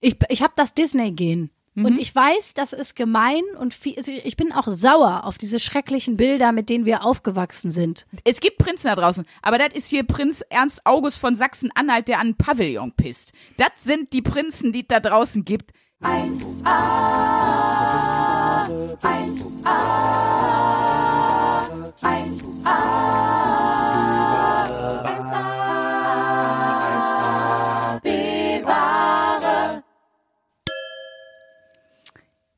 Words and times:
Ich, 0.00 0.16
ich 0.28 0.42
habe 0.42 0.52
das 0.56 0.74
Disney-Gen. 0.74 1.50
Und 1.76 1.92
Mhm. 1.92 1.98
ich 1.98 2.14
weiß, 2.14 2.54
das 2.54 2.72
ist 2.72 2.96
gemein 2.96 3.42
und 3.58 3.74
viel, 3.74 3.96
also 3.98 4.10
ich 4.10 4.36
bin 4.38 4.50
auch 4.50 4.66
sauer 4.66 5.24
auf 5.24 5.36
diese 5.36 5.60
schrecklichen 5.60 6.16
Bilder, 6.16 6.52
mit 6.52 6.70
denen 6.70 6.86
wir 6.86 7.04
aufgewachsen 7.04 7.70
sind. 7.70 8.06
Es 8.24 8.40
gibt 8.40 8.56
Prinzen 8.56 8.86
da 8.86 8.94
draußen, 8.94 9.26
aber 9.42 9.58
das 9.58 9.74
ist 9.74 9.88
hier 9.90 10.02
Prinz 10.02 10.42
Ernst 10.48 10.80
August 10.86 11.18
von 11.18 11.36
Sachsen-Anhalt, 11.36 12.08
der 12.08 12.16
an 12.16 12.28
einen 12.28 12.36
Pavillon 12.38 12.92
pisst. 12.92 13.34
Das 13.58 13.68
sind 13.76 14.14
die 14.14 14.22
Prinzen, 14.22 14.72
die 14.72 14.80
es 14.80 14.86
da 14.88 15.00
draußen 15.00 15.44
gibt. 15.44 15.72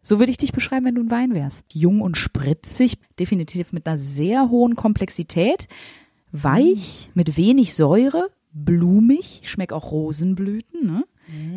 So 0.08 0.18
würde 0.18 0.30
ich 0.30 0.38
dich 0.38 0.52
beschreiben, 0.52 0.86
wenn 0.86 0.94
du 0.94 1.02
ein 1.02 1.10
Wein 1.10 1.34
wärst. 1.34 1.66
Jung 1.70 2.00
und 2.00 2.16
spritzig, 2.16 2.96
definitiv 3.20 3.74
mit 3.74 3.86
einer 3.86 3.98
sehr 3.98 4.48
hohen 4.48 4.74
Komplexität, 4.74 5.68
weich, 6.32 7.10
mit 7.12 7.36
wenig 7.36 7.74
Säure, 7.74 8.30
blumig, 8.50 9.40
ich 9.42 9.50
schmeck 9.50 9.70
auch 9.70 9.92
Rosenblüten, 9.92 10.86
ne? 10.86 11.04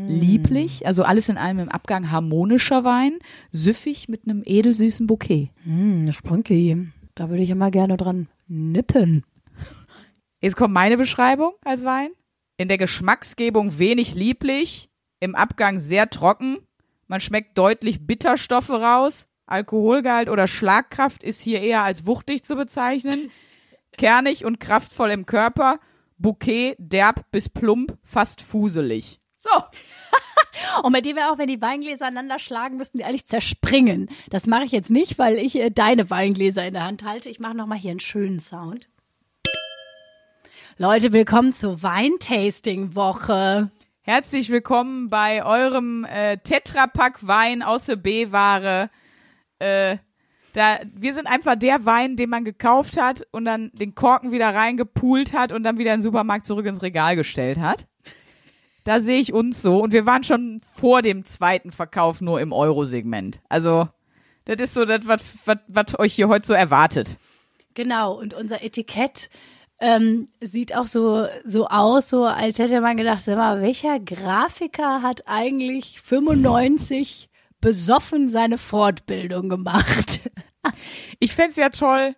lieblich, 0.10 0.86
also 0.86 1.04
alles 1.04 1.30
in 1.30 1.38
allem 1.38 1.60
im 1.60 1.70
Abgang 1.70 2.12
harmonischer 2.12 2.84
Wein, 2.84 3.20
süffig 3.54 4.10
mit 4.10 4.26
einem 4.26 4.44
edelsüßen 4.46 5.08
Bouquet. 5.08 5.52
Hm, 5.64 6.12
Sprünki, 6.12 6.90
da 7.16 7.30
würde 7.30 7.44
ich 7.44 7.52
immer 7.52 7.72
gerne 7.72 7.96
dran 7.96 8.28
nippen. 8.50 9.24
Jetzt 10.42 10.58
kommt 10.58 10.74
meine 10.74 10.98
Beschreibung 10.98 11.54
als 11.64 11.86
Wein. 11.86 12.10
In 12.58 12.68
der 12.68 12.78
Geschmacksgebung 12.78 13.80
wenig 13.80 14.14
lieblich, 14.14 14.90
im 15.22 15.36
Abgang 15.36 15.80
sehr 15.80 16.10
trocken. 16.10 16.58
Man 17.12 17.20
schmeckt 17.20 17.58
deutlich 17.58 18.08
Bitterstoffe 18.08 18.70
raus. 18.70 19.28
Alkoholgehalt 19.46 20.30
oder 20.30 20.48
Schlagkraft 20.48 21.24
ist 21.24 21.42
hier 21.42 21.60
eher 21.60 21.84
als 21.84 22.06
wuchtig 22.06 22.46
zu 22.46 22.56
bezeichnen. 22.56 23.30
Kernig 23.98 24.46
und 24.46 24.62
kraftvoll 24.62 25.12
im 25.12 25.26
Körper. 25.26 25.82
Bouquet, 26.18 26.78
derb 26.78 27.30
bis 27.32 27.50
plump, 27.50 27.98
fast 28.02 28.42
fuselig. 28.42 29.20
So. 29.36 29.50
Und 30.84 30.94
bei 30.94 31.02
dir 31.02 31.18
wäre 31.18 31.34
auch, 31.34 31.38
wenn 31.38 31.50
die 31.50 31.62
Weingläser 31.62 32.06
aneinander 32.06 32.40
schlagen, 32.40 32.78
müssten 32.78 33.00
die 33.00 33.04
eigentlich 33.04 33.28
zerspringen. 33.28 34.10
Das 34.30 34.48
mache 34.48 34.64
ich 34.64 34.72
jetzt 34.72 34.90
nicht, 34.90 35.20
weil 35.20 35.38
ich 35.38 35.58
äh, 35.58 35.70
deine 35.70 36.10
Weingläser 36.10 36.66
in 36.66 36.76
der 36.76 36.86
Hand 36.86 37.04
halte. 37.04 37.30
Ich 37.30 37.42
mache 37.42 37.58
nochmal 37.58 37.78
hier 37.78 37.92
einen 37.92 38.00
schönen 38.00 38.40
Sound. 38.40 38.90
Leute, 40.78 41.12
willkommen 41.12 41.52
zur 41.52 41.84
Weintasting-Woche. 41.84 43.70
Herzlich 44.04 44.50
willkommen 44.50 45.12
bei 45.12 45.46
eurem 45.46 46.06
äh, 46.06 46.38
Tetrapack 46.38 47.20
Wein 47.28 47.62
aus 47.62 47.86
der 47.86 47.98
B-Ware. 47.98 48.90
Äh, 49.60 49.98
da, 50.54 50.80
wir 50.92 51.14
sind 51.14 51.28
einfach 51.28 51.56
der 51.56 51.86
Wein, 51.86 52.16
den 52.16 52.32
man 52.32 52.44
gekauft 52.44 53.00
hat 53.00 53.28
und 53.30 53.46
dann 53.46 53.70
den 53.76 53.94
Korken 53.94 54.32
wieder 54.32 54.56
reingepult 54.56 55.34
hat 55.34 55.52
und 55.52 55.62
dann 55.62 55.78
wieder 55.78 55.94
in 55.94 56.00
den 56.00 56.04
Supermarkt 56.04 56.48
zurück 56.48 56.66
ins 56.66 56.82
Regal 56.82 57.16
gestellt 57.16 57.60
hat. 57.60 57.86
Da 58.86 59.02
sehe 59.02 59.20
ich 59.20 59.34
uns 59.34 59.62
so 59.62 59.80
und 59.80 59.94
wir 59.94 60.08
waren 60.08 60.24
schon 60.24 60.62
vor 60.74 61.04
dem 61.04 61.24
zweiten 61.24 61.72
Verkauf 61.72 62.22
nur 62.22 62.42
im 62.42 62.54
Euro-Segment. 62.54 63.40
Also, 63.50 63.88
das 64.46 64.58
ist 64.60 64.74
so 64.74 64.86
das, 64.86 65.02
was 65.06 66.00
euch 66.00 66.16
hier 66.16 66.28
heute 66.28 66.48
so 66.48 66.56
erwartet. 66.56 67.20
Genau, 67.76 68.18
und 68.18 68.34
unser 68.34 68.64
Etikett 68.64 69.30
ähm, 69.82 70.30
sieht 70.40 70.76
auch 70.76 70.86
so, 70.86 71.28
so 71.44 71.68
aus, 71.68 72.10
so 72.10 72.24
als 72.24 72.60
hätte 72.60 72.80
man 72.82 72.98
gedacht, 72.98 73.26
sag 73.26 73.36
mal, 73.36 73.62
welcher 73.62 74.00
Grafiker 74.00 75.02
hat 75.02 75.24
eigentlich 75.26 76.00
95 76.02 77.30
besoffen 77.60 78.30
seine 78.30 78.58
Fortbildung 78.58 79.50
gemacht? 79.50 80.22
Ich 81.18 81.34
fänd's 81.34 81.56
ja 81.56 81.70
toll, 81.70 82.16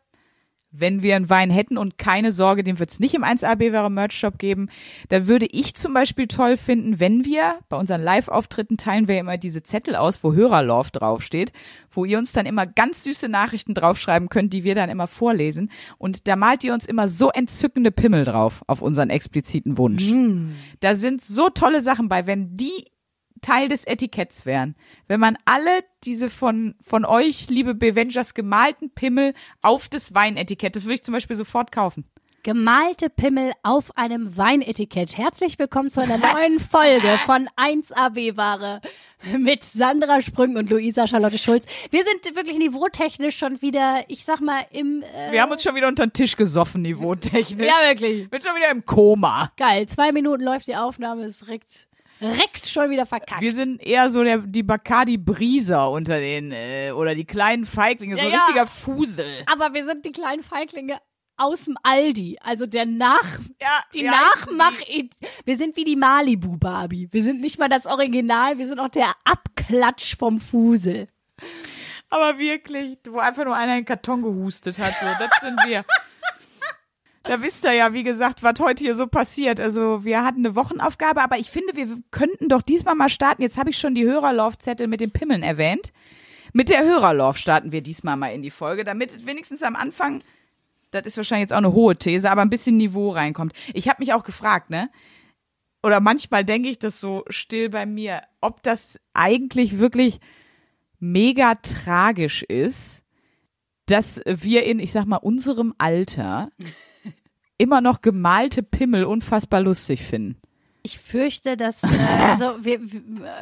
wenn 0.75 1.03
wir 1.03 1.15
einen 1.15 1.29
Wein 1.29 1.51
hätten 1.51 1.77
und 1.77 1.97
keine 1.99 2.31
Sorge, 2.31 2.63
den 2.63 2.79
wird's 2.79 2.99
nicht 2.99 3.13
im 3.13 3.23
1AB 3.23 3.71
wäre 3.71 3.91
Merch 3.91 4.13
Shop 4.13 4.39
geben. 4.39 4.69
Da 5.07 5.27
würde 5.27 5.45
ich 5.45 5.75
zum 5.75 5.93
Beispiel 5.93 6.27
toll 6.27 6.57
finden, 6.57 6.99
wenn 6.99 7.25
wir 7.25 7.59
bei 7.69 7.77
unseren 7.77 8.01
Live-Auftritten 8.01 8.77
teilen 8.77 9.07
wir 9.07 9.19
immer 9.19 9.37
diese 9.37 9.61
Zettel 9.61 9.95
aus, 9.95 10.23
wo 10.23 10.33
Hörerlauf 10.33 10.89
draufsteht, 10.89 11.53
wo 11.91 12.05
ihr 12.05 12.17
uns 12.17 12.33
dann 12.33 12.47
immer 12.47 12.65
ganz 12.65 13.03
süße 13.03 13.29
Nachrichten 13.29 13.75
draufschreiben 13.75 14.29
könnt, 14.29 14.51
die 14.51 14.63
wir 14.63 14.73
dann 14.73 14.89
immer 14.89 15.05
vorlesen. 15.05 15.69
Und 15.99 16.27
da 16.27 16.35
malt 16.35 16.63
ihr 16.63 16.73
uns 16.73 16.87
immer 16.87 17.07
so 17.07 17.29
entzückende 17.29 17.91
Pimmel 17.91 18.25
drauf 18.25 18.63
auf 18.65 18.81
unseren 18.81 19.11
expliziten 19.11 19.77
Wunsch. 19.77 20.09
Da 20.79 20.95
sind 20.95 21.21
so 21.21 21.49
tolle 21.49 21.83
Sachen 21.83 22.09
bei, 22.09 22.25
wenn 22.25 22.57
die 22.57 22.87
Teil 23.43 23.67
des 23.67 23.85
Etiketts 23.85 24.47
wären. 24.47 24.75
Wenn 25.07 25.19
man 25.19 25.37
alle 25.45 25.83
diese 26.03 26.31
von, 26.31 26.73
von 26.81 27.05
euch, 27.05 27.49
liebe 27.49 27.75
Bevengers, 27.75 28.33
gemalten 28.33 28.89
Pimmel 28.89 29.35
auf 29.61 29.87
das 29.87 30.15
Weinetikett, 30.15 30.75
das 30.75 30.85
würde 30.85 30.95
ich 30.95 31.03
zum 31.03 31.13
Beispiel 31.13 31.35
sofort 31.35 31.71
kaufen. 31.71 32.05
Gemalte 32.45 33.09
Pimmel 33.09 33.53
auf 33.63 33.95
einem 33.95 34.35
Weinetikett. 34.35 35.17
Herzlich 35.17 35.57
willkommen 35.59 35.89
zu 35.89 36.01
einer 36.01 36.17
neuen 36.17 36.59
Folge 36.59 37.17
von 37.25 37.47
1AB-Ware 37.55 38.81
mit 39.37 39.63
Sandra 39.63 40.21
Sprüng 40.21 40.57
und 40.57 40.69
Luisa 40.69 41.07
Charlotte 41.07 41.37
Schulz. 41.37 41.65
Wir 41.89 42.03
sind 42.03 42.35
wirklich 42.35 42.57
niveautechnisch 42.57 43.37
schon 43.37 43.61
wieder, 43.61 44.03
ich 44.09 44.25
sag 44.25 44.41
mal, 44.41 44.61
im 44.71 45.03
äh, 45.03 45.31
Wir 45.31 45.41
haben 45.41 45.53
uns 45.53 45.63
schon 45.63 45.73
wieder 45.75 45.87
unter 45.87 46.05
den 46.05 46.11
Tisch 46.11 46.35
gesoffen, 46.35 46.81
niveautechnisch. 46.81 47.65
Ja, 47.65 47.87
wirklich. 47.87 48.29
Bin 48.29 48.41
schon 48.41 48.55
wieder 48.57 48.71
im 48.71 48.85
Koma. 48.85 49.53
Geil. 49.55 49.87
Zwei 49.87 50.11
Minuten 50.11 50.43
läuft 50.43 50.67
die 50.67 50.75
Aufnahme, 50.75 51.23
ist 51.23 51.43
direkt, 51.43 51.87
direkt 52.23 52.67
schon 52.67 52.89
wieder 52.89 53.05
verkackt. 53.05 53.41
Wir 53.41 53.51
sind 53.51 53.81
eher 53.85 54.09
so 54.09 54.23
der, 54.23 54.39
die 54.39 54.63
Bacardi 54.63 55.17
Brieser 55.17 55.91
unter 55.91 56.19
den, 56.19 56.51
äh, 56.51 56.91
oder 56.91 57.13
die 57.15 57.25
kleinen 57.25 57.65
Feiglinge, 57.65 58.15
so 58.15 58.21
Ja, 58.21 58.27
ein 58.29 58.33
richtiger 58.35 58.65
Fusel. 58.67 59.43
Aber 59.45 59.73
wir 59.73 59.85
sind 59.85 60.05
die 60.05 60.11
kleinen 60.11 60.43
Feiglinge 60.43 60.99
aus 61.37 61.65
dem 61.65 61.77
Aldi. 61.83 62.37
Also 62.41 62.65
der 62.65 62.85
Nach, 62.85 63.39
Ja, 63.61 63.83
die 63.93 64.03
Nachmach, 64.03 64.73
wir 65.45 65.57
sind 65.57 65.75
wie 65.75 65.83
die 65.83 65.95
Malibu 65.95 66.57
Barbie. 66.57 67.09
Wir 67.11 67.23
sind 67.23 67.41
nicht 67.41 67.59
mal 67.59 67.69
das 67.69 67.85
Original, 67.85 68.57
wir 68.57 68.67
sind 68.67 68.79
auch 68.79 68.89
der 68.89 69.13
Abklatsch 69.23 70.15
vom 70.17 70.39
Fusel. 70.39 71.07
Aber 72.09 72.37
wirklich, 72.37 72.97
wo 73.09 73.17
einfach 73.17 73.43
nur 73.43 73.55
einer 73.55 73.73
in 73.73 73.79
den 73.79 73.85
Karton 73.85 74.21
gehustet 74.21 74.77
hat, 74.77 74.93
so, 74.99 75.07
das 75.19 75.31
sind 75.41 75.59
wir. 75.67 75.83
Da 77.23 77.41
wisst 77.41 77.63
ihr 77.63 77.71
ja, 77.71 77.93
wie 77.93 78.03
gesagt, 78.03 78.43
was 78.43 78.59
heute 78.59 78.83
hier 78.83 78.95
so 78.95 79.07
passiert. 79.07 79.61
Also 79.61 80.03
wir 80.03 80.25
hatten 80.25 80.45
eine 80.45 80.57
Wochenaufgabe, 80.57 81.21
aber 81.21 81.39
ich 81.39 81.49
finde, 81.49 81.75
wir 81.75 81.87
könnten 82.11 82.49
doch 82.49 82.61
diesmal 82.61 82.95
mal 82.95 83.07
starten. 83.07 83.41
Jetzt 83.41 83.57
habe 83.57 83.69
ich 83.69 83.77
schon 83.77 83.95
die 83.95 84.03
Hörerlaufzettel 84.03 84.87
mit 84.87 84.99
den 84.99 85.11
Pimmeln 85.11 85.41
erwähnt. 85.41 85.93
Mit 86.51 86.69
der 86.69 86.83
Hörerlauf 86.83 87.37
starten 87.37 87.71
wir 87.71 87.81
diesmal 87.81 88.17
mal 88.17 88.27
in 88.27 88.41
die 88.41 88.51
Folge, 88.51 88.83
damit 88.83 89.25
wenigstens 89.25 89.63
am 89.63 89.77
Anfang, 89.77 90.21
das 90.91 91.05
ist 91.05 91.17
wahrscheinlich 91.17 91.43
jetzt 91.43 91.53
auch 91.53 91.57
eine 91.57 91.71
hohe 91.71 91.95
These, 91.95 92.29
aber 92.29 92.41
ein 92.41 92.49
bisschen 92.49 92.75
Niveau 92.75 93.11
reinkommt. 93.11 93.53
Ich 93.73 93.87
habe 93.87 94.01
mich 94.01 94.13
auch 94.13 94.23
gefragt, 94.23 94.69
ne? 94.69 94.89
Oder 95.81 96.01
manchmal 96.01 96.43
denke 96.45 96.69
ich 96.69 96.77
das 96.77 96.99
so 96.99 97.23
still 97.29 97.69
bei 97.69 97.85
mir, 97.85 98.21
ob 98.41 98.63
das 98.63 98.99
eigentlich 99.13 99.79
wirklich 99.79 100.19
mega 100.99 101.55
tragisch 101.55 102.43
ist, 102.43 103.01
dass 103.85 104.21
wir 104.25 104.63
in, 104.63 104.79
ich 104.79 104.91
sag 104.91 105.05
mal, 105.05 105.17
unserem 105.17 105.73
Alter 105.77 106.51
immer 107.63 107.79
noch 107.79 108.01
gemalte 108.01 108.61
Pimmel 108.61 109.05
unfassbar 109.05 109.61
lustig 109.61 110.01
finden. 110.03 110.35
Ich 110.85 110.99
fürchte, 110.99 111.55
dass, 111.55 111.81
äh, 111.83 111.87
also 112.19 112.55
wir, 112.65 112.77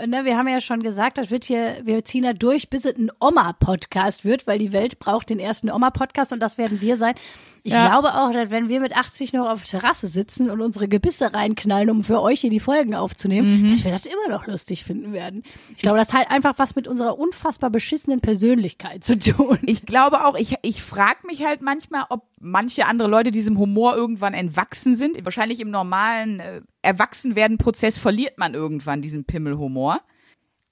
ne, 0.05 0.25
wir 0.25 0.37
haben 0.37 0.47
ja 0.47 0.61
schon 0.61 0.83
gesagt, 0.83 1.17
das 1.17 1.31
wird 1.31 1.43
hier, 1.43 1.77
wir 1.83 2.05
ziehen 2.05 2.21
da 2.21 2.33
durch, 2.33 2.69
bis 2.69 2.85
es 2.85 2.95
ein 2.95 3.09
Oma-Podcast 3.19 4.23
wird, 4.23 4.45
weil 4.45 4.59
die 4.59 4.71
Welt 4.71 4.99
braucht 4.99 5.31
den 5.31 5.39
ersten 5.39 5.71
Oma-Podcast 5.71 6.33
und 6.33 6.39
das 6.39 6.59
werden 6.59 6.81
wir 6.81 6.97
sein. 6.97 7.15
Ich 7.63 7.73
Ja. 7.73 7.87
glaube 7.89 8.15
auch, 8.15 8.31
dass 8.31 8.49
wenn 8.49 8.69
wir 8.69 8.79
mit 8.79 8.95
80 8.97 9.33
noch 9.33 9.47
auf 9.47 9.63
der 9.63 9.79
Terrasse 9.79 10.07
sitzen 10.07 10.49
und 10.49 10.61
unsere 10.61 10.87
Gebisse 10.87 11.31
reinknallen, 11.31 11.91
um 11.91 12.03
für 12.03 12.19
euch 12.21 12.41
hier 12.41 12.49
die 12.49 12.59
Folgen 12.59 12.95
aufzunehmen, 12.95 13.69
dass 13.71 13.83
wir 13.83 13.91
das 13.91 14.07
immer 14.07 14.29
noch 14.29 14.47
lustig 14.47 14.83
finden 14.83 15.13
werden. 15.13 15.43
Ich 15.75 15.83
glaube, 15.83 15.99
das 15.99 16.11
hat 16.13 16.31
einfach 16.31 16.55
was 16.57 16.75
mit 16.75 16.87
unserer 16.87 17.19
unfassbar 17.19 17.69
beschissenen 17.69 18.19
Persönlichkeit 18.19 19.03
zu 19.03 19.17
tun. 19.19 19.59
Ich 19.63 19.85
glaube 19.85 20.25
auch, 20.25 20.35
ich, 20.35 20.55
ich 20.63 20.81
frage 20.81 21.27
mich 21.27 21.43
halt 21.45 21.61
manchmal, 21.61 22.05
ob 22.09 22.23
manche 22.39 22.87
andere 22.87 23.07
Leute 23.07 23.29
diesem 23.29 23.59
Humor 23.59 23.95
irgendwann 23.95 24.33
entwachsen 24.33 24.95
sind. 24.95 25.23
Wahrscheinlich 25.23 25.59
im 25.59 25.69
normalen 25.69 26.39
äh, 26.39 26.61
Erwachsenwerden-Prozess 26.81 27.97
verliert 27.99 28.37
man 28.39 28.55
irgendwann 28.55 29.03
diesen 29.03 29.25
Pimmelhumor. 29.25 30.01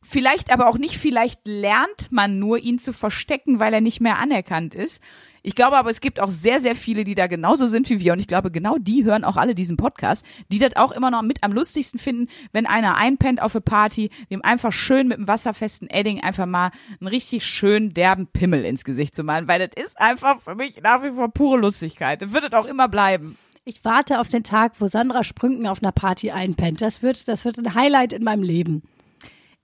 Vielleicht 0.01 0.51
aber 0.51 0.67
auch 0.67 0.77
nicht, 0.77 0.97
vielleicht 0.97 1.45
lernt 1.45 2.11
man 2.11 2.39
nur, 2.39 2.57
ihn 2.57 2.79
zu 2.79 2.93
verstecken, 2.93 3.59
weil 3.59 3.73
er 3.73 3.81
nicht 3.81 3.99
mehr 4.01 4.17
anerkannt 4.17 4.73
ist. 4.73 5.01
Ich 5.43 5.55
glaube 5.55 5.77
aber, 5.77 5.89
es 5.89 6.01
gibt 6.01 6.19
auch 6.19 6.31
sehr, 6.31 6.59
sehr 6.59 6.75
viele, 6.75 7.03
die 7.03 7.15
da 7.15 7.27
genauso 7.27 7.65
sind 7.65 7.89
wie 7.89 7.99
wir. 7.99 8.13
Und 8.13 8.19
ich 8.19 8.27
glaube, 8.27 8.51
genau 8.51 8.77
die 8.79 9.03
hören 9.03 9.23
auch 9.23 9.37
alle 9.37 9.55
diesen 9.55 9.77
Podcast, 9.77 10.25
die 10.51 10.59
das 10.59 10.75
auch 10.75 10.91
immer 10.91 11.11
noch 11.11 11.21
mit 11.21 11.43
am 11.43 11.51
lustigsten 11.51 11.99
finden, 11.99 12.27
wenn 12.51 12.65
einer 12.65 12.95
einpennt 12.95 13.41
auf 13.41 13.55
eine 13.55 13.61
Party, 13.61 14.09
dem 14.29 14.43
einfach 14.43 14.71
schön 14.71 15.07
mit 15.07 15.17
einem 15.17 15.27
wasserfesten 15.27 15.89
Edding 15.89 16.21
einfach 16.21 16.45
mal 16.45 16.71
einen 16.99 17.07
richtig 17.07 17.45
schönen 17.45 17.93
derben 17.93 18.27
Pimmel 18.27 18.65
ins 18.65 18.83
Gesicht 18.83 19.15
zu 19.15 19.23
malen, 19.23 19.47
weil 19.47 19.67
das 19.67 19.83
ist 19.83 19.99
einfach 19.99 20.39
für 20.41 20.55
mich 20.55 20.81
nach 20.81 21.03
wie 21.03 21.11
vor 21.11 21.29
pure 21.29 21.59
Lustigkeit. 21.59 22.21
Das 22.21 22.33
wird 22.33 22.45
es 22.45 22.53
auch 22.53 22.65
immer 22.65 22.87
bleiben. 22.87 23.37
Ich 23.65 23.85
warte 23.85 24.19
auf 24.19 24.29
den 24.29 24.43
Tag, 24.43 24.73
wo 24.79 24.87
Sandra 24.87 25.23
Sprünken 25.23 25.67
auf 25.67 25.83
einer 25.83 25.91
Party 25.91 26.31
einpennt. 26.31 26.81
Das 26.81 27.03
wird, 27.03 27.27
das 27.27 27.45
wird 27.45 27.59
ein 27.59 27.75
Highlight 27.75 28.13
in 28.13 28.23
meinem 28.23 28.43
Leben. 28.43 28.83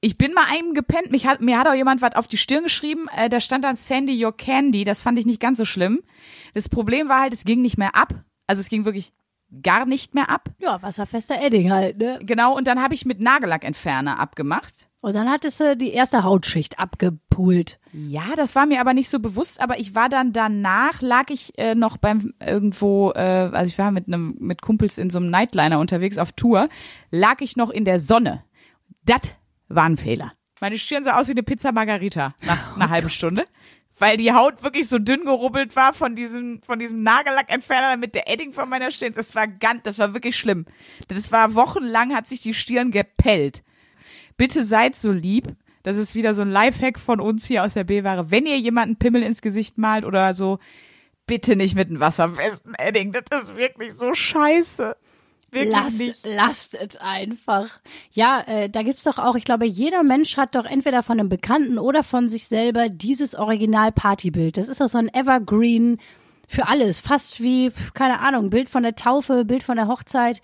Ich 0.06 0.20
bin 0.20 0.34
mal 0.34 0.46
einem 0.52 0.76
gepennt. 0.76 1.10
Mich 1.10 1.26
hat, 1.26 1.42
mir 1.42 1.58
hat 1.58 1.68
auch 1.68 1.74
jemand 1.74 2.04
was 2.04 2.16
auf 2.16 2.28
die 2.28 2.38
Stirn 2.38 2.62
geschrieben. 2.62 3.08
Äh, 3.18 3.28
da 3.28 3.40
stand 3.40 3.64
dann 3.64 3.76
Sandy 3.76 4.24
Your 4.24 4.38
Candy. 4.38 4.84
Das 4.84 5.02
fand 5.02 5.18
ich 5.18 5.26
nicht 5.26 5.40
ganz 5.40 5.58
so 5.58 5.66
schlimm. 5.66 6.04
Das 6.54 6.70
Problem 6.70 7.10
war 7.10 7.22
halt, 7.22 7.34
es 7.34 7.44
ging 7.44 7.64
nicht 7.64 7.80
mehr 7.80 7.96
ab. 7.96 8.14
Also 8.46 8.60
es 8.60 8.70
ging 8.70 8.86
wirklich 8.86 9.14
gar 9.64 9.88
nicht 9.88 10.14
mehr 10.14 10.30
ab. 10.30 10.50
Ja, 10.60 10.80
wasserfester 10.84 11.42
Edding 11.42 11.72
halt, 11.72 11.98
ne? 11.98 12.20
Genau, 12.22 12.56
und 12.56 12.68
dann 12.68 12.84
habe 12.84 12.94
ich 12.94 13.06
mit 13.06 13.20
Nagellackentferner 13.20 14.20
abgemacht. 14.20 14.90
Und 15.02 15.16
dann 15.16 15.28
hattest 15.28 15.60
du 15.60 15.76
die 15.76 15.92
erste 15.92 16.24
Hautschicht 16.24 16.78
abgepult. 16.78 17.80
Ja, 17.92 18.36
das 18.36 18.54
war 18.54 18.68
mir 18.68 18.82
aber 18.82 18.94
nicht 18.94 19.10
so 19.10 19.20
bewusst, 19.20 19.60
aber 19.60 19.80
ich 19.80 19.96
war 19.96 20.10
dann 20.10 20.34
danach, 20.34 21.02
lag 21.02 21.32
ich 21.32 21.58
äh, 21.58 21.74
noch 21.74 21.98
beim 21.98 22.32
irgendwo, 22.40 23.12
äh, 23.16 23.50
also 23.52 23.66
ich 23.66 23.80
war 23.80 23.90
mit 23.90 24.06
einem 24.06 24.36
mit 24.38 24.62
Kumpels 24.62 25.00
in 25.00 25.10
so 25.10 25.18
einem 25.18 25.32
Nightliner 25.32 25.80
unterwegs 25.80 26.20
auf 26.20 26.32
Tour, 26.32 26.70
lag 27.10 27.42
ich 27.42 27.58
noch 27.58 27.72
in 27.72 27.86
der 27.86 27.98
Sonne. 27.98 28.44
Das 29.04 29.32
war 29.68 29.86
ein 29.86 29.98
Fehler. 29.98 30.34
Meine 30.62 30.78
Stirn 30.78 31.04
sah 31.04 31.20
aus 31.20 31.28
wie 31.28 31.32
eine 31.32 31.44
Pizza 31.44 31.72
Margarita 31.72 32.34
nach 32.46 32.76
einer 32.76 32.90
halben 32.90 33.10
Stunde 33.10 33.44
weil 33.98 34.18
die 34.18 34.34
Haut 34.34 34.62
wirklich 34.64 34.88
so 34.88 35.00
dünn 35.00 35.24
gerubbelt 35.24 35.76
war 35.76 35.94
von 35.94 36.16
diesem, 36.16 36.62
von 36.62 36.80
diesem 36.80 37.04
Nagellackentferner, 37.04 37.92
damit 37.92 38.16
der 38.16 38.30
Edding 38.30 38.54
von 38.54 38.70
meiner 38.70 38.92
Stirn, 38.92 39.14
das 39.14 39.36
war 39.36 39.48
ganz, 39.48 39.84
das 39.84 40.00
war 40.00 40.14
wirklich 40.14 40.36
schlimm. 40.36 40.66
Das 41.08 41.32
war 41.32 41.56
wochenlang, 41.56 42.14
hat 42.14 42.28
sich 42.28 42.42
die 42.42 42.54
Stirn 42.54 42.92
gepellt. 42.92 43.64
Bitte 44.38 44.64
seid 44.64 44.96
so 44.96 45.12
lieb. 45.12 45.48
Das 45.84 45.98
ist 45.98 46.16
wieder 46.16 46.34
so 46.34 46.42
ein 46.42 46.50
Lifehack 46.50 47.00
von 47.00 47.22
uns 47.22 47.46
hier 47.46 47.64
aus 47.64 47.76
der 47.76 47.84
B-Ware. 47.84 48.32
Wenn 48.32 48.48
ihr 48.48 48.58
jemanden 48.58 48.98
Pimmel 48.98 49.24
ins 49.24 49.42
Gesicht 49.42 49.78
malt 49.78 50.04
oder 50.04 50.34
so, 50.34 50.60
bitte 51.28 51.56
nicht 51.56 51.76
mit 51.76 51.90
einem 51.90 52.00
wasserfesten 52.00 52.74
Edding. 52.78 53.12
Das 53.12 53.44
ist 53.44 53.56
wirklich 53.56 53.94
so 53.94 54.14
scheiße. 54.14 54.98
Wirklich 55.52 55.72
Lasst, 55.72 56.00
nicht. 56.00 56.26
lasst 56.26 56.74
es 56.74 56.98
einfach. 56.98 57.68
Ja, 58.12 58.42
äh, 58.46 58.70
da 58.70 58.84
gibt's 58.84 59.04
doch 59.04 59.18
auch, 59.20 59.36
ich 59.36 59.46
glaube, 59.46 59.66
jeder 59.66 60.04
Mensch 60.04 60.36
hat 60.38 60.54
doch 60.56 60.66
entweder 60.66 61.02
von 61.04 61.20
einem 61.20 61.30
Bekannten 61.30 61.80
oder 61.80 62.04
von 62.04 62.28
sich 62.28 62.48
selber 62.48 62.90
dieses 62.90 63.36
Original-Partybild. 63.36 64.58
Das 64.58 64.68
ist 64.68 64.82
doch 64.82 64.88
so 64.90 64.98
ein 64.98 65.14
Evergreen 65.14 66.00
für 66.48 66.68
alles. 66.68 67.00
Fast 67.00 67.42
wie, 67.42 67.72
keine 67.94 68.20
Ahnung, 68.20 68.50
Bild 68.50 68.70
von 68.70 68.84
der 68.84 68.96
Taufe, 68.96 69.46
Bild 69.46 69.64
von 69.64 69.78
der 69.78 69.88
Hochzeit. 69.88 70.42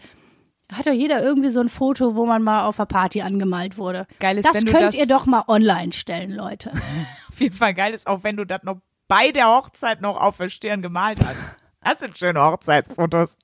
Hat 0.72 0.88
doch 0.88 0.94
jeder 0.94 1.22
irgendwie 1.22 1.50
so 1.50 1.60
ein 1.60 1.68
Foto, 1.68 2.16
wo 2.16 2.26
man 2.26 2.42
mal 2.44 2.66
auf 2.66 2.78
der 2.78 2.86
Party 2.86 3.22
angemalt 3.22 3.78
wurde. 3.78 4.08
Geil 4.22 4.38
ist, 4.38 4.48
das 4.48 4.64
könnt 4.64 4.74
das- 4.82 4.96
ihr 4.96 5.08
doch 5.08 5.26
mal 5.26 5.44
online 5.50 5.92
stellen, 5.92 6.32
Leute. 6.32 6.72
Auf 7.30 7.40
jeden 7.42 7.56
Fall 7.56 7.74
geil 7.74 7.94
ist 7.94 8.08
auch, 8.08 8.24
wenn 8.24 8.38
du 8.38 8.46
das 8.46 8.64
noch 8.64 8.78
bei 9.10 9.32
der 9.32 9.48
Hochzeit 9.48 10.00
noch 10.02 10.16
auf 10.22 10.38
der 10.38 10.48
Stirn 10.48 10.82
gemalt 10.82 11.20
hast. 11.26 11.46
Das 11.84 12.00
sind 12.00 12.18
schöne 12.18 12.42
Hochzeitsfotos. 12.42 13.36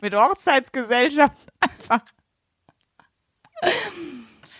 Mit 0.00 0.14
Hochzeitsgesellschaft 0.14 1.52
einfach. 1.60 2.02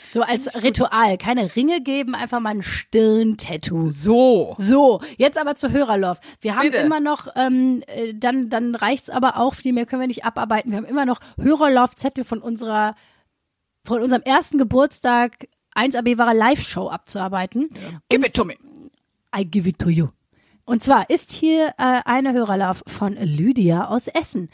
So 0.09 0.23
als 0.23 0.63
Ritual. 0.63 1.19
Keine 1.19 1.55
Ringe 1.57 1.83
geben, 1.83 2.15
einfach 2.15 2.41
mal 2.41 2.51
ein 2.51 2.63
Stirn-Tattoo. 2.63 3.91
So. 3.91 4.55
So, 4.59 5.01
jetzt 5.19 5.37
aber 5.37 5.57
zu 5.57 5.71
Hörerlauf. 5.71 6.21
Wir 6.41 6.57
haben 6.57 6.71
Bitte. 6.71 6.79
immer 6.79 7.01
noch, 7.01 7.29
ähm, 7.37 7.83
äh, 7.87 8.15
dann, 8.15 8.49
dann 8.49 8.75
reicht's 8.75 9.11
aber 9.11 9.37
auch, 9.37 9.55
viel 9.55 9.73
mehr 9.73 9.85
können 9.85 10.01
wir 10.01 10.07
nicht 10.07 10.25
abarbeiten. 10.25 10.71
Wir 10.71 10.79
haben 10.79 10.87
immer 10.87 11.05
noch 11.05 11.21
Hörerlaufzettel 11.39 12.25
von 12.25 12.41
unserer, 12.41 12.95
von 13.85 14.01
unserem 14.01 14.23
ersten 14.23 14.57
Geburtstag 14.59 15.49
1AB 15.75 16.17
wahre 16.17 16.35
Live-Show 16.35 16.89
abzuarbeiten. 16.89 17.69
Gib 18.09 18.21
Und 18.21 18.29
it 18.29 18.35
to 18.35 18.45
me. 18.45 18.55
I 19.37 19.45
give 19.45 19.69
it 19.69 19.79
to 19.79 19.91
you. 19.91 20.09
Und 20.65 20.83
zwar 20.83 21.11
ist 21.11 21.31
hier 21.31 21.75
äh, 21.79 22.01
eine 22.05 22.33
Hörerlauf 22.33 22.83
von 22.87 23.13
Lydia 23.13 23.89
aus 23.89 24.09
Essen. 24.09 24.49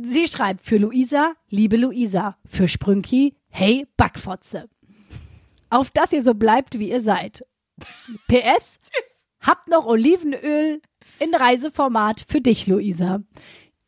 Sie 0.00 0.28
schreibt 0.28 0.64
für 0.64 0.76
Luisa, 0.76 1.34
liebe 1.50 1.76
Luisa, 1.76 2.38
für 2.46 2.68
Sprünki, 2.68 3.34
hey 3.48 3.84
Backfotze. 3.96 4.68
Auf 5.70 5.90
dass 5.90 6.12
ihr 6.12 6.22
so 6.22 6.34
bleibt, 6.34 6.78
wie 6.78 6.90
ihr 6.90 7.02
seid. 7.02 7.44
PS, 8.28 8.78
habt 9.40 9.66
noch 9.66 9.86
Olivenöl 9.86 10.80
in 11.18 11.34
Reiseformat 11.34 12.24
für 12.28 12.40
dich, 12.40 12.68
Luisa. 12.68 13.24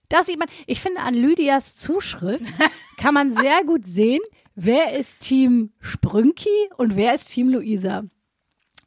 Da 0.08 0.24
sieht 0.24 0.40
man, 0.40 0.48
ich 0.66 0.80
finde, 0.80 1.02
an 1.02 1.14
Lydias 1.14 1.76
Zuschrift 1.76 2.54
kann 2.96 3.14
man 3.14 3.32
sehr 3.32 3.62
gut 3.64 3.86
sehen, 3.86 4.20
wer 4.56 4.98
ist 4.98 5.20
Team 5.20 5.72
Sprünki 5.78 6.70
und 6.76 6.96
wer 6.96 7.14
ist 7.14 7.28
Team 7.28 7.50
Luisa. 7.50 8.02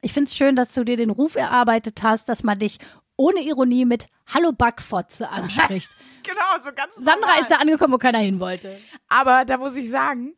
Ich 0.01 0.11
finde 0.11 0.27
es 0.27 0.35
schön, 0.35 0.57
dass 0.57 0.73
du 0.73 0.83
dir 0.83 0.97
den 0.97 1.09
Ruf 1.09 1.35
erarbeitet 1.35 2.03
hast, 2.03 2.27
dass 2.27 2.43
man 2.43 2.59
dich 2.59 2.79
ohne 3.15 3.41
Ironie 3.41 3.85
mit 3.85 4.07
Hallo 4.33 4.51
Backfotze 4.51 5.29
anspricht. 5.29 5.95
Genau, 6.25 6.63
so 6.63 6.69
ganz 6.73 6.95
Sandra 6.95 7.15
normal. 7.15 7.41
ist 7.41 7.51
da 7.51 7.55
angekommen, 7.57 7.91
wo 7.91 7.97
keiner 7.97 8.19
hin 8.19 8.39
wollte. 8.39 8.79
Aber 9.09 9.43
da 9.43 9.57
muss 9.57 9.75
ich 9.75 9.89
sagen, 9.89 10.33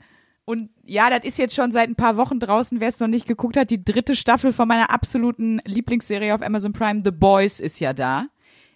und 0.45 0.72
ja, 0.83 1.12
das 1.12 1.24
ist 1.25 1.38
jetzt 1.38 1.54
schon 1.56 1.72
seit 1.72 1.89
ein 1.89 1.95
paar 1.95 2.18
Wochen 2.18 2.39
draußen, 2.39 2.80
wer 2.80 2.88
es 2.88 3.00
noch 3.00 3.07
nicht 3.07 3.27
geguckt 3.27 3.56
hat, 3.56 3.69
die 3.69 3.83
dritte 3.83 4.16
Staffel 4.16 4.51
von 4.51 4.68
meiner 4.68 4.89
absoluten 4.89 5.62
Lieblingsserie 5.63 6.33
auf 6.33 6.42
Amazon 6.42 6.74
Prime, 6.74 7.01
The 7.04 7.12
Boys, 7.12 7.60
ist 7.60 7.80
ja 7.80 7.94
da. 7.94 8.30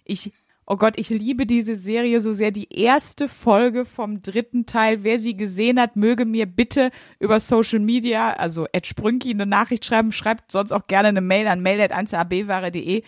Ich, 0.04 0.32
oh 0.66 0.76
Gott, 0.76 0.98
ich 0.98 1.10
liebe 1.10 1.46
diese 1.46 1.74
Serie 1.74 2.20
so 2.20 2.32
sehr. 2.32 2.52
Die 2.52 2.72
erste 2.72 3.28
Folge 3.28 3.84
vom 3.84 4.22
dritten 4.22 4.66
Teil, 4.66 5.02
wer 5.02 5.18
sie 5.18 5.36
gesehen 5.36 5.80
hat, 5.80 5.96
möge 5.96 6.24
mir 6.24 6.46
bitte 6.46 6.92
über 7.18 7.40
Social 7.40 7.80
Media, 7.80 8.34
also 8.34 8.66
Ed 8.72 8.86
Sprünki, 8.86 9.30
eine 9.30 9.46
Nachricht 9.46 9.84
schreiben, 9.84 10.12
schreibt 10.12 10.52
sonst 10.52 10.70
auch 10.70 10.86
gerne 10.86 11.08
eine 11.08 11.20
Mail 11.20 11.48
an 11.48 11.60
mail.1abware.de 11.60 13.02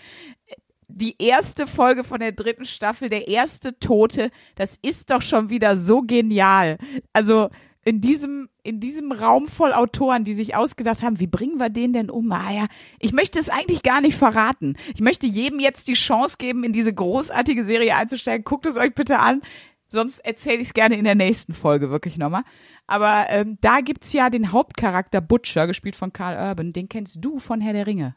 die 0.95 1.17
erste 1.19 1.67
Folge 1.67 2.05
von 2.05 2.21
der 2.21 2.33
dritten 2.33 2.65
Staffel, 2.65 3.09
der 3.09 3.29
erste 3.29 3.79
Tote, 3.79 4.31
das 4.55 4.79
ist 4.83 5.11
doch 5.11 5.23
schon 5.23 5.49
wieder 5.49 5.77
so 5.77 6.03
genial. 6.03 6.79
Also 7.13 7.49
in 7.85 8.01
diesem, 8.01 8.49
in 8.63 8.79
diesem 8.79 9.11
Raum 9.11 9.49
voll 9.49 9.73
Autoren, 9.73 10.25
die 10.25 10.35
sich 10.35 10.55
ausgedacht 10.55 11.03
haben, 11.03 11.19
wie 11.19 11.27
bringen 11.27 11.59
wir 11.59 11.69
den 11.69 11.93
denn 11.93 12.11
um? 12.11 12.31
Ah 12.31 12.53
ja, 12.53 12.67
ich 13.01 13.13
möchte 13.13 13.39
es 13.39 13.49
eigentlich 13.49 13.83
gar 13.83 14.01
nicht 14.01 14.17
verraten. 14.17 14.77
Ich 14.95 15.01
möchte 15.01 15.27
jedem 15.27 15.59
jetzt 15.59 15.89
die 15.89 15.95
Chance 15.95 16.37
geben, 16.39 16.63
in 16.63 16.73
diese 16.73 16.95
großartige 16.95 17.65
Serie 17.65 17.97
einzusteigen. 17.97 18.45
Guckt 18.45 18.67
es 18.67 18.77
euch 18.77 18.95
bitte 18.95 19.19
an. 19.19 19.43
Sonst 19.89 20.21
erzähle 20.21 20.57
ich 20.57 20.69
es 20.69 20.75
gerne 20.75 20.97
in 20.97 21.05
der 21.05 21.17
nächsten 21.17 21.53
Folge 21.53 21.91
wirklich 21.91 22.17
nochmal. 22.17 22.45
Aber 22.87 23.27
ähm, 23.29 23.59
da 23.61 23.81
gibt's 23.81 24.13
ja 24.13 24.31
den 24.31 24.53
Hauptcharakter 24.53 25.21
Butcher, 25.21 25.67
gespielt 25.67 25.97
von 25.97 26.13
Karl 26.13 26.37
Urban. 26.37 26.73
Den 26.73 26.89
kennst 26.89 27.25
du 27.25 27.39
von 27.39 27.61
Herr 27.61 27.73
der 27.73 27.87
Ringe. 27.87 28.15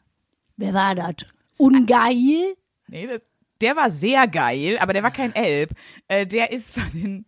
Wer 0.56 0.74
war 0.74 0.94
das? 0.94 1.26
Ungeil? 1.58 2.56
Nee, 2.88 3.06
das, 3.06 3.20
der 3.60 3.76
war 3.76 3.90
sehr 3.90 4.26
geil, 4.28 4.78
aber 4.80 4.92
der 4.92 5.02
war 5.02 5.10
kein 5.10 5.34
Elb. 5.34 5.70
Äh, 6.08 6.26
der 6.26 6.52
ist 6.52 6.74
von 6.74 6.90
den, 6.92 7.26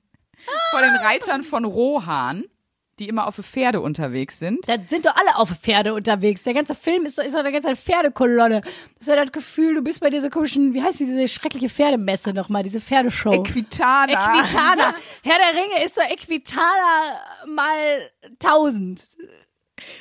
von 0.71 0.83
den 0.83 0.97
Reitern 0.97 1.43
von 1.43 1.65
Rohan, 1.65 2.45
die 2.99 3.09
immer 3.09 3.27
auf 3.27 3.37
Pferde 3.37 3.81
unterwegs 3.81 4.39
sind. 4.39 4.69
Da 4.69 4.77
sind 4.87 5.07
doch 5.07 5.15
alle 5.15 5.37
auf 5.37 5.51
Pferde 5.51 5.95
unterwegs. 5.95 6.43
Der 6.43 6.55
ganze 6.55 6.75
Film 6.75 7.05
ist 7.07 7.19
doch, 7.19 7.25
ist 7.25 7.35
doch 7.35 7.41
eine 7.41 7.53
ganze 7.53 7.77
Pferdekolonne. 7.77 8.61
Das 8.61 8.73
ist 9.01 9.09
ja 9.09 9.17
das 9.17 9.33
Gefühl, 9.33 9.75
du 9.75 9.83
bist 9.83 10.01
bei 10.01 10.11
dieser 10.11 10.31
komischen, 10.31 10.75
wie 10.75 10.83
heißt 10.83 11.01
die, 11.01 11.07
diese 11.07 11.29
schreckliche 11.29 11.69
Pferdemesse 11.69 12.33
nochmal, 12.33 12.63
diese 12.63 12.81
Pferdeshow. 12.81 13.33
Equitana. 13.33 14.13
Equitana. 14.13 14.95
Herr 15.23 15.39
der 15.39 15.63
Ringe 15.63 15.85
ist 15.85 15.97
doch 15.97 16.11
Equitana 16.11 17.21
mal 17.47 18.11
tausend. 18.39 19.05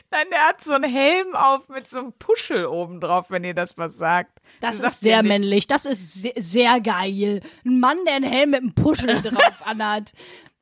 Nein, 0.10 0.26
der 0.32 0.48
hat 0.48 0.64
so 0.64 0.74
einen 0.74 0.92
Helm 0.92 1.36
auf 1.36 1.70
mit 1.70 1.88
so 1.88 2.00
einem 2.00 2.14
Puschel 2.14 2.66
oben 2.66 3.00
drauf, 3.00 3.30
wenn 3.30 3.44
ihr 3.44 3.54
das 3.54 3.78
was 3.78 3.96
sagt. 3.96 4.37
Das 4.62 4.80
ist 4.80 5.02
sehr 5.02 5.24
männlich. 5.24 5.68
Das 5.68 5.86
ist 5.86 6.14
sehr, 6.22 6.34
sehr 6.38 6.82
geil. 6.82 7.42
Ein 7.66 7.80
Mann, 7.80 7.98
der 8.06 8.16
einen 8.16 8.30
Helm 8.30 8.52
mit 8.52 8.62
einem 8.62 8.74
Puschel 8.74 9.22
drauf 9.22 9.66
anhat. 9.66 10.14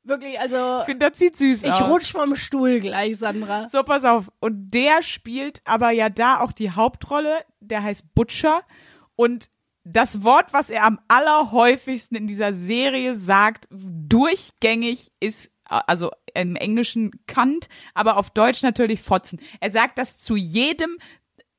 Wirklich, 0.04 0.38
also 0.38 0.80
Ich 0.80 0.84
finde, 0.84 1.10
das 1.10 1.18
sieht 1.18 1.36
süß 1.36 1.64
ich 1.64 1.72
aus. 1.72 1.88
rutsch 1.90 2.12
vom 2.12 2.36
Stuhl 2.36 2.78
gleich, 2.78 3.18
Sandra. 3.18 3.68
So, 3.68 3.82
pass 3.82 4.04
auf. 4.04 4.30
Und 4.38 4.70
der 4.70 5.02
spielt 5.02 5.62
aber 5.64 5.90
ja 5.90 6.08
da 6.08 6.40
auch 6.40 6.52
die 6.52 6.70
Hauptrolle. 6.70 7.40
Der 7.60 7.82
heißt 7.82 8.14
Butcher. 8.14 8.62
Und 9.16 9.50
das 9.82 10.22
Wort, 10.22 10.52
was 10.52 10.70
er 10.70 10.84
am 10.84 11.00
allerhäufigsten 11.08 12.16
in 12.16 12.26
dieser 12.26 12.52
Serie 12.52 13.16
sagt, 13.16 13.66
durchgängig 13.70 15.10
ist, 15.20 15.46
äh, 15.70 15.80
also 15.86 16.10
im 16.34 16.56
Englischen 16.56 17.12
Kant, 17.26 17.68
aber 17.94 18.16
auf 18.16 18.30
Deutsch 18.30 18.62
natürlich 18.62 19.00
Fotzen. 19.02 19.40
Er 19.60 19.70
sagt 19.70 19.98
das 19.98 20.18
zu 20.18 20.36
jedem, 20.36 20.98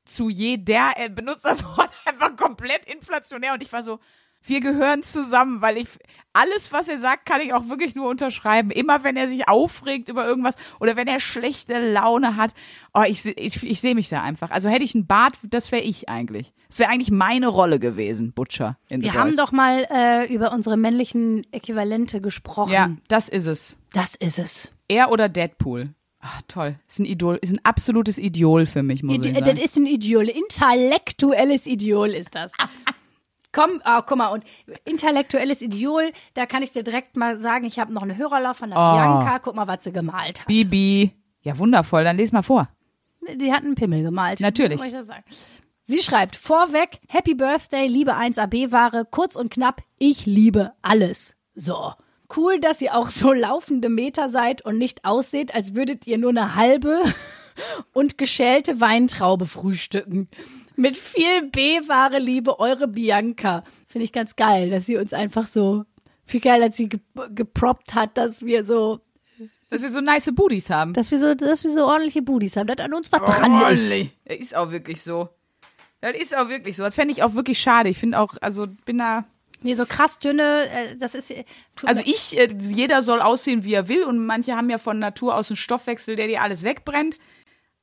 zu 0.08 0.28
jeder, 0.28 0.92
er 0.96 1.08
benutzt 1.08 1.44
das 1.44 1.64
Wort 1.64 1.90
einfach 2.04 2.36
komplett 2.36 2.86
inflationär 2.86 3.54
und 3.54 3.62
ich 3.62 3.72
war 3.72 3.82
so, 3.82 4.00
wir 4.42 4.60
gehören 4.60 5.02
zusammen, 5.02 5.60
weil 5.60 5.78
ich 5.78 5.88
alles, 6.32 6.72
was 6.72 6.88
er 6.88 6.98
sagt, 6.98 7.26
kann 7.26 7.40
ich 7.40 7.52
auch 7.52 7.68
wirklich 7.68 7.94
nur 7.94 8.08
unterschreiben. 8.08 8.70
Immer 8.70 9.02
wenn 9.02 9.16
er 9.16 9.28
sich 9.28 9.48
aufregt 9.48 10.08
über 10.08 10.26
irgendwas 10.26 10.54
oder 10.78 10.96
wenn 10.96 11.08
er 11.08 11.20
schlechte 11.20 11.92
Laune 11.92 12.36
hat, 12.36 12.52
oh, 12.94 13.02
ich, 13.06 13.26
ich, 13.26 13.62
ich 13.62 13.80
sehe 13.80 13.94
mich 13.94 14.08
da 14.08 14.22
einfach. 14.22 14.50
Also 14.50 14.68
hätte 14.68 14.84
ich 14.84 14.94
einen 14.94 15.06
Bart, 15.06 15.34
das 15.42 15.72
wäre 15.72 15.82
ich 15.82 16.08
eigentlich. 16.08 16.52
Das 16.68 16.78
wäre 16.78 16.90
eigentlich 16.90 17.10
meine 17.10 17.48
Rolle 17.48 17.78
gewesen, 17.78 18.32
Butcher 18.32 18.78
in 18.88 19.02
Wir 19.02 19.14
haben 19.14 19.36
doch 19.36 19.52
mal 19.52 19.86
äh, 19.90 20.32
über 20.32 20.52
unsere 20.52 20.76
männlichen 20.76 21.42
Äquivalente 21.50 22.20
gesprochen. 22.20 22.72
Ja, 22.72 22.90
das 23.08 23.28
ist 23.28 23.46
es. 23.46 23.78
Das 23.92 24.14
ist 24.14 24.38
es. 24.38 24.70
Er 24.86 25.10
oder 25.10 25.28
Deadpool. 25.28 25.94
Ach, 26.20 26.42
toll. 26.48 26.78
Ist 26.88 26.98
ein 26.98 27.04
Idol, 27.04 27.38
ist 27.40 27.52
ein 27.52 27.60
absolutes 27.64 28.18
Idol 28.18 28.66
für 28.66 28.82
mich, 28.82 29.02
muss 29.02 29.14
ich 29.16 29.20
Ide- 29.26 29.34
sagen. 29.40 29.56
Das 29.56 29.64
ist 29.64 29.76
ein 29.76 29.86
Idol. 29.86 30.28
Intellektuelles 30.28 31.66
Idol 31.66 32.08
ist 32.10 32.34
das. 32.34 32.52
Komm, 33.52 33.80
ah, 33.84 34.02
guck 34.02 34.18
mal, 34.18 34.28
und 34.28 34.44
intellektuelles 34.84 35.62
Idol, 35.62 36.12
da 36.34 36.44
kann 36.44 36.62
ich 36.62 36.72
dir 36.72 36.82
direkt 36.82 37.16
mal 37.16 37.40
sagen, 37.40 37.64
ich 37.64 37.78
habe 37.78 37.92
noch 37.94 38.02
einen 38.02 38.16
Hörerlauf 38.16 38.58
von 38.58 38.70
der 38.70 38.78
Oh. 38.78 38.92
Bianca. 38.92 39.38
Guck 39.38 39.54
mal, 39.54 39.66
was 39.66 39.84
sie 39.84 39.92
gemalt 39.92 40.40
hat. 40.40 40.46
Bibi. 40.46 41.12
Ja, 41.42 41.56
wundervoll. 41.58 42.04
Dann 42.04 42.16
les 42.18 42.30
mal 42.32 42.42
vor. 42.42 42.68
die 43.34 43.52
hat 43.52 43.62
einen 43.64 43.74
Pimmel 43.74 44.02
gemalt. 44.02 44.40
Natürlich. 44.40 44.82
Ich 44.84 44.92
das 44.92 45.06
sagen. 45.06 45.24
Sie 45.86 46.00
schreibt 46.02 46.36
vorweg, 46.36 47.00
Happy 47.08 47.34
Birthday, 47.34 47.86
liebe 47.86 48.14
1AB-Ware, 48.16 49.06
kurz 49.10 49.34
und 49.34 49.50
knapp, 49.50 49.80
ich 49.98 50.26
liebe 50.26 50.72
alles. 50.82 51.34
So. 51.54 51.92
Cool, 52.34 52.60
dass 52.60 52.80
ihr 52.80 52.94
auch 52.94 53.08
so 53.08 53.32
laufende 53.32 53.88
Meter 53.88 54.28
seid 54.28 54.62
und 54.64 54.78
nicht 54.78 55.04
ausseht, 55.04 55.54
als 55.54 55.74
würdet 55.74 56.06
ihr 56.06 56.18
nur 56.18 56.30
eine 56.30 56.54
halbe 56.54 57.02
und 57.92 58.18
geschälte 58.18 58.80
Weintraube 58.80 59.46
frühstücken. 59.46 60.28
Mit 60.76 60.96
viel 60.96 61.42
B-Ware 61.50 62.18
Liebe, 62.18 62.60
eure 62.60 62.86
Bianca. 62.86 63.64
Finde 63.88 64.04
ich 64.04 64.12
ganz 64.12 64.36
geil, 64.36 64.70
dass 64.70 64.86
sie 64.86 64.96
uns 64.96 65.12
einfach 65.12 65.46
so, 65.46 65.84
viel 66.24 66.40
geil, 66.40 66.62
als 66.62 66.76
sie 66.76 66.88
ge 66.88 67.00
geproppt 67.30 67.94
hat, 67.94 68.16
dass 68.18 68.44
wir 68.44 68.64
so, 68.64 69.00
Dass 69.70 69.82
wir 69.82 69.90
so 69.90 70.00
nice 70.00 70.30
Booties 70.34 70.70
haben. 70.70 70.92
dass 70.92 71.10
wir 71.10 71.18
so, 71.18 71.34
dass 71.34 71.64
wir 71.64 71.72
so 71.72 71.86
ordentliche 71.86 72.22
Booties 72.22 72.56
haben, 72.56 72.66
dass 72.66 72.78
an 72.78 72.92
uns 72.94 73.10
was 73.10 73.22
dran 73.22 73.72
ist. 73.72 73.90
Olli. 73.90 74.10
Das 74.26 74.36
ist 74.36 74.56
auch 74.56 74.70
wirklich 74.70 75.02
so. 75.02 75.30
Das 76.00 76.14
ist 76.14 76.36
auch 76.36 76.48
wirklich 76.48 76.76
so. 76.76 76.84
Das 76.84 76.94
fände 76.94 77.12
ich 77.12 77.22
auch 77.22 77.34
wirklich 77.34 77.58
schade. 77.58 77.88
Ich 77.88 77.98
finde 77.98 78.20
auch, 78.20 78.34
also 78.40 78.66
bin 78.84 78.98
da. 78.98 79.24
Nee, 79.62 79.74
so 79.74 79.86
krass 79.86 80.18
dünne, 80.18 80.68
äh, 80.70 80.96
das 80.96 81.14
ist. 81.14 81.32
tut 81.76 81.88
Also 81.88 82.02
ich, 82.04 82.38
äh, 82.38 82.48
jeder 82.60 83.02
soll 83.02 83.20
aussehen, 83.20 83.64
wie 83.64 83.74
er 83.74 83.88
will. 83.88 84.04
Und 84.04 84.24
manche 84.24 84.54
haben 84.56 84.70
ja 84.70 84.78
von 84.78 84.98
Natur 84.98 85.34
aus 85.34 85.50
einen 85.50 85.56
Stoffwechsel, 85.56 86.14
der 86.16 86.26
dir 86.28 86.42
alles 86.42 86.62
wegbrennt. 86.62 87.18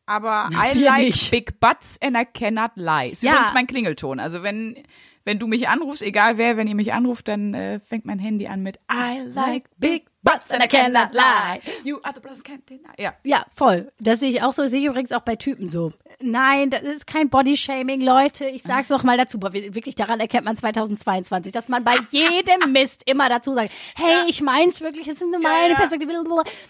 Aber 0.05 0.49
I 0.53 0.75
wir 0.77 0.85
like 0.85 1.05
nicht. 1.05 1.31
big 1.31 1.59
butts 1.59 1.99
and 2.01 2.15
I 2.15 2.25
cannot 2.25 2.71
lie. 2.75 3.09
Ist 3.11 3.23
Ja. 3.23 3.31
übrigens 3.33 3.53
mein 3.53 3.67
Klingelton. 3.67 4.19
Also 4.19 4.43
wenn, 4.43 4.77
wenn 5.25 5.39
du 5.39 5.47
mich 5.47 5.67
anrufst, 5.67 6.01
egal 6.01 6.37
wer, 6.37 6.57
wenn 6.57 6.67
ihr 6.67 6.75
mich 6.75 6.93
anruft, 6.93 7.27
dann 7.27 7.53
äh, 7.53 7.79
fängt 7.79 8.05
mein 8.05 8.19
Handy 8.19 8.47
an 8.47 8.61
mit 8.61 8.77
I 8.91 9.19
like 9.33 9.65
big 9.77 10.05
butts 10.25 10.51
and 10.51 10.61
I 10.61 10.67
cannot 10.67 11.13
lie. 11.13 11.61
You 11.83 11.99
other 12.03 12.19
brothers 12.19 12.43
can't 12.43 12.67
deny. 12.67 12.93
Ja. 12.97 13.13
Ja, 13.23 13.45
voll. 13.55 13.91
Das 13.99 14.19
sehe 14.19 14.29
ich 14.29 14.41
auch 14.41 14.51
so, 14.51 14.63
das 14.63 14.71
sehe 14.71 14.81
ich 14.81 14.87
übrigens 14.87 15.13
auch 15.13 15.21
bei 15.21 15.37
Typen 15.37 15.69
so. 15.69 15.93
Nein, 16.19 16.69
das 16.69 16.81
ist 16.81 17.07
kein 17.07 17.29
Bodyshaming, 17.29 18.01
Leute. 18.01 18.45
Ich 18.45 18.63
sag's 18.63 18.89
noch 18.89 19.03
mal 19.03 19.17
dazu. 19.17 19.41
Wirklich 19.41 19.95
daran 19.95 20.19
erkennt 20.19 20.45
man 20.45 20.57
2022, 20.57 21.51
dass 21.51 21.67
man 21.69 21.83
bei 21.83 21.95
jedem 22.09 22.71
Mist 22.71 23.03
immer 23.05 23.29
dazu 23.29 23.53
sagt, 23.53 23.71
hey, 23.95 24.27
ich 24.27 24.41
mein's 24.41 24.81
wirklich, 24.81 25.07
es 25.07 25.21
ist 25.21 25.29
nur 25.29 25.39
meine 25.39 25.73
ja. 25.73 25.75
Perspektive. 25.75 26.13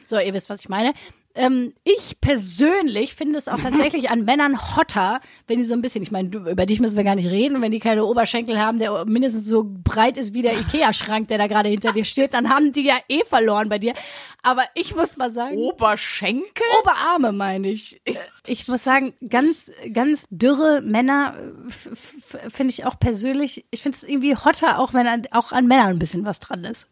So, 0.06 0.20
ihr 0.20 0.34
wisst, 0.34 0.50
was 0.50 0.60
ich 0.60 0.70
meine. 0.70 0.94
Ähm, 1.36 1.74
ich 1.84 2.22
persönlich 2.22 3.14
finde 3.14 3.38
es 3.38 3.50
auch 3.50 3.60
tatsächlich 3.60 4.10
an 4.10 4.24
Männern 4.24 4.58
hotter, 4.78 5.20
wenn 5.48 5.58
die 5.58 5.66
so 5.66 5.74
ein 5.74 5.82
bisschen, 5.82 6.02
ich 6.02 6.12
meine, 6.12 6.30
über 6.30 6.66
dich 6.66 6.80
müssen 6.80 6.96
wir 6.96 7.04
gar 7.04 7.16
nicht 7.16 7.30
reden, 7.30 7.62
wenn 7.62 7.72
die 7.72 7.82
keine 7.82 8.06
Oberschenkel 8.06 8.58
haben, 8.58 8.80
der 8.80 9.04
mindestens 9.06 9.46
so 9.46 9.66
breit 9.66 10.16
ist 10.16 10.34
wie 10.34 10.42
der 10.42 10.54
Ikea-Schrank, 10.60 11.28
der 11.28 11.38
da 11.38 11.48
gerade 11.48 11.68
hinter 11.68 11.92
dir 11.92 12.06
steht, 12.06 12.34
dann 12.34 12.50
haben 12.50 12.72
die 12.72 12.84
ja 12.84 12.98
eh 13.10 13.24
verloren 13.26 13.68
bei 13.68 13.80
dir. 13.80 13.94
Aber 14.44 14.64
ich 14.76 14.96
muss 14.96 15.18
mal 15.18 15.32
sagen, 15.34 15.58
Oberschenkel? 15.58 16.64
Oberarme 16.80 17.34
meine 17.34 17.68
ich. 17.70 18.00
Äh, 18.06 18.14
Ich 18.48 18.68
muss 18.68 18.84
sagen, 18.84 19.14
ganz, 19.28 19.72
ganz 19.92 20.28
dürre 20.30 20.82
Männer 20.82 21.36
äh, 21.38 22.50
finde 22.50 22.72
ich 22.72 22.86
auch 22.86 22.98
persönlich, 22.98 23.66
ich 23.72 23.82
finde 23.82 23.98
es 23.98 24.04
irgendwie 24.04 24.36
hotter, 24.36 24.80
auch 24.80 24.94
wenn 24.94 25.08
an, 25.08 25.24
auch 25.32 25.52
an 25.52 25.68
Männern 25.68 25.88
ein 25.88 26.00
bisschen 26.00 26.24
was 26.26 26.40
dran 26.40 26.64
ist. 26.64 26.88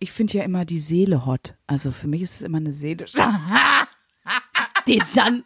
Ich 0.00 0.12
finde 0.12 0.38
ja 0.38 0.44
immer 0.44 0.64
die 0.64 0.78
Seele 0.78 1.26
hot. 1.26 1.54
Also 1.66 1.90
für 1.90 2.06
mich 2.06 2.22
ist 2.22 2.36
es 2.36 2.42
immer 2.42 2.58
eine 2.58 2.72
Seele. 2.72 3.06
Die 4.86 5.02
San 5.04 5.44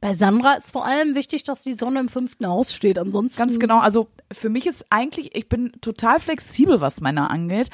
Bei 0.00 0.14
Sandra 0.14 0.54
ist 0.54 0.70
vor 0.70 0.86
allem 0.86 1.14
wichtig, 1.14 1.42
dass 1.44 1.60
die 1.60 1.74
Sonne 1.74 2.00
im 2.00 2.08
fünften 2.08 2.46
Haus 2.46 2.72
steht. 2.72 2.98
Ansonsten. 2.98 3.38
Ganz 3.38 3.58
genau. 3.58 3.80
Also 3.80 4.08
für 4.32 4.48
mich 4.48 4.66
ist 4.66 4.86
eigentlich, 4.90 5.34
ich 5.34 5.48
bin 5.48 5.72
total 5.80 6.20
flexibel, 6.20 6.80
was 6.80 7.00
Männer 7.00 7.30
angeht. 7.30 7.68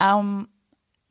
Ähm, 0.00 0.48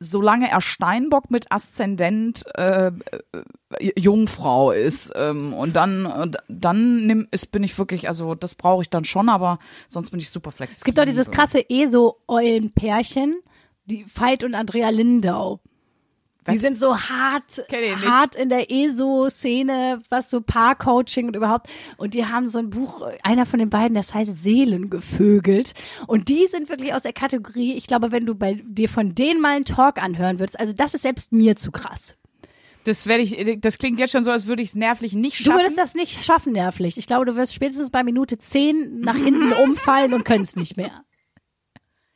solange 0.00 0.50
er 0.50 0.60
Steinbock 0.60 1.30
mit 1.30 1.50
Aszendent 1.50 2.44
äh, 2.56 2.88
äh, 2.88 3.92
Jungfrau 3.96 4.70
ist 4.70 5.12
ähm, 5.16 5.52
und 5.52 5.74
dann 5.74 6.36
dann 6.48 7.06
nimm, 7.06 7.28
ist, 7.30 7.50
bin 7.50 7.64
ich 7.64 7.76
wirklich, 7.78 8.08
also 8.08 8.34
das 8.34 8.54
brauche 8.54 8.82
ich 8.82 8.90
dann 8.90 9.04
schon, 9.04 9.28
aber 9.28 9.58
sonst 9.88 10.10
bin 10.10 10.20
ich 10.20 10.30
super 10.30 10.52
flexibel. 10.52 10.78
Es 10.78 10.84
gibt 10.84 11.00
auch 11.00 11.04
dieses 11.04 11.30
krasse 11.30 11.68
ESO-Eulen-Pärchen, 11.68 13.36
die 13.88 14.04
Veit 14.12 14.44
und 14.44 14.54
Andrea 14.54 14.90
Lindau. 14.90 15.60
Die 16.46 16.54
Was? 16.54 16.62
sind 16.62 16.78
so 16.78 16.96
hart, 16.96 17.62
hart 18.02 18.34
in 18.34 18.48
der 18.48 18.70
ESO-Szene, 18.70 20.00
was 20.08 20.30
so 20.30 20.40
Paarcoaching 20.40 21.26
und 21.26 21.36
überhaupt. 21.36 21.68
Und 21.98 22.14
die 22.14 22.24
haben 22.24 22.48
so 22.48 22.58
ein 22.58 22.70
Buch, 22.70 23.02
einer 23.22 23.44
von 23.44 23.58
den 23.58 23.68
beiden, 23.68 23.94
das 23.94 24.14
heißt 24.14 24.42
Seelengevögelt. 24.42 25.74
Und 26.06 26.28
die 26.30 26.46
sind 26.50 26.70
wirklich 26.70 26.94
aus 26.94 27.02
der 27.02 27.12
Kategorie, 27.12 27.74
ich 27.74 27.86
glaube, 27.86 28.12
wenn 28.12 28.24
du 28.24 28.34
bei 28.34 28.62
dir 28.66 28.88
von 28.88 29.14
denen 29.14 29.42
mal 29.42 29.56
einen 29.56 29.66
Talk 29.66 30.02
anhören 30.02 30.38
würdest, 30.38 30.58
also 30.58 30.72
das 30.72 30.94
ist 30.94 31.02
selbst 31.02 31.32
mir 31.32 31.56
zu 31.56 31.70
krass. 31.70 32.16
Das 32.84 33.06
werde 33.06 33.22
ich, 33.24 33.60
das 33.60 33.76
klingt 33.76 33.98
jetzt 34.00 34.12
schon 34.12 34.24
so, 34.24 34.30
als 34.30 34.46
würde 34.46 34.62
ich 34.62 34.70
es 34.70 34.74
nervlich 34.74 35.12
nicht 35.12 35.40
Du 35.40 35.44
schaffen. 35.44 35.58
würdest 35.58 35.76
das 35.76 35.94
nicht 35.94 36.24
schaffen, 36.24 36.52
nervlich. 36.54 36.96
Ich 36.96 37.06
glaube, 37.06 37.26
du 37.26 37.36
wirst 37.36 37.52
spätestens 37.52 37.90
bei 37.90 38.02
Minute 38.02 38.38
10 38.38 39.00
nach 39.00 39.16
hinten 39.16 39.52
umfallen 39.64 40.14
und 40.14 40.24
könntest 40.24 40.56
nicht 40.56 40.78
mehr. 40.78 41.02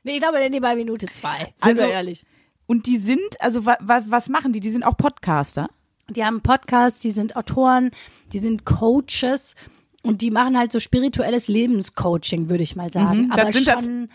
Nee, 0.02 0.12
ich 0.14 0.20
glaube, 0.20 0.38
nee, 0.50 0.60
bei 0.60 0.74
Minute 0.74 1.06
2. 1.06 1.38
Sind 1.38 1.54
Also- 1.60 1.82
ehrlich. 1.84 2.24
und 2.66 2.86
die 2.86 2.98
sind, 2.98 3.40
also 3.40 3.66
wa, 3.66 3.76
wa, 3.80 4.02
was 4.06 4.28
machen 4.28 4.52
die? 4.52 4.60
Die 4.60 4.70
sind 4.70 4.82
auch 4.84 4.96
Podcaster. 4.96 5.68
Die 6.10 6.24
haben 6.24 6.34
einen 6.36 6.42
Podcast, 6.42 7.04
die 7.04 7.10
sind 7.10 7.36
Autoren, 7.36 7.90
die 8.32 8.38
sind 8.38 8.64
Coaches 8.66 9.54
und 10.02 10.20
die 10.20 10.30
machen 10.30 10.58
halt 10.58 10.72
so 10.72 10.80
spirituelles 10.80 11.48
Lebenscoaching, 11.48 12.48
würde 12.48 12.62
ich 12.64 12.74
mal 12.76 12.92
sagen. 12.92 13.26
Mhm, 13.26 13.30
das 13.30 13.56
Aber 13.66 13.82
schon 13.82 14.08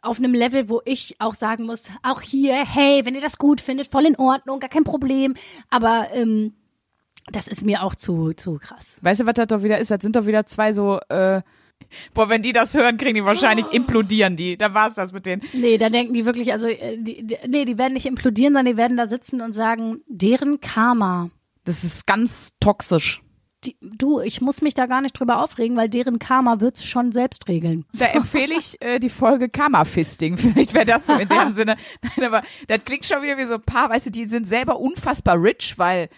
auf 0.00 0.18
einem 0.18 0.32
Level, 0.32 0.68
wo 0.68 0.80
ich 0.84 1.16
auch 1.18 1.34
sagen 1.34 1.66
muss, 1.66 1.90
auch 2.02 2.20
hier, 2.22 2.54
hey, 2.54 3.04
wenn 3.04 3.14
ihr 3.16 3.20
das 3.20 3.36
gut 3.36 3.60
findet, 3.60 3.88
voll 3.88 4.06
in 4.06 4.16
Ordnung, 4.16 4.60
gar 4.60 4.70
kein 4.70 4.84
Problem. 4.84 5.34
Aber 5.70 6.08
ähm, 6.12 6.54
das 7.32 7.48
ist 7.48 7.64
mir 7.64 7.82
auch 7.82 7.94
zu, 7.96 8.32
zu 8.32 8.58
krass. 8.58 8.98
Weißt 9.02 9.20
du, 9.20 9.26
was 9.26 9.34
das 9.34 9.48
doch 9.48 9.62
wieder 9.62 9.78
ist? 9.78 9.90
Das 9.90 10.00
sind 10.00 10.14
doch 10.16 10.26
wieder 10.26 10.46
zwei 10.46 10.72
so, 10.72 11.00
äh, 11.08 11.42
boah, 12.14 12.28
wenn 12.28 12.42
die 12.42 12.52
das 12.52 12.74
hören, 12.74 12.96
kriegen 12.96 13.14
die 13.14 13.24
wahrscheinlich, 13.24 13.66
implodieren 13.72 14.36
die. 14.36 14.56
Da 14.56 14.74
war's 14.74 14.94
das 14.94 15.12
mit 15.12 15.26
denen. 15.26 15.42
Nee, 15.52 15.78
da 15.78 15.90
denken 15.90 16.14
die 16.14 16.24
wirklich, 16.24 16.52
also, 16.52 16.66
äh, 16.68 16.96
die, 16.98 17.26
die, 17.26 17.36
nee, 17.46 17.64
die 17.64 17.78
werden 17.78 17.94
nicht 17.94 18.06
implodieren, 18.06 18.54
sondern 18.54 18.72
die 18.72 18.76
werden 18.76 18.96
da 18.96 19.08
sitzen 19.08 19.40
und 19.40 19.52
sagen, 19.52 20.02
deren 20.06 20.60
Karma. 20.60 21.30
Das 21.64 21.84
ist 21.84 22.06
ganz 22.06 22.52
toxisch. 22.60 23.22
Die, 23.64 23.76
du, 23.80 24.20
ich 24.20 24.40
muss 24.40 24.62
mich 24.62 24.74
da 24.74 24.86
gar 24.86 25.00
nicht 25.00 25.18
drüber 25.18 25.42
aufregen, 25.42 25.76
weil 25.76 25.88
deren 25.88 26.20
Karma 26.20 26.60
wird's 26.60 26.84
schon 26.84 27.10
selbst 27.10 27.48
regeln. 27.48 27.84
Da 27.92 28.06
empfehle 28.06 28.54
ich 28.56 28.80
äh, 28.80 29.00
die 29.00 29.08
Folge 29.08 29.48
Karma-Fisting. 29.48 30.38
Vielleicht 30.38 30.74
wäre 30.74 30.84
das 30.84 31.06
so 31.06 31.14
in 31.14 31.28
dem 31.28 31.50
Sinne. 31.50 31.76
Nein, 32.02 32.26
aber 32.26 32.42
das 32.68 32.84
klingt 32.84 33.04
schon 33.04 33.20
wieder 33.22 33.36
wie 33.36 33.46
so 33.46 33.54
ein 33.54 33.62
paar, 33.62 33.90
weißt 33.90 34.06
du, 34.06 34.10
die 34.10 34.28
sind 34.28 34.46
selber 34.46 34.78
unfassbar 34.78 35.42
rich, 35.42 35.76
weil 35.76 36.08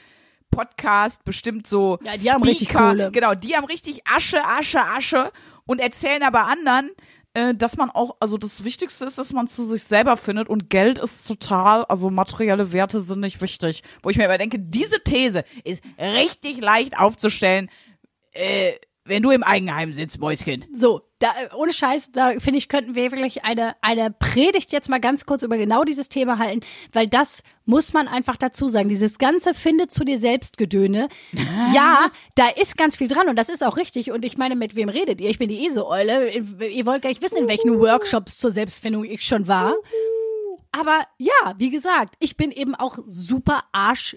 Podcast 0.50 1.24
bestimmt 1.24 1.66
so 1.66 1.98
Ja, 2.02 2.12
die 2.12 2.30
haben 2.30 2.42
richtig 2.42 2.68
Kohle. 2.68 3.10
Genau, 3.10 3.34
die 3.34 3.56
haben 3.56 3.64
richtig 3.64 4.02
Asche, 4.06 4.44
Asche, 4.44 4.84
Asche 4.84 5.32
und 5.66 5.80
erzählen 5.80 6.22
aber 6.22 6.46
anderen, 6.46 6.90
äh, 7.34 7.54
dass 7.54 7.76
man 7.76 7.90
auch, 7.90 8.16
also 8.20 8.38
das 8.38 8.64
Wichtigste 8.64 9.04
ist, 9.04 9.18
dass 9.18 9.32
man 9.32 9.46
zu 9.46 9.64
sich 9.64 9.84
selber 9.84 10.16
findet 10.16 10.48
und 10.48 10.68
Geld 10.70 10.98
ist 10.98 11.26
total, 11.26 11.84
also 11.84 12.10
materielle 12.10 12.72
Werte 12.72 13.00
sind 13.00 13.20
nicht 13.20 13.40
wichtig. 13.40 13.82
Wo 14.02 14.10
ich 14.10 14.16
mir 14.16 14.24
aber 14.24 14.38
denke, 14.38 14.58
diese 14.58 15.02
These 15.02 15.44
ist 15.64 15.82
richtig 15.98 16.60
leicht 16.60 16.98
aufzustellen, 16.98 17.70
äh, 18.32 18.72
wenn 19.04 19.22
du 19.22 19.30
im 19.30 19.42
Eigenheim 19.42 19.92
sitzt, 19.92 20.20
Mäuschen. 20.20 20.64
So, 20.72 21.02
da, 21.20 21.34
ohne 21.54 21.72
Scheiß, 21.72 22.10
da 22.12 22.32
finde 22.38 22.58
ich, 22.58 22.68
könnten 22.68 22.94
wir 22.94 23.12
wirklich 23.12 23.44
eine, 23.44 23.74
eine 23.82 24.10
Predigt 24.10 24.72
jetzt 24.72 24.88
mal 24.88 25.00
ganz 25.00 25.26
kurz 25.26 25.42
über 25.42 25.58
genau 25.58 25.84
dieses 25.84 26.08
Thema 26.08 26.38
halten, 26.38 26.60
weil 26.92 27.08
das 27.08 27.42
muss 27.66 27.92
man 27.92 28.08
einfach 28.08 28.36
dazu 28.36 28.68
sagen. 28.68 28.88
Dieses 28.88 29.18
ganze 29.18 29.54
Finde 29.54 29.86
zu 29.86 30.02
dir 30.04 30.18
selbst 30.18 30.56
Gedöne. 30.56 31.08
ja, 31.74 32.10
da 32.34 32.48
ist 32.48 32.76
ganz 32.76 32.96
viel 32.96 33.06
dran 33.06 33.28
und 33.28 33.38
das 33.38 33.50
ist 33.50 33.62
auch 33.64 33.76
richtig. 33.76 34.10
Und 34.10 34.24
ich 34.24 34.38
meine, 34.38 34.56
mit 34.56 34.74
wem 34.74 34.88
redet 34.88 35.20
ihr? 35.20 35.28
Ich 35.28 35.38
bin 35.38 35.48
die 35.48 35.66
Eseeule. 35.66 36.30
Ihr 36.30 36.86
wollt 36.86 37.02
gar 37.02 37.10
nicht 37.10 37.22
wissen, 37.22 37.38
in 37.38 37.48
welchen 37.48 37.78
Workshops 37.78 38.38
zur 38.38 38.50
Selbstfindung 38.50 39.04
ich 39.04 39.24
schon 39.24 39.46
war. 39.46 39.74
Aber 40.72 41.04
ja, 41.18 41.54
wie 41.58 41.70
gesagt, 41.70 42.14
ich 42.18 42.36
bin 42.36 42.50
eben 42.50 42.74
auch 42.74 42.98
super 43.06 43.64
arsch 43.72 44.16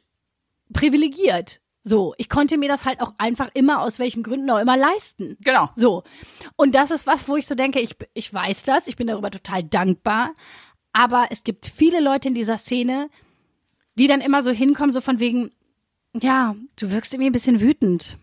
privilegiert. 0.71 1.59
So, 1.85 2.13
ich 2.17 2.29
konnte 2.29 2.57
mir 2.57 2.69
das 2.69 2.85
halt 2.85 3.01
auch 3.01 3.13
einfach 3.17 3.49
immer 3.53 3.81
aus 3.81 3.99
welchen 3.99 4.23
Gründen 4.23 4.49
auch 4.49 4.59
immer 4.59 4.77
leisten. 4.77 5.37
Genau. 5.41 5.69
So. 5.75 6.03
Und 6.55 6.73
das 6.75 6.91
ist 6.91 7.05
was, 7.05 7.27
wo 7.27 7.35
ich 7.35 7.45
so 7.45 7.55
denke, 7.55 7.81
ich, 7.81 7.95
ich 8.13 8.33
weiß 8.33 8.63
das, 8.63 8.87
ich 8.87 8.95
bin 8.95 9.07
darüber 9.07 9.31
total 9.31 9.63
dankbar. 9.63 10.31
Aber 10.93 11.27
es 11.31 11.43
gibt 11.43 11.65
viele 11.65 11.99
Leute 11.99 12.29
in 12.29 12.35
dieser 12.35 12.57
Szene, 12.57 13.09
die 13.95 14.07
dann 14.07 14.21
immer 14.21 14.43
so 14.43 14.51
hinkommen, 14.51 14.91
so 14.91 15.01
von 15.01 15.19
wegen, 15.19 15.51
ja, 16.21 16.55
du 16.77 16.89
wirkst 16.91 17.13
irgendwie 17.13 17.29
ein 17.29 17.33
bisschen 17.33 17.59
wütend. 17.59 18.17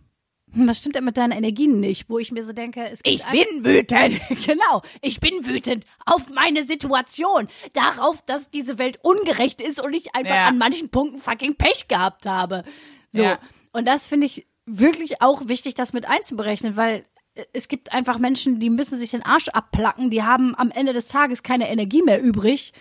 Hm, 0.52 0.66
Was 0.66 0.78
stimmt 0.78 0.94
denn 0.96 1.04
mit 1.04 1.18
deinen 1.18 1.32
Energien 1.32 1.80
nicht? 1.80 2.08
Wo 2.08 2.18
ich 2.18 2.32
mir 2.32 2.42
so 2.44 2.52
denke, 2.54 2.84
es 2.90 3.02
gibt 3.02 3.14
Ich 3.14 3.26
bin 3.26 3.64
wütend. 3.64 4.20
Genau, 4.46 4.80
ich 5.02 5.20
bin 5.20 5.46
wütend 5.46 5.84
auf 6.06 6.30
meine 6.30 6.64
Situation, 6.64 7.48
darauf, 7.74 8.22
dass 8.22 8.48
diese 8.48 8.78
Welt 8.78 8.98
ungerecht 9.02 9.60
ist 9.60 9.80
und 9.82 9.92
ich 9.92 10.14
einfach 10.14 10.34
Ja. 10.34 10.46
an 10.46 10.56
manchen 10.56 10.88
Punkten 10.88 11.18
fucking 11.18 11.56
Pech 11.56 11.88
gehabt 11.88 12.24
habe. 12.26 12.64
So. 13.10 13.22
Ja. 13.22 13.38
Und 13.72 13.86
das 13.86 14.06
finde 14.06 14.26
ich 14.26 14.46
wirklich 14.66 15.20
auch 15.22 15.48
wichtig, 15.48 15.74
das 15.74 15.92
mit 15.92 16.08
einzuberechnen, 16.08 16.76
weil 16.76 17.04
äh, 17.34 17.44
es 17.52 17.68
gibt 17.68 17.92
einfach 17.92 18.18
Menschen, 18.18 18.60
die 18.60 18.70
müssen 18.70 18.98
sich 18.98 19.10
den 19.10 19.22
Arsch 19.22 19.48
abplacken, 19.48 20.10
die 20.10 20.22
haben 20.22 20.54
am 20.56 20.70
Ende 20.70 20.92
des 20.92 21.08
Tages 21.08 21.42
keine 21.42 21.68
Energie 21.70 22.02
mehr 22.02 22.22
übrig, 22.22 22.72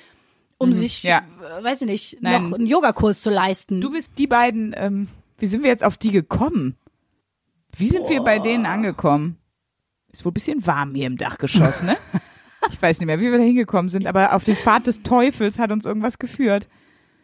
um 0.57 0.73
sich, 0.73 1.03
Mhm. 1.03 1.09
ja. 1.09 1.21
äh, 1.59 1.63
weiß 1.63 1.81
ich 1.81 1.87
nicht, 1.87 2.17
Nein. 2.21 2.49
noch 2.49 2.57
einen 2.57 2.67
Yogakurs 2.67 3.21
zu 3.21 3.29
leisten. 3.29 3.81
Du 3.81 3.91
bist 3.91 4.17
die 4.17 4.27
beiden, 4.27 4.73
ähm, 4.77 5.07
wie 5.37 5.45
sind 5.47 5.63
wir 5.63 5.69
jetzt 5.69 5.83
auf 5.83 5.97
die 5.97 6.11
gekommen? 6.11 6.75
Wie 7.77 7.87
sind 7.87 8.09
wir 8.09 8.21
bei 8.21 8.39
denen 8.39 8.65
angekommen? 8.65 9.37
Ist 10.11 10.25
wohl 10.25 10.31
ein 10.31 10.33
bisschen 10.33 10.65
warm 10.65 10.95
hier 10.95 11.07
im 11.07 11.17
Dachgeschoss, 11.17 11.83
ne? 11.83 11.95
ich 12.71 12.81
weiß 12.81 12.99
nicht 12.99 13.05
mehr, 13.07 13.19
wie 13.19 13.31
wir 13.31 13.37
da 13.37 13.43
hingekommen 13.43 13.89
sind, 13.89 14.05
aber 14.07 14.33
auf 14.33 14.43
den 14.43 14.55
Pfad 14.55 14.87
des 14.87 15.01
Teufels 15.03 15.59
hat 15.59 15.71
uns 15.71 15.85
irgendwas 15.85 16.17
geführt. 16.19 16.67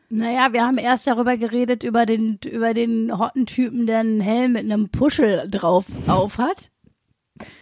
Naja, 0.09 0.53
wir 0.53 0.63
haben 0.63 0.77
erst 0.77 1.07
darüber 1.07 1.37
geredet, 1.37 1.83
über 1.83 2.05
den, 2.05 2.39
über 2.45 2.73
den 2.73 3.17
hotten 3.17 3.45
Typen, 3.45 3.87
der 3.87 3.99
einen 3.99 4.21
Helm 4.21 4.53
mit 4.53 4.63
einem 4.63 4.89
Puschel 4.89 5.49
drauf 5.49 5.85
auf 6.07 6.37
hat. 6.37 6.71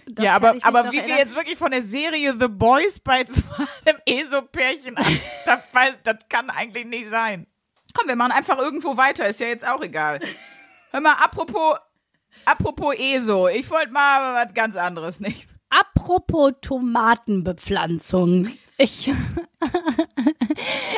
Das 0.08 0.26
ja, 0.26 0.36
aber, 0.36 0.56
aber 0.62 0.90
wie 0.90 0.94
wir 0.94 1.00
erinnern. 1.02 1.18
jetzt 1.20 1.36
wirklich 1.36 1.58
von 1.58 1.72
der 1.72 1.82
Serie 1.82 2.36
The 2.40 2.48
Boys 2.48 3.00
bei 3.00 3.26
so 3.28 3.42
einem 3.86 4.00
ESO-Pärchen, 4.06 4.96
das, 5.46 5.64
das 6.04 6.18
kann 6.30 6.50
eigentlich 6.50 6.86
nicht 6.86 7.10
sein. 7.10 7.48
Komm, 7.94 8.08
wir 8.08 8.16
machen 8.16 8.34
einfach 8.34 8.58
irgendwo 8.58 8.98
weiter, 8.98 9.28
ist 9.28 9.40
ja 9.40 9.48
jetzt 9.48 9.68
auch 9.68 9.82
egal. 9.82 10.20
Hör 10.92 11.00
mal, 11.00 11.14
apropos, 11.14 11.78
apropos 12.46 12.96
ESO, 12.96 13.48
ich 13.48 13.70
wollte 13.72 13.92
mal 13.92 14.46
was 14.46 14.54
ganz 14.54 14.76
anderes, 14.76 15.20
nicht? 15.20 15.48
Apropos 15.70 16.54
Tomatenbepflanzung. 16.62 18.48
Ich. 18.78 19.12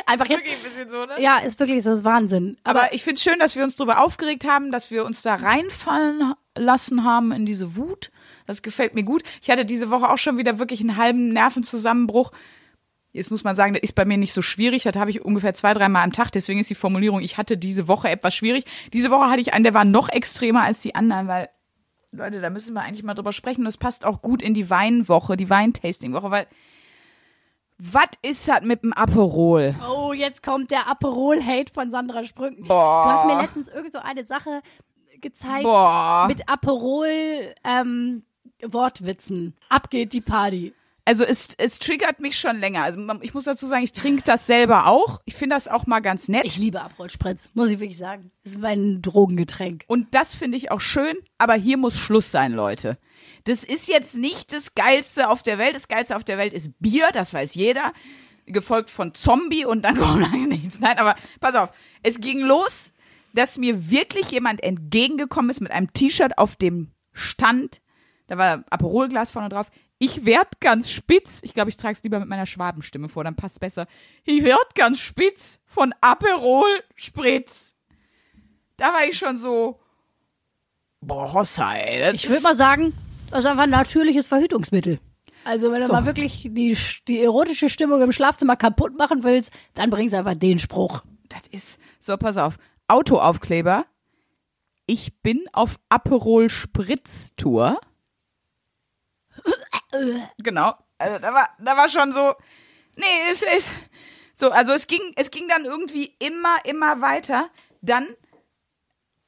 Einfach 0.06 0.24
Ist 0.24 0.30
jetzt. 0.30 0.44
wirklich 0.44 0.56
ein 0.56 0.62
bisschen 0.62 0.88
so, 0.88 1.04
ne? 1.04 1.20
Ja, 1.20 1.38
ist 1.38 1.58
wirklich 1.58 1.82
so, 1.82 1.92
ist 1.92 2.04
Wahnsinn. 2.04 2.56
Aber 2.64 2.92
ich 2.92 3.02
finde 3.02 3.20
schön, 3.20 3.38
dass 3.38 3.56
wir 3.56 3.64
uns 3.64 3.76
darüber 3.76 4.02
aufgeregt 4.02 4.46
haben, 4.46 4.70
dass 4.72 4.90
wir 4.90 5.04
uns 5.04 5.22
da 5.22 5.34
reinfallen 5.34 6.34
lassen 6.56 7.04
haben 7.04 7.32
in 7.32 7.44
diese 7.44 7.76
Wut. 7.76 8.10
Das 8.46 8.62
gefällt 8.62 8.94
mir 8.94 9.02
gut. 9.02 9.22
Ich 9.42 9.50
hatte 9.50 9.64
diese 9.64 9.90
Woche 9.90 10.08
auch 10.08 10.18
schon 10.18 10.38
wieder 10.38 10.58
wirklich 10.58 10.80
einen 10.80 10.96
halben 10.96 11.28
Nervenzusammenbruch. 11.32 12.32
Jetzt 13.12 13.30
muss 13.30 13.44
man 13.44 13.54
sagen, 13.54 13.74
das 13.74 13.82
ist 13.82 13.94
bei 13.94 14.04
mir 14.04 14.18
nicht 14.18 14.32
so 14.32 14.42
schwierig. 14.42 14.84
Das 14.84 14.96
habe 14.96 15.10
ich 15.10 15.24
ungefähr 15.24 15.54
zwei, 15.54 15.74
dreimal 15.74 16.02
am 16.02 16.12
Tag. 16.12 16.30
Deswegen 16.32 16.60
ist 16.60 16.70
die 16.70 16.74
Formulierung, 16.74 17.20
ich 17.20 17.38
hatte 17.38 17.56
diese 17.56 17.88
Woche 17.88 18.08
etwas 18.08 18.34
schwierig. 18.34 18.64
Diese 18.92 19.10
Woche 19.10 19.28
hatte 19.30 19.40
ich 19.40 19.52
einen, 19.52 19.64
der 19.64 19.74
war 19.74 19.84
noch 19.84 20.08
extremer 20.08 20.62
als 20.62 20.80
die 20.82 20.94
anderen, 20.94 21.26
weil, 21.26 21.48
Leute, 22.12 22.40
da 22.40 22.50
müssen 22.50 22.74
wir 22.74 22.82
eigentlich 22.82 23.02
mal 23.02 23.14
drüber 23.14 23.32
sprechen. 23.32 23.62
Und 23.62 23.66
das 23.66 23.78
passt 23.78 24.04
auch 24.04 24.22
gut 24.22 24.42
in 24.42 24.54
die 24.54 24.70
Weinwoche, 24.70 25.36
die 25.36 25.50
Weintastingwoche, 25.50 26.30
weil 26.30 26.46
was 27.78 28.08
ist 28.22 28.48
das 28.48 28.62
mit 28.62 28.82
dem 28.82 28.92
Aperol? 28.92 29.74
Oh, 29.88 30.12
jetzt 30.12 30.42
kommt 30.42 30.70
der 30.70 30.88
Aperol-Hate 30.88 31.72
von 31.72 31.90
Sandra 31.90 32.24
Sprünken. 32.24 32.64
Boah. 32.66 33.02
Du 33.04 33.10
hast 33.10 33.26
mir 33.26 33.40
letztens 33.40 33.68
irgend 33.68 33.92
so 33.92 33.98
eine 33.98 34.26
Sache 34.26 34.62
gezeigt 35.20 35.64
Boah. 35.64 36.26
mit 36.28 36.48
Aperol 36.48 37.08
ähm, 37.64 38.22
Wortwitzen. 38.62 39.54
Ab 39.68 39.90
geht 39.90 40.12
die 40.12 40.20
Party. 40.20 40.74
Also 41.08 41.24
es, 41.24 41.50
es 41.58 41.78
triggert 41.78 42.18
mich 42.18 42.36
schon 42.36 42.58
länger. 42.58 42.82
Also 42.82 43.00
ich 43.20 43.32
muss 43.32 43.44
dazu 43.44 43.66
sagen, 43.66 43.84
ich 43.84 43.92
trinke 43.92 44.24
das 44.24 44.46
selber 44.46 44.86
auch. 44.86 45.20
Ich 45.24 45.34
finde 45.36 45.54
das 45.54 45.68
auch 45.68 45.86
mal 45.86 46.00
ganz 46.00 46.28
nett. 46.28 46.44
Ich 46.44 46.56
liebe 46.58 46.80
Aperol 46.82 47.10
Spritz, 47.10 47.48
muss 47.54 47.70
ich 47.70 47.78
wirklich 47.78 47.98
sagen. 47.98 48.32
Das 48.42 48.54
ist 48.54 48.58
mein 48.60 49.02
Drogengetränk. 49.02 49.84
und 49.86 50.14
das 50.14 50.34
finde 50.34 50.56
ich 50.56 50.72
auch 50.72 50.80
schön, 50.80 51.16
aber 51.38 51.54
hier 51.54 51.76
muss 51.76 51.98
Schluss 51.98 52.32
sein, 52.32 52.52
Leute. 52.52 52.98
Das 53.46 53.62
ist 53.62 53.88
jetzt 53.88 54.16
nicht 54.16 54.52
das 54.52 54.74
Geilste 54.74 55.28
auf 55.30 55.42
der 55.42 55.56
Welt. 55.58 55.74
Das 55.74 55.88
Geilste 55.88 56.16
auf 56.16 56.24
der 56.24 56.36
Welt 56.36 56.52
ist 56.52 56.72
Bier, 56.80 57.10
das 57.12 57.32
weiß 57.32 57.54
jeder. 57.54 57.92
Gefolgt 58.44 58.90
von 58.90 59.14
Zombie 59.14 59.64
und 59.64 59.82
dann 59.82 59.96
kommt 59.98 60.20
lange 60.20 60.48
nichts. 60.48 60.80
Nein, 60.80 60.98
aber 60.98 61.16
pass 61.40 61.54
auf. 61.54 61.70
Es 62.02 62.20
ging 62.20 62.40
los, 62.40 62.92
dass 63.34 63.56
mir 63.56 63.88
wirklich 63.88 64.32
jemand 64.32 64.62
entgegengekommen 64.62 65.50
ist 65.50 65.60
mit 65.60 65.70
einem 65.70 65.92
T-Shirt, 65.92 66.38
auf 66.38 66.56
dem 66.56 66.90
stand, 67.12 67.80
da 68.26 68.36
war 68.36 68.64
Aperolglas 68.70 69.30
vorne 69.30 69.48
drauf. 69.48 69.70
Ich 69.98 70.26
werd 70.26 70.60
ganz 70.60 70.90
spitz. 70.90 71.40
Ich 71.44 71.54
glaube, 71.54 71.70
ich 71.70 71.76
trage 71.76 71.92
es 71.92 72.02
lieber 72.02 72.18
mit 72.18 72.28
meiner 72.28 72.46
Schwabenstimme 72.46 73.08
vor, 73.08 73.24
dann 73.24 73.36
passt 73.36 73.60
besser. 73.60 73.86
Ich 74.24 74.42
werd 74.42 74.74
ganz 74.74 75.00
spitz 75.00 75.60
von 75.64 75.94
Aperol 76.00 76.66
Spritz. 76.96 77.76
Da 78.76 78.92
war 78.92 79.04
ich 79.04 79.16
schon 79.16 79.38
so, 79.38 79.80
boah, 81.00 81.32
Hossa, 81.32 81.74
ey. 81.76 82.14
Ich 82.14 82.28
würde 82.28 82.42
mal 82.42 82.56
sagen, 82.56 82.92
das 83.30 83.40
ist 83.40 83.46
einfach 83.46 83.64
ein 83.64 83.70
natürliches 83.70 84.26
Verhütungsmittel. 84.26 84.98
Also 85.44 85.70
wenn 85.70 85.80
du 85.80 85.86
So. 85.86 85.92
mal 85.92 86.06
wirklich 86.06 86.48
die, 86.50 86.76
die 87.06 87.22
erotische 87.22 87.68
Stimmung 87.68 88.02
im 88.02 88.12
Schlafzimmer 88.12 88.56
kaputt 88.56 88.96
machen 88.98 89.22
willst, 89.22 89.52
dann 89.74 89.90
bringst 89.90 90.12
du 90.12 90.18
einfach 90.18 90.34
den 90.34 90.58
Spruch. 90.58 91.02
Das 91.28 91.46
ist, 91.46 91.78
so, 92.00 92.16
pass 92.16 92.36
auf. 92.36 92.58
Autoaufkleber. 92.88 93.86
Ich 94.86 95.20
bin 95.20 95.44
auf 95.52 95.76
Aperol 95.88 96.50
Spritz 96.50 97.34
Tour. 97.36 97.80
genau. 100.38 100.74
Also 100.98 101.18
da 101.20 101.32
war, 101.32 101.48
da 101.58 101.76
war 101.76 101.88
schon 101.88 102.12
so, 102.12 102.34
nee, 102.96 103.04
es 103.30 103.42
ist, 103.42 103.70
so, 104.34 104.50
also 104.50 104.72
es 104.72 104.86
ging, 104.86 105.00
es 105.16 105.30
ging 105.30 105.48
dann 105.48 105.64
irgendwie 105.64 106.14
immer, 106.18 106.56
immer 106.64 107.00
weiter. 107.00 107.50
Dann 107.82 108.08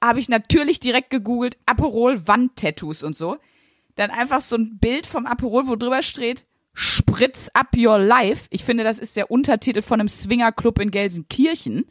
habe 0.03 0.21
ich 0.21 0.29
natürlich 0.29 0.81
direkt 0.81 1.11
gegoogelt, 1.11 1.59
Aperol 1.67 2.27
Wandtattoos 2.27 3.03
und 3.03 3.17
so. 3.17 3.39
Dann 3.99 4.13
einfach 4.13 4.41
so 4.41 4.55
ein 4.57 4.79
Bild 4.79 5.09
vom 5.09 5.27
Aperol, 5.27 5.67
wo 5.67 5.75
drüber 5.75 6.05
steht, 6.05 6.47
Spritz 6.73 7.51
up 7.55 7.77
your 7.77 7.99
life. 7.99 8.47
Ich 8.51 8.63
finde, 8.63 8.85
das 8.85 9.01
ist 9.01 9.17
der 9.17 9.33
Untertitel 9.33 9.83
von 9.83 9.99
einem 9.99 10.09
Swingerclub 10.09 10.79
in 10.79 10.93
Gelsenkirchen, 10.93 11.91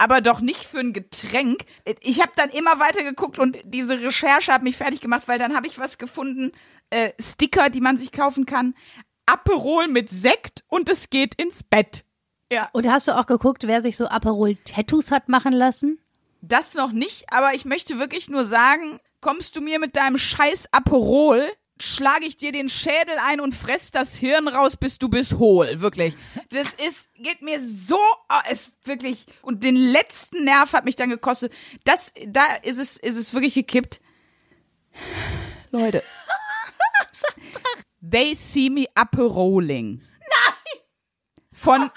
aber 0.00 0.20
doch 0.20 0.40
nicht 0.40 0.64
für 0.64 0.80
ein 0.80 0.92
Getränk. 0.92 1.64
Ich 2.00 2.20
habe 2.20 2.32
dann 2.34 2.50
immer 2.50 2.80
weiter 2.80 3.04
geguckt 3.04 3.38
und 3.38 3.56
diese 3.62 4.02
Recherche 4.02 4.52
hat 4.52 4.64
mich 4.64 4.76
fertig 4.76 5.00
gemacht, 5.00 5.28
weil 5.28 5.38
dann 5.38 5.54
habe 5.54 5.68
ich 5.68 5.78
was 5.78 5.98
gefunden, 5.98 6.50
äh, 6.90 7.12
Sticker, 7.20 7.70
die 7.70 7.80
man 7.80 7.98
sich 7.98 8.10
kaufen 8.10 8.46
kann, 8.46 8.74
Aperol 9.26 9.86
mit 9.86 10.10
Sekt 10.10 10.64
und 10.66 10.88
es 10.88 11.08
geht 11.08 11.36
ins 11.36 11.62
Bett. 11.62 12.04
Ja, 12.50 12.68
Und 12.72 12.90
hast 12.90 13.06
du 13.06 13.16
auch 13.16 13.26
geguckt, 13.26 13.68
wer 13.68 13.80
sich 13.80 13.96
so 13.96 14.08
Aperol-Tattoos 14.08 15.12
hat 15.12 15.28
machen 15.28 15.52
lassen? 15.52 16.00
das 16.46 16.74
noch 16.74 16.92
nicht, 16.92 17.32
aber 17.32 17.54
ich 17.54 17.64
möchte 17.64 17.98
wirklich 17.98 18.28
nur 18.28 18.44
sagen, 18.44 19.00
kommst 19.24 19.56
du 19.56 19.62
mir 19.62 19.78
mit 19.78 19.96
deinem 19.96 20.18
scheiß 20.18 20.68
Aperol, 20.70 21.50
schlage 21.80 22.26
ich 22.26 22.36
dir 22.36 22.52
den 22.52 22.68
Schädel 22.68 23.16
ein 23.24 23.40
und 23.40 23.54
fress 23.54 23.90
das 23.90 24.14
Hirn 24.16 24.48
raus, 24.48 24.76
bis 24.76 24.98
du 24.98 25.08
bist 25.08 25.38
hohl, 25.38 25.80
wirklich. 25.80 26.14
Das 26.50 26.74
ist, 26.74 27.08
geht 27.14 27.40
mir 27.40 27.58
so, 27.58 27.98
ah, 28.28 28.42
es 28.50 28.70
wirklich, 28.84 29.24
und 29.40 29.64
den 29.64 29.76
letzten 29.76 30.44
Nerv 30.44 30.74
hat 30.74 30.84
mich 30.84 30.96
dann 30.96 31.08
gekostet. 31.08 31.54
Das, 31.84 32.12
da 32.26 32.44
ist 32.64 32.78
es, 32.78 32.98
ist 32.98 33.16
es 33.16 33.32
wirklich 33.32 33.54
gekippt. 33.54 34.02
Leute. 35.70 36.02
They 38.02 38.34
see 38.34 38.68
me 38.68 38.84
aperoling. 38.94 40.02
Nein! 40.20 40.82
Von, 41.50 41.90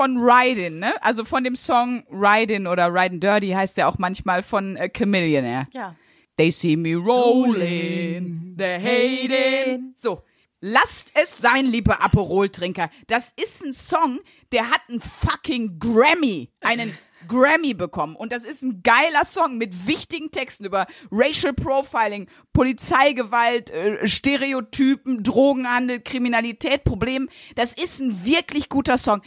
von 0.00 0.16
Ridin, 0.16 0.78
ne? 0.78 0.94
Also 1.02 1.26
von 1.26 1.44
dem 1.44 1.54
Song 1.54 2.04
Ridin 2.10 2.66
oder 2.66 2.88
Ridin 2.90 3.20
Dirty 3.20 3.50
heißt 3.50 3.76
ja 3.76 3.86
auch 3.86 3.98
manchmal 3.98 4.42
von 4.42 4.76
äh, 4.76 4.88
Chameleonaire. 4.88 5.66
Ja. 5.74 5.94
They 6.38 6.50
see 6.50 6.74
me 6.74 6.94
rolling, 6.94 8.56
they're 8.56 8.80
hating. 8.80 9.92
So. 9.96 10.22
Lasst 10.62 11.12
es 11.14 11.36
sein, 11.36 11.66
liebe 11.66 12.00
Aperol-Trinker. 12.00 12.88
Das 13.08 13.34
ist 13.36 13.62
ein 13.62 13.74
Song, 13.74 14.20
der 14.52 14.70
hat 14.70 14.80
einen 14.88 15.00
fucking 15.00 15.78
Grammy, 15.78 16.50
einen 16.62 16.96
Grammy 17.28 17.74
bekommen. 17.74 18.16
Und 18.16 18.32
das 18.32 18.44
ist 18.44 18.62
ein 18.62 18.82
geiler 18.82 19.26
Song 19.26 19.58
mit 19.58 19.86
wichtigen 19.86 20.30
Texten 20.30 20.64
über 20.64 20.86
Racial 21.10 21.52
Profiling, 21.52 22.26
Polizeigewalt, 22.54 23.70
äh, 23.70 24.08
Stereotypen, 24.08 25.22
Drogenhandel, 25.22 26.00
Kriminalität, 26.00 26.84
Problemen. 26.84 27.28
Das 27.54 27.74
ist 27.74 28.00
ein 28.00 28.24
wirklich 28.24 28.70
guter 28.70 28.96
Song. 28.96 29.20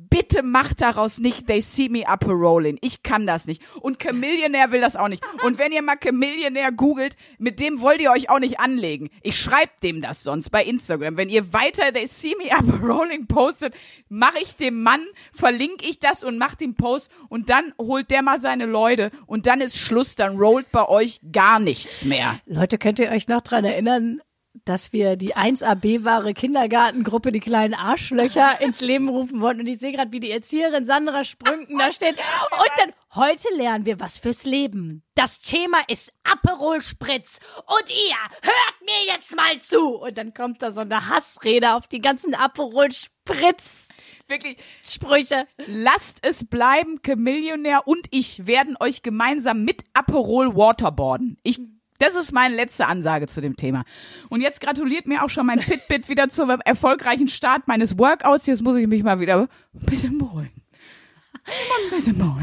Bitte 0.00 0.44
macht 0.44 0.80
daraus 0.80 1.18
nicht 1.18 1.48
They 1.48 1.60
See 1.60 1.88
Me 1.88 2.04
Upper 2.06 2.30
Rollin. 2.30 2.78
Ich 2.82 3.02
kann 3.02 3.26
das 3.26 3.48
nicht. 3.48 3.60
Und 3.80 3.98
Chameleonaire 3.98 4.70
will 4.70 4.80
das 4.80 4.94
auch 4.94 5.08
nicht. 5.08 5.24
Und 5.42 5.58
wenn 5.58 5.72
ihr 5.72 5.82
mal 5.82 5.96
Chameleonaire 5.96 6.70
googelt, 6.72 7.16
mit 7.38 7.58
dem 7.58 7.80
wollt 7.80 8.00
ihr 8.00 8.12
euch 8.12 8.30
auch 8.30 8.38
nicht 8.38 8.60
anlegen. 8.60 9.10
Ich 9.22 9.36
schreib 9.36 9.80
dem 9.80 10.00
das 10.00 10.22
sonst 10.22 10.50
bei 10.50 10.64
Instagram. 10.64 11.16
Wenn 11.16 11.28
ihr 11.28 11.52
weiter 11.52 11.92
They 11.92 12.06
See 12.06 12.36
Me 12.38 12.44
Upper 12.56 12.78
Rolling 12.78 13.26
postet, 13.26 13.74
mache 14.08 14.38
ich 14.40 14.54
dem 14.54 14.84
Mann, 14.84 15.04
verlinke 15.32 15.84
ich 15.84 15.98
das 15.98 16.22
und 16.22 16.38
mach 16.38 16.54
den 16.54 16.76
Post 16.76 17.10
und 17.28 17.50
dann 17.50 17.74
holt 17.76 18.12
der 18.12 18.22
mal 18.22 18.38
seine 18.38 18.66
Leute 18.66 19.10
und 19.26 19.46
dann 19.46 19.60
ist 19.60 19.76
Schluss, 19.78 20.14
dann 20.14 20.36
rollt 20.38 20.70
bei 20.70 20.88
euch 20.88 21.20
gar 21.32 21.58
nichts 21.58 22.04
mehr. 22.04 22.38
Leute, 22.46 22.78
könnt 22.78 23.00
ihr 23.00 23.10
euch 23.10 23.26
noch 23.26 23.40
dran 23.40 23.64
erinnern, 23.64 24.20
dass 24.64 24.92
wir 24.92 25.16
die 25.16 25.34
1AB-wahre 25.34 26.34
Kindergartengruppe, 26.34 27.32
die 27.32 27.40
kleinen 27.40 27.74
Arschlöcher, 27.74 28.60
ins 28.60 28.80
Leben 28.80 29.08
rufen 29.08 29.40
wollten? 29.40 29.60
Und 29.60 29.66
ich 29.66 29.80
sehe 29.80 29.92
gerade, 29.92 30.12
wie 30.12 30.20
die 30.20 30.30
Erzieherin 30.30 30.84
Sandra 30.84 31.24
Sprünken 31.24 31.78
da 31.78 31.92
steht. 31.92 32.16
Und 32.16 32.70
dann, 32.76 32.92
heute 33.14 33.48
lernen 33.56 33.86
wir 33.86 34.00
was 34.00 34.18
fürs 34.18 34.44
Leben. 34.44 35.02
Das 35.14 35.40
Thema 35.40 35.78
ist 35.88 36.12
Aperol 36.24 36.82
Spritz. 36.82 37.40
Und 37.66 37.90
ihr, 37.90 38.16
hört 38.42 38.80
mir 38.84 39.14
jetzt 39.14 39.36
mal 39.36 39.58
zu. 39.60 39.96
Und 39.96 40.18
dann 40.18 40.34
kommt 40.34 40.62
da 40.62 40.72
so 40.72 40.80
eine 40.80 41.08
Hassrede 41.08 41.74
auf 41.74 41.86
die 41.86 42.00
ganzen 42.00 42.34
Aperol 42.34 42.90
Spritz 42.92 43.88
Wirklich, 44.28 44.58
Sprüche. 44.82 45.46
Lasst 45.66 46.18
es 46.20 46.44
bleiben, 46.44 47.00
Chameleonaire 47.02 47.82
und 47.86 48.08
ich 48.10 48.46
werden 48.46 48.76
euch 48.78 49.02
gemeinsam 49.02 49.64
mit 49.64 49.84
Aperol 49.94 50.54
waterboarden. 50.54 51.38
Ich, 51.42 51.58
das 51.98 52.16
ist 52.16 52.32
meine 52.32 52.54
letzte 52.54 52.86
Ansage 52.86 53.26
zu 53.26 53.40
dem 53.40 53.56
Thema. 53.56 53.84
Und 54.28 54.40
jetzt 54.40 54.60
gratuliert 54.60 55.06
mir 55.06 55.24
auch 55.24 55.30
schon 55.30 55.46
mein 55.46 55.60
Fitbit 55.60 56.08
wieder 56.08 56.28
zum 56.28 56.50
erfolgreichen 56.64 57.28
Start 57.28 57.66
meines 57.68 57.98
Workouts. 57.98 58.46
Jetzt 58.46 58.62
muss 58.62 58.76
ich 58.76 58.86
mich 58.86 59.02
mal 59.02 59.20
wieder 59.20 59.42
ein 59.42 59.48
bisschen 59.86 60.18
beruhigen. 60.18 60.52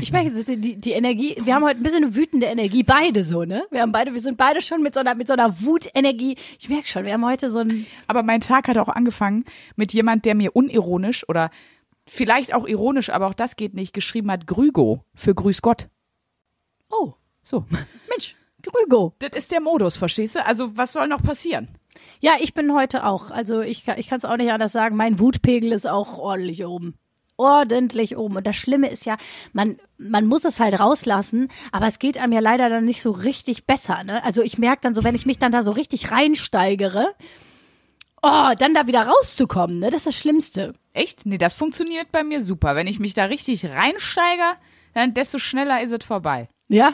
Ich 0.01 0.11
merke, 0.11 0.31
die, 0.31 0.57
die, 0.57 0.77
die 0.77 0.91
Energie, 0.91 1.35
wir 1.43 1.53
haben 1.53 1.63
heute 1.63 1.79
ein 1.79 1.83
bisschen 1.83 2.03
eine 2.05 2.15
wütende 2.15 2.47
Energie, 2.47 2.81
beide 2.81 3.23
so, 3.23 3.43
ne? 3.43 3.63
Wir 3.69 3.81
haben 3.81 3.91
beide, 3.91 4.13
wir 4.13 4.21
sind 4.21 4.35
beide 4.37 4.61
schon 4.61 4.81
mit 4.81 4.95
so 4.95 4.99
einer, 4.99 5.13
mit 5.13 5.27
so 5.27 5.33
einer 5.33 5.61
Wutenergie. 5.61 6.37
Ich 6.59 6.69
merke 6.69 6.87
schon, 6.87 7.05
wir 7.05 7.13
haben 7.13 7.25
heute 7.25 7.51
so 7.51 7.59
ein, 7.59 7.85
Aber 8.07 8.23
mein 8.23 8.41
Tag 8.41 8.67
hat 8.67 8.77
auch 8.79 8.89
angefangen 8.89 9.45
mit 9.75 9.93
jemand, 9.93 10.25
der 10.25 10.33
mir 10.33 10.55
unironisch 10.55 11.27
oder 11.29 11.51
vielleicht 12.07 12.53
auch 12.53 12.67
ironisch, 12.67 13.11
aber 13.11 13.27
auch 13.27 13.33
das 13.35 13.55
geht 13.55 13.75
nicht, 13.75 13.93
geschrieben 13.93 14.31
hat 14.31 14.47
Grügo 14.47 15.03
für 15.13 15.35
Grüß 15.35 15.61
Gott. 15.61 15.87
oh, 16.89 17.13
So. 17.43 17.65
Mensch, 18.09 18.35
Grügo. 18.65 19.13
Das 19.19 19.31
ist 19.35 19.51
der 19.51 19.61
Modus, 19.61 19.97
verstehst 19.97 20.35
du? 20.35 20.45
Also, 20.45 20.75
was 20.77 20.93
soll 20.93 21.07
noch 21.07 21.21
passieren? 21.23 21.69
Ja, 22.19 22.33
ich 22.39 22.53
bin 22.53 22.73
heute 22.73 23.05
auch. 23.05 23.31
Also 23.31 23.61
ich, 23.61 23.85
kann- 23.85 23.97
ich 23.99 24.07
kann 24.09 24.17
es 24.17 24.25
auch 24.25 24.37
nicht 24.37 24.51
anders 24.51 24.71
sagen. 24.73 24.95
Mein 24.97 25.19
Wutpegel 25.19 25.71
ist 25.71 25.87
auch 25.87 26.17
ordentlich 26.17 26.65
oben. 26.65 26.95
Ordentlich 27.37 28.15
oben. 28.17 28.37
Und 28.37 28.47
das 28.47 28.55
Schlimme 28.55 28.89
ist 28.89 29.05
ja, 29.05 29.17
man, 29.53 29.77
man 29.97 30.25
muss 30.25 30.45
es 30.45 30.59
halt 30.59 30.79
rauslassen, 30.79 31.49
aber 31.71 31.87
es 31.87 31.99
geht 31.99 32.17
einem 32.17 32.33
ja 32.33 32.39
leider 32.39 32.69
dann 32.69 32.85
nicht 32.85 33.01
so 33.01 33.11
richtig 33.11 33.65
besser. 33.65 34.03
Ne? 34.03 34.23
Also 34.23 34.41
ich 34.41 34.57
merke 34.57 34.81
dann 34.83 34.93
so, 34.93 35.03
wenn 35.03 35.15
ich 35.15 35.25
mich 35.25 35.37
dann 35.39 35.51
da 35.51 35.61
so 35.63 35.71
richtig 35.71 36.11
reinsteigere, 36.11 37.13
oh, 38.21 38.51
dann 38.57 38.73
da 38.73 38.87
wieder 38.87 39.05
rauszukommen, 39.07 39.79
ne? 39.79 39.87
Das 39.87 39.99
ist 39.99 40.07
das 40.07 40.15
Schlimmste. 40.15 40.73
Echt? 40.93 41.25
Nee, 41.25 41.37
das 41.37 41.53
funktioniert 41.53 42.11
bei 42.11 42.23
mir 42.23 42.41
super. 42.41 42.75
Wenn 42.75 42.87
ich 42.87 42.99
mich 42.99 43.13
da 43.13 43.25
richtig 43.25 43.65
reinsteige, 43.65 44.43
dann 44.93 45.13
desto 45.13 45.37
schneller 45.39 45.81
ist 45.81 45.91
es 45.91 46.05
vorbei. 46.05 46.47
Ja? 46.67 46.93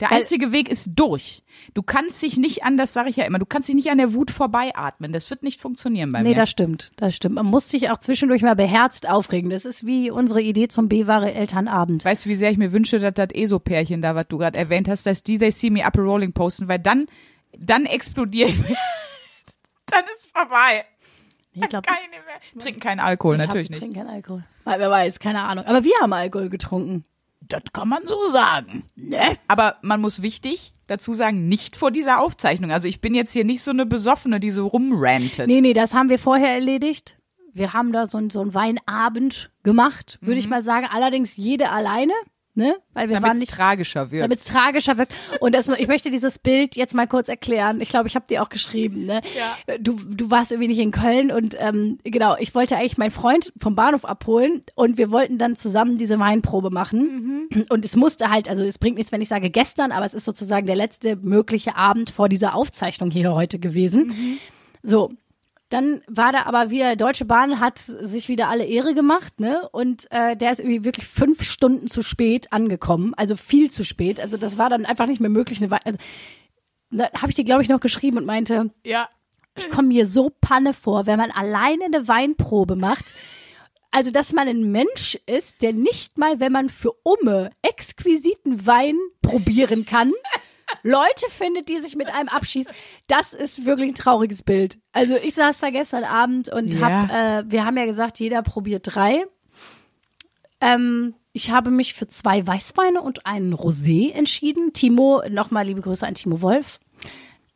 Der 0.00 0.10
Weil- 0.10 0.18
einzige 0.18 0.50
Weg 0.52 0.68
ist 0.68 0.92
durch. 0.96 1.42
Du 1.74 1.82
kannst 1.82 2.22
dich 2.22 2.38
nicht 2.38 2.64
an, 2.64 2.76
das 2.78 2.92
sage 2.94 3.10
ich 3.10 3.16
ja 3.16 3.24
immer, 3.24 3.38
du 3.38 3.44
kannst 3.44 3.68
dich 3.68 3.74
nicht 3.76 3.90
an 3.90 3.98
der 3.98 4.14
Wut 4.14 4.30
vorbeiatmen. 4.30 5.12
Das 5.12 5.28
wird 5.28 5.42
nicht 5.42 5.60
funktionieren 5.60 6.10
bei 6.10 6.22
Nee, 6.22 6.30
mir. 6.30 6.34
das 6.34 6.48
stimmt. 6.50 6.90
Das 6.96 7.14
stimmt. 7.14 7.34
Man 7.34 7.46
muss 7.46 7.68
sich 7.68 7.90
auch 7.90 7.98
zwischendurch 7.98 8.40
mal 8.42 8.56
beherzt 8.56 9.08
aufregen. 9.08 9.50
Das 9.50 9.64
ist 9.66 9.84
wie 9.84 10.10
unsere 10.10 10.40
Idee 10.40 10.68
zum 10.68 10.88
B-Ware 10.88 11.32
Elternabend. 11.34 12.04
Weißt 12.04 12.24
du, 12.24 12.30
wie 12.30 12.34
sehr 12.34 12.50
ich 12.50 12.56
mir 12.56 12.72
wünsche, 12.72 12.98
dass 12.98 13.12
das 13.14 13.28
ESO-Pärchen 13.34 14.00
da, 14.00 14.14
was 14.14 14.26
du 14.28 14.38
gerade 14.38 14.58
erwähnt 14.58 14.88
hast, 14.88 15.06
dass 15.06 15.22
die 15.22 15.38
They 15.38 15.50
See 15.50 15.70
Me 15.70 15.84
Up 15.84 15.98
a 15.98 16.00
Rolling 16.02 16.32
posten, 16.32 16.66
weil 16.66 16.78
dann, 16.78 17.06
dann 17.58 17.84
explodiere 17.84 18.48
ich. 18.48 18.58
dann 19.86 20.04
ist 20.16 20.30
vorbei. 20.34 20.84
Ich 21.52 21.62
ich 21.62 21.62
nicht 21.62 21.82
mehr. 21.82 22.62
Trinken 22.62 22.80
keinen 22.80 23.00
Alkohol, 23.00 23.36
natürlich 23.36 23.66
ich 23.66 23.70
nicht. 23.70 23.80
trinke 23.82 23.98
keinen 23.98 24.08
Alkohol. 24.08 24.44
Weil, 24.64 24.78
wer 24.78 24.90
weiß, 24.90 25.18
keine 25.18 25.42
Ahnung. 25.42 25.64
Aber 25.66 25.84
wir 25.84 25.92
haben 26.00 26.12
Alkohol 26.12 26.48
getrunken. 26.48 27.04
Das 27.40 27.62
kann 27.72 27.88
man 27.88 28.02
so 28.06 28.26
sagen. 28.26 28.84
Ne? 28.94 29.36
Aber 29.48 29.76
man 29.82 30.00
muss 30.00 30.22
wichtig 30.22 30.74
dazu 30.86 31.14
sagen, 31.14 31.48
nicht 31.48 31.76
vor 31.76 31.90
dieser 31.90 32.20
Aufzeichnung. 32.20 32.70
Also 32.72 32.88
ich 32.88 33.00
bin 33.00 33.14
jetzt 33.14 33.32
hier 33.32 33.44
nicht 33.44 33.62
so 33.62 33.70
eine 33.70 33.86
Besoffene, 33.86 34.40
die 34.40 34.50
so 34.50 34.66
rumrantet. 34.66 35.46
Nee, 35.46 35.60
nee, 35.60 35.72
das 35.72 35.94
haben 35.94 36.08
wir 36.08 36.18
vorher 36.18 36.52
erledigt. 36.52 37.16
Wir 37.52 37.72
haben 37.72 37.92
da 37.92 38.06
so, 38.06 38.18
ein, 38.18 38.30
so 38.30 38.40
einen 38.40 38.54
Weinabend 38.54 39.50
gemacht, 39.62 40.18
würde 40.20 40.38
ich 40.38 40.48
mal 40.48 40.62
sagen. 40.62 40.86
Allerdings 40.90 41.36
jede 41.36 41.70
alleine, 41.70 42.12
ne? 42.54 42.76
Weil 42.92 43.08
wir 43.08 43.14
damit 43.14 43.22
waren 43.28 43.34
es 43.34 43.40
nicht 43.40 43.52
tragischer 43.52 44.10
wird. 44.10 44.24
damit 44.24 44.38
es 44.38 44.44
tragischer 44.44 44.98
wirkt. 44.98 45.14
Und 45.40 45.54
das, 45.54 45.68
ich 45.68 45.88
möchte 45.88 46.10
dieses 46.10 46.38
Bild 46.38 46.76
jetzt 46.76 46.94
mal 46.94 47.06
kurz 47.06 47.28
erklären. 47.28 47.80
Ich 47.80 47.88
glaube, 47.88 48.08
ich 48.08 48.16
habe 48.16 48.26
dir 48.28 48.42
auch 48.42 48.48
geschrieben. 48.48 49.06
Ne? 49.06 49.20
Ja. 49.36 49.76
Du, 49.78 49.94
du 49.94 50.30
warst 50.30 50.52
irgendwie 50.52 50.68
nicht 50.68 50.78
in 50.78 50.90
Köln 50.90 51.30
und 51.30 51.56
ähm, 51.58 51.98
genau, 52.04 52.36
ich 52.38 52.54
wollte 52.54 52.76
eigentlich 52.76 52.98
meinen 52.98 53.10
Freund 53.10 53.52
vom 53.60 53.74
Bahnhof 53.74 54.04
abholen 54.04 54.62
und 54.74 54.98
wir 54.98 55.10
wollten 55.10 55.38
dann 55.38 55.56
zusammen 55.56 55.98
diese 55.98 56.18
Weinprobe 56.18 56.70
machen. 56.70 57.48
Und 57.68 57.84
es 57.84 57.96
musste 57.96 58.30
halt, 58.30 58.48
also 58.48 58.62
es 58.62 58.78
bringt 58.78 58.96
nichts, 58.96 59.12
wenn 59.12 59.20
ich 59.20 59.28
sage 59.28 59.50
gestern, 59.50 59.92
aber 59.92 60.04
es 60.06 60.14
ist 60.14 60.24
sozusagen 60.24 60.66
der 60.66 60.76
letzte 60.76 61.16
mögliche 61.16 61.76
Abend 61.76 62.10
vor 62.10 62.28
dieser 62.28 62.54
Aufzeichnung 62.54 63.10
hier 63.10 63.34
heute 63.34 63.58
gewesen. 63.58 64.38
So. 64.82 65.12
Dann 65.70 66.02
war 66.08 66.32
da 66.32 66.42
aber 66.46 66.70
wieder, 66.70 66.96
Deutsche 66.96 67.24
Bahn 67.24 67.60
hat 67.60 67.78
sich 67.78 68.28
wieder 68.28 68.48
alle 68.48 68.64
Ehre 68.64 68.92
gemacht, 68.92 69.38
ne? 69.40 69.68
Und 69.70 70.06
äh, 70.10 70.36
der 70.36 70.50
ist 70.52 70.58
irgendwie 70.58 70.84
wirklich 70.84 71.06
fünf 71.06 71.42
Stunden 71.44 71.88
zu 71.88 72.02
spät 72.02 72.52
angekommen, 72.52 73.14
also 73.16 73.36
viel 73.36 73.70
zu 73.70 73.84
spät. 73.84 74.20
Also 74.20 74.36
das 74.36 74.58
war 74.58 74.68
dann 74.68 74.84
einfach 74.84 75.06
nicht 75.06 75.20
mehr 75.20 75.30
möglich. 75.30 75.60
Eine 75.62 75.70
Wei- 75.70 75.80
also, 75.84 75.98
da 76.90 77.08
habe 77.14 77.28
ich 77.28 77.36
dir, 77.36 77.44
glaube 77.44 77.62
ich, 77.62 77.68
noch 77.68 77.78
geschrieben 77.80 78.18
und 78.18 78.26
meinte, 78.26 78.70
ja. 78.84 79.08
ich 79.56 79.70
komme 79.70 79.88
mir 79.88 80.08
so 80.08 80.30
Panne 80.40 80.72
vor, 80.74 81.06
wenn 81.06 81.18
man 81.18 81.30
alleine 81.30 81.84
eine 81.84 82.08
Weinprobe 82.08 82.74
macht. 82.74 83.14
Also, 83.92 84.10
dass 84.10 84.32
man 84.32 84.48
ein 84.48 84.72
Mensch 84.72 85.18
ist, 85.26 85.62
der 85.62 85.72
nicht 85.72 86.18
mal, 86.18 86.40
wenn 86.40 86.52
man 86.52 86.68
für 86.68 86.92
Umme 87.04 87.50
exquisiten 87.62 88.66
Wein 88.66 88.96
probieren 89.22 89.86
kann, 89.86 90.12
Leute 90.82 91.26
findet, 91.30 91.68
die 91.68 91.78
sich 91.80 91.96
mit 91.96 92.08
einem 92.08 92.28
abschießen. 92.28 92.72
Das 93.06 93.32
ist 93.32 93.64
wirklich 93.64 93.90
ein 93.90 93.94
trauriges 93.94 94.42
Bild. 94.42 94.78
Also, 94.92 95.16
ich 95.16 95.34
saß 95.34 95.58
da 95.58 95.70
gestern 95.70 96.04
Abend 96.04 96.48
und 96.52 96.74
Ja. 96.74 96.80
hab, 97.08 97.10
äh, 97.46 97.50
wir 97.50 97.64
haben 97.64 97.76
ja 97.76 97.84
gesagt, 97.86 98.18
jeder 98.20 98.42
probiert 98.42 98.82
drei. 98.94 99.24
Ähm, 100.60 101.14
ich 101.32 101.50
habe 101.50 101.70
mich 101.70 101.94
für 101.94 102.08
zwei 102.08 102.46
Weißweine 102.46 103.00
und 103.02 103.26
einen 103.26 103.54
Rosé 103.54 104.12
entschieden. 104.12 104.72
Timo, 104.72 105.22
nochmal 105.30 105.66
liebe 105.66 105.80
Grüße 105.80 106.06
an 106.06 106.14
Timo 106.14 106.42
Wolf. 106.42 106.80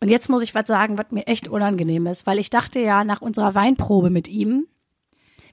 Und 0.00 0.10
jetzt 0.10 0.28
muss 0.28 0.42
ich 0.42 0.54
was 0.54 0.66
sagen, 0.66 0.98
was 0.98 1.06
mir 1.10 1.26
echt 1.26 1.48
unangenehm 1.48 2.06
ist, 2.06 2.26
weil 2.26 2.38
ich 2.38 2.50
dachte 2.50 2.78
ja 2.78 3.04
nach 3.04 3.20
unserer 3.22 3.54
Weinprobe 3.54 4.10
mit 4.10 4.28
ihm, 4.28 4.66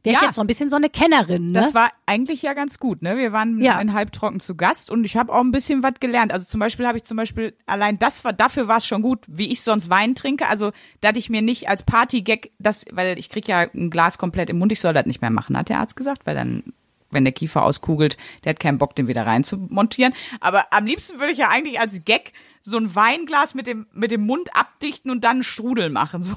wäre 0.03 0.15
ich 0.15 0.21
Ja. 0.21 0.27
jetzt 0.27 0.35
so 0.35 0.41
ein 0.41 0.47
bisschen 0.47 0.69
so 0.69 0.75
eine 0.75 0.89
Kennerin. 0.89 1.51
Ne? 1.51 1.59
Das 1.59 1.73
war 1.73 1.91
eigentlich 2.05 2.41
ja 2.41 2.53
ganz 2.53 2.79
gut, 2.79 3.01
ne? 3.01 3.17
Wir 3.17 3.31
waren 3.33 3.61
Ja. 3.61 3.79
in 3.79 3.93
halbtrocken 3.93 4.39
zu 4.39 4.55
Gast 4.55 4.89
und 4.91 5.03
ich 5.05 5.17
habe 5.17 5.31
auch 5.31 5.41
ein 5.41 5.51
bisschen 5.51 5.83
was 5.83 5.93
gelernt. 5.99 6.31
Also 6.31 6.45
zum 6.45 6.59
Beispiel 6.59 6.87
habe 6.87 6.97
ich 6.97 7.03
zum 7.03 7.17
Beispiel 7.17 7.53
allein 7.65 7.99
das 7.99 8.23
war 8.25 8.33
dafür 8.33 8.67
war 8.67 8.77
es 8.77 8.85
schon 8.85 9.01
gut, 9.01 9.19
wie 9.27 9.51
ich 9.51 9.61
sonst 9.61 9.89
Wein 9.89 10.15
trinke. 10.15 10.47
Also 10.47 10.71
dass 11.01 11.17
ich 11.17 11.29
mir 11.29 11.41
nicht 11.41 11.69
als 11.69 11.83
Partygag 11.83 12.49
das, 12.59 12.85
weil 12.91 13.17
ich 13.19 13.29
krieg 13.29 13.47
ja 13.47 13.67
ein 13.73 13.89
Glas 13.89 14.17
komplett 14.17 14.49
im 14.49 14.59
Mund, 14.59 14.71
ich 14.71 14.79
soll 14.81 14.93
das 14.93 15.05
nicht 15.05 15.21
mehr 15.21 15.29
machen, 15.31 15.57
hat 15.57 15.69
der 15.69 15.79
Arzt 15.79 15.95
gesagt, 15.95 16.25
weil 16.25 16.35
dann 16.35 16.73
wenn 17.13 17.25
der 17.25 17.33
Kiefer 17.33 17.63
auskugelt, 17.65 18.15
der 18.45 18.51
hat 18.51 18.61
keinen 18.61 18.77
Bock, 18.77 18.95
den 18.95 19.07
wieder 19.07 19.27
reinzumontieren. 19.27 20.13
Aber 20.39 20.67
am 20.71 20.85
liebsten 20.85 21.19
würde 21.19 21.33
ich 21.33 21.37
ja 21.39 21.49
eigentlich 21.49 21.77
als 21.77 22.05
Gag 22.05 22.31
so 22.61 22.77
ein 22.77 22.93
Weinglas 22.95 23.53
mit 23.53 23.67
dem, 23.67 23.87
mit 23.93 24.11
dem 24.11 24.25
Mund 24.25 24.55
abdichten 24.55 25.11
und 25.11 25.23
dann 25.23 25.37
einen 25.37 25.43
Strudel 25.43 25.89
machen. 25.89 26.21
So. 26.31 26.35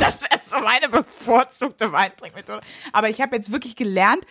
Das 0.00 0.22
wäre 0.22 0.40
so 0.44 0.60
meine 0.60 0.88
bevorzugte 0.88 1.92
Weintrinkmethode. 1.92 2.60
Aber 2.92 3.08
ich 3.08 3.20
habe 3.20 3.36
jetzt 3.36 3.50
wirklich 3.50 3.76
gelernt, 3.76 4.24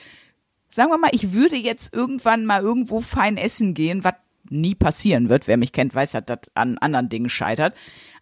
sagen 0.69 0.89
wir 0.89 0.97
mal, 0.97 1.11
ich 1.13 1.33
würde 1.33 1.55
jetzt 1.55 1.93
irgendwann 1.93 2.45
mal 2.45 2.61
irgendwo 2.61 3.01
fein 3.01 3.37
essen 3.37 3.73
gehen, 3.73 4.03
was 4.03 4.13
nie 4.49 4.75
passieren 4.75 5.29
wird. 5.29 5.47
Wer 5.47 5.57
mich 5.57 5.71
kennt, 5.71 5.93
weiß, 5.93 6.11
dass 6.11 6.25
das 6.25 6.39
an 6.55 6.77
anderen 6.77 7.09
Dingen 7.09 7.29
scheitert. 7.29 7.75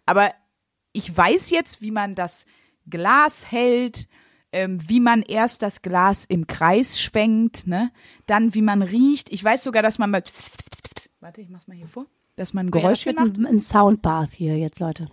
Aber 0.06 0.32
ich 0.92 1.14
weiß 1.14 1.50
jetzt, 1.50 1.80
wie 1.80 1.90
man 1.90 2.14
das 2.14 2.46
Glas 2.88 3.50
hält, 3.50 4.08
ähm, 4.52 4.78
wie 4.86 5.00
man 5.00 5.22
erst 5.22 5.62
das 5.62 5.82
Glas 5.82 6.24
im 6.24 6.46
Kreis 6.46 7.00
schwenkt, 7.00 7.66
ne? 7.66 7.90
Dann 8.26 8.54
wie 8.54 8.62
man 8.62 8.82
riecht. 8.82 9.32
Ich 9.32 9.42
weiß 9.42 9.64
sogar, 9.64 9.82
dass 9.82 9.98
man 9.98 10.10
mal 10.10 10.22
Warte, 11.20 11.40
ich 11.40 11.48
mach's 11.48 11.68
mal 11.68 11.76
hier 11.76 11.86
vor. 11.86 12.06
Dass 12.36 12.54
man 12.54 12.66
ein 12.66 12.68
Ja, 12.68 12.72
das 12.72 12.82
Geräusch 12.82 13.06
wird 13.06 13.16
macht. 13.16 13.36
ein, 13.36 13.46
ein 13.46 13.60
Soundbath 13.60 14.32
hier 14.32 14.56
jetzt, 14.56 14.80
Leute. 14.80 15.08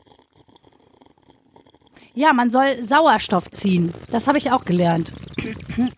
Ja, 2.13 2.34
man 2.34 2.49
soll 2.51 2.84
Sauerstoff 2.84 3.49
ziehen. 3.51 3.93
Das 4.12 4.27
habe 4.27 4.38
ich 4.38 4.51
auch 4.51 4.65
gelernt. 4.65 5.13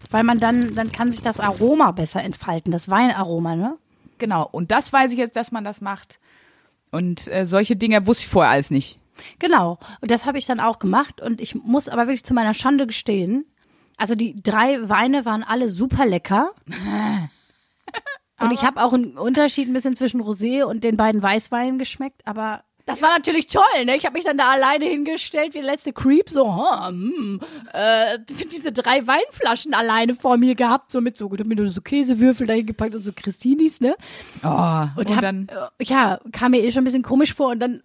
Weil 0.10 0.24
man 0.24 0.40
dann, 0.40 0.76
dann 0.76 0.92
kann 0.92 1.12
sich 1.12 1.22
das 1.22 1.40
Aroma 1.40 1.92
besser 1.92 2.22
entfalten, 2.24 2.72
das 2.72 2.90
Weinaroma, 2.90 3.56
ne? 3.56 3.78
Genau. 4.18 4.48
Und 4.52 4.72
das 4.72 4.94
weiß 4.94 5.12
ich 5.14 5.18
jetzt, 5.18 5.36
dass 5.36 5.52
man 5.52 5.64
das 5.64 5.82
macht. 5.82 6.20
Und 6.92 7.28
äh, 7.32 7.46
solche 7.46 7.76
Dinge 7.76 8.06
wusste 8.06 8.24
ich 8.26 8.30
vorher 8.30 8.52
alles 8.52 8.70
nicht. 8.70 9.00
Genau. 9.40 9.80
Und 10.02 10.12
das 10.12 10.26
habe 10.26 10.38
ich 10.38 10.46
dann 10.46 10.60
auch 10.60 10.80
gemacht. 10.80 11.22
Und 11.22 11.42
ich 11.42 11.56
muss 11.56 11.90
aber 11.90 12.04
wirklich 12.08 12.24
zu 12.24 12.34
meiner 12.34 12.54
Schande 12.54 12.86
gestehen, 12.86 13.46
also 13.98 14.16
die 14.16 14.36
drei 14.42 14.90
Weine 14.90 15.26
waren 15.26 15.44
alle 15.44 15.70
super 15.70 16.06
lecker. 16.06 16.52
Und 18.42 18.52
ich 18.52 18.64
habe 18.64 18.82
auch 18.82 18.94
einen 18.94 19.18
Unterschied 19.18 19.68
ein 19.70 19.74
bisschen 19.74 19.96
zwischen 19.96 20.22
Rosé 20.22 20.64
und 20.64 20.84
den 20.84 20.98
beiden 20.98 21.22
Weißweinen 21.22 21.80
geschmeckt, 21.80 22.22
aber 22.26 22.64
das 22.86 23.02
war 23.02 23.10
natürlich 23.10 23.48
toll, 23.48 23.86
ne? 23.86 23.96
Ich 23.96 24.06
habe 24.06 24.16
mich 24.16 24.26
dann 24.26 24.38
da 24.38 24.50
alleine 24.52 24.86
hingestellt 24.86 25.54
wie 25.54 25.60
der 25.60 25.68
letzte 25.68 25.94
Creep, 25.94 26.30
so, 26.30 26.68
hm, 26.88 27.40
äh, 27.74 28.20
diese 28.52 28.72
drei 28.72 29.06
Weinflaschen 29.06 29.74
alleine 29.74 30.16
vor 30.16 30.38
mir 30.38 30.56
gehabt, 30.56 30.92
so 30.92 31.02
mit 31.02 31.18
so, 31.18 31.30
mit 31.30 31.72
so 31.72 31.82
Käsewürfel 31.82 32.48
dahin 32.48 32.66
gepackt 32.66 32.96
und 32.96 33.04
so 33.04 33.12
Christinis, 33.16 33.82
ne? 33.82 33.96
Oh, 34.44 34.48
Und, 34.96 35.10
und, 35.10 35.16
hab, 35.16 35.22
dann 35.22 35.48
äh, 35.50 35.84
ja, 35.84 36.20
kam 36.32 36.52
mir 36.52 36.64
eh 36.64 36.72
schon 36.72 36.82
ein 36.82 36.86
bisschen 36.86 37.04
komisch 37.04 37.34
vor 37.34 37.52
und 37.52 37.60
dann, 37.60 37.84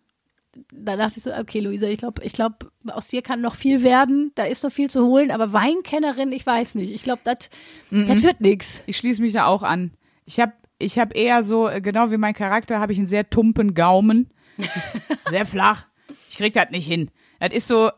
da 0.73 0.97
dachte 0.97 1.19
ich 1.19 1.23
so, 1.23 1.33
okay, 1.35 1.61
Luisa, 1.61 1.87
ich 1.87 1.99
glaube, 1.99 2.25
ich 2.25 2.33
glaube, 2.33 2.57
aus 2.87 3.09
dir 3.09 3.21
kann 3.21 3.43
noch 3.43 3.55
viel 3.55 3.83
werden, 3.83 4.33
da 4.35 4.45
ist 4.45 4.65
noch 4.65 4.73
viel 4.73 4.89
zu 4.89 5.05
holen, 5.05 5.31
aber 5.31 5.53
Weinkennerin, 5.53 6.33
ich 6.33 6.47
weiß 6.47 6.77
nicht. 6.77 6.93
Ich 6.93 7.03
glaube, 7.03 7.21
das 7.25 7.51
das 7.91 8.23
wird 8.23 8.41
nix. 8.41 8.83
Ich 8.87 8.97
schließe 8.97 9.21
mich 9.21 9.35
da 9.35 9.45
auch 9.45 9.63
an. 9.63 9.93
Ich 10.27 10.39
habe 10.41 10.53
ich 10.79 10.99
hab 10.99 11.17
eher 11.17 11.43
so, 11.43 11.69
äh, 11.69 11.81
genau 11.81 12.11
wie 12.11 12.19
mein 12.19 12.35
Charakter, 12.35 12.81
habe 12.81 12.93
ich 12.93 12.99
einen 12.99 13.07
sehr 13.07 13.31
tumpen 13.31 13.75
Gaumen. 13.75 14.31
sehr 15.31 15.47
flach. 15.47 15.87
Ich 16.29 16.37
krieg 16.37 16.53
das 16.53 16.71
nicht 16.71 16.87
hin. 16.87 17.11
Das 17.41 17.53
ist 17.53 17.69
so, 17.69 17.91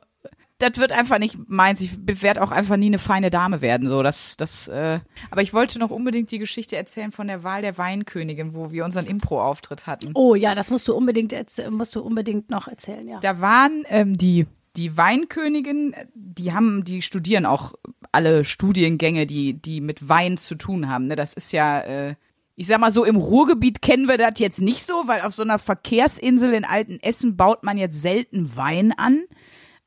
das 0.58 0.76
wird 0.76 0.90
einfach 0.92 1.18
nicht 1.18 1.36
meins. 1.48 1.80
Ich 1.80 1.92
werde 2.22 2.42
auch 2.42 2.50
einfach 2.50 2.76
nie 2.76 2.86
eine 2.86 2.98
feine 2.98 3.30
Dame 3.30 3.60
werden. 3.60 3.88
So, 3.88 4.02
das, 4.02 4.36
das, 4.36 4.66
äh. 4.68 5.00
Aber 5.30 5.42
ich 5.42 5.54
wollte 5.54 5.78
noch 5.78 5.90
unbedingt 5.90 6.30
die 6.32 6.38
Geschichte 6.38 6.76
erzählen 6.76 7.12
von 7.12 7.28
der 7.28 7.44
Wahl 7.44 7.62
der 7.62 7.78
Weinkönigin, 7.78 8.54
wo 8.54 8.72
wir 8.72 8.84
unseren 8.84 9.06
Impro-Auftritt 9.06 9.86
hatten. 9.86 10.10
Oh 10.14 10.34
ja, 10.34 10.54
das 10.54 10.70
musst 10.70 10.88
du 10.88 10.94
unbedingt, 10.94 11.34
musst 11.70 11.94
du 11.94 12.00
unbedingt 12.00 12.50
noch 12.50 12.66
erzählen, 12.66 13.06
ja. 13.06 13.20
Da 13.20 13.40
waren 13.40 13.84
ähm, 13.88 14.18
die, 14.18 14.46
die 14.78 14.96
Weinkönigin, 14.96 15.94
die 16.14 16.52
haben, 16.52 16.84
die 16.84 17.02
studieren 17.02 17.46
auch 17.46 17.74
alle 18.12 18.44
Studiengänge, 18.44 19.26
die, 19.26 19.54
die 19.54 19.80
mit 19.80 20.08
Wein 20.08 20.36
zu 20.36 20.54
tun 20.54 20.88
haben. 20.88 21.08
Ne? 21.08 21.16
Das 21.16 21.34
ist 21.34 21.52
ja, 21.52 21.80
äh, 21.80 22.14
ich 22.54 22.68
sag 22.68 22.78
mal 22.78 22.92
so, 22.92 23.04
im 23.04 23.16
Ruhrgebiet 23.16 23.82
kennen 23.82 24.08
wir 24.08 24.18
das 24.18 24.38
jetzt 24.38 24.60
nicht 24.60 24.84
so, 24.86 24.94
weil 25.06 25.22
auf 25.22 25.34
so 25.34 25.42
einer 25.42 25.58
Verkehrsinsel 25.58 26.54
in 26.54 26.64
Altenessen 26.64 27.36
baut 27.36 27.64
man 27.64 27.76
jetzt 27.76 28.00
selten 28.00 28.56
Wein 28.56 28.92
an. 28.96 29.24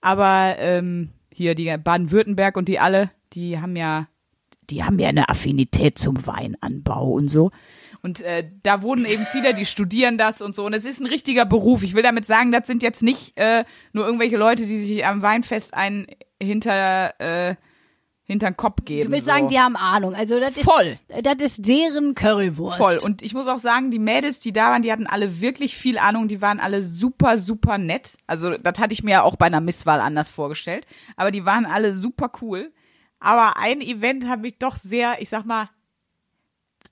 Aber 0.01 0.55
ähm, 0.59 1.11
hier 1.33 1.55
die 1.55 1.75
Baden-Württemberg 1.77 2.57
und 2.57 2.67
die 2.67 2.79
alle, 2.79 3.11
die 3.33 3.59
haben 3.59 3.77
ja, 3.77 4.07
die 4.69 4.83
haben 4.83 4.99
ja 4.99 5.07
eine 5.07 5.29
Affinität 5.29 5.97
zum 5.97 6.27
Weinanbau 6.27 7.11
und 7.11 7.29
so. 7.29 7.51
Und 8.03 8.21
äh, 8.21 8.49
da 8.63 8.81
wohnen 8.81 9.05
eben 9.05 9.25
viele, 9.25 9.53
die 9.53 9.65
studieren 9.65 10.17
das 10.17 10.41
und 10.41 10.55
so. 10.55 10.65
Und 10.65 10.73
es 10.73 10.85
ist 10.85 10.99
ein 11.01 11.07
richtiger 11.07 11.45
Beruf. 11.45 11.83
Ich 11.83 11.93
will 11.93 12.03
damit 12.03 12.25
sagen, 12.25 12.51
das 12.51 12.65
sind 12.65 12.81
jetzt 12.81 13.03
nicht 13.03 13.37
äh, 13.37 13.63
nur 13.93 14.05
irgendwelche 14.05 14.37
Leute, 14.37 14.65
die 14.65 14.79
sich 14.79 15.05
am 15.05 15.21
Weinfest 15.21 15.73
einen 15.73 16.07
hinter 16.39 17.19
äh, 17.19 17.55
hinter 18.31 18.49
den 18.49 18.57
Kopf 18.57 18.85
geben. 18.85 19.07
Du 19.07 19.11
willst 19.11 19.25
so. 19.25 19.31
sagen, 19.31 19.49
die 19.49 19.59
haben 19.59 19.75
Ahnung. 19.75 20.15
Also 20.15 20.39
das 20.39 20.55
ist, 20.55 20.63
Voll. 20.63 20.97
das 21.21 21.35
ist 21.39 21.67
deren 21.67 22.15
Currywurst. 22.15 22.77
Voll. 22.77 22.97
Und 23.03 23.21
ich 23.21 23.33
muss 23.33 23.47
auch 23.47 23.57
sagen, 23.57 23.91
die 23.91 23.99
Mädels, 23.99 24.39
die 24.39 24.53
da 24.53 24.71
waren, 24.71 24.81
die 24.81 24.91
hatten 24.91 25.05
alle 25.05 25.41
wirklich 25.41 25.75
viel 25.75 25.97
Ahnung. 25.97 26.29
Die 26.29 26.41
waren 26.41 26.61
alle 26.61 26.81
super, 26.81 27.37
super 27.37 27.77
nett. 27.77 28.17
Also 28.27 28.57
das 28.57 28.79
hatte 28.79 28.93
ich 28.93 29.03
mir 29.03 29.11
ja 29.11 29.23
auch 29.23 29.35
bei 29.35 29.47
einer 29.47 29.59
Misswahl 29.59 29.99
anders 29.99 30.29
vorgestellt. 30.29 30.87
Aber 31.17 31.31
die 31.31 31.45
waren 31.45 31.65
alle 31.65 31.93
super 31.93 32.31
cool. 32.41 32.71
Aber 33.19 33.57
ein 33.57 33.81
Event 33.81 34.25
hat 34.27 34.39
mich 34.39 34.57
doch 34.57 34.77
sehr, 34.77 35.21
ich 35.21 35.27
sag 35.27 35.45
mal, 35.45 35.69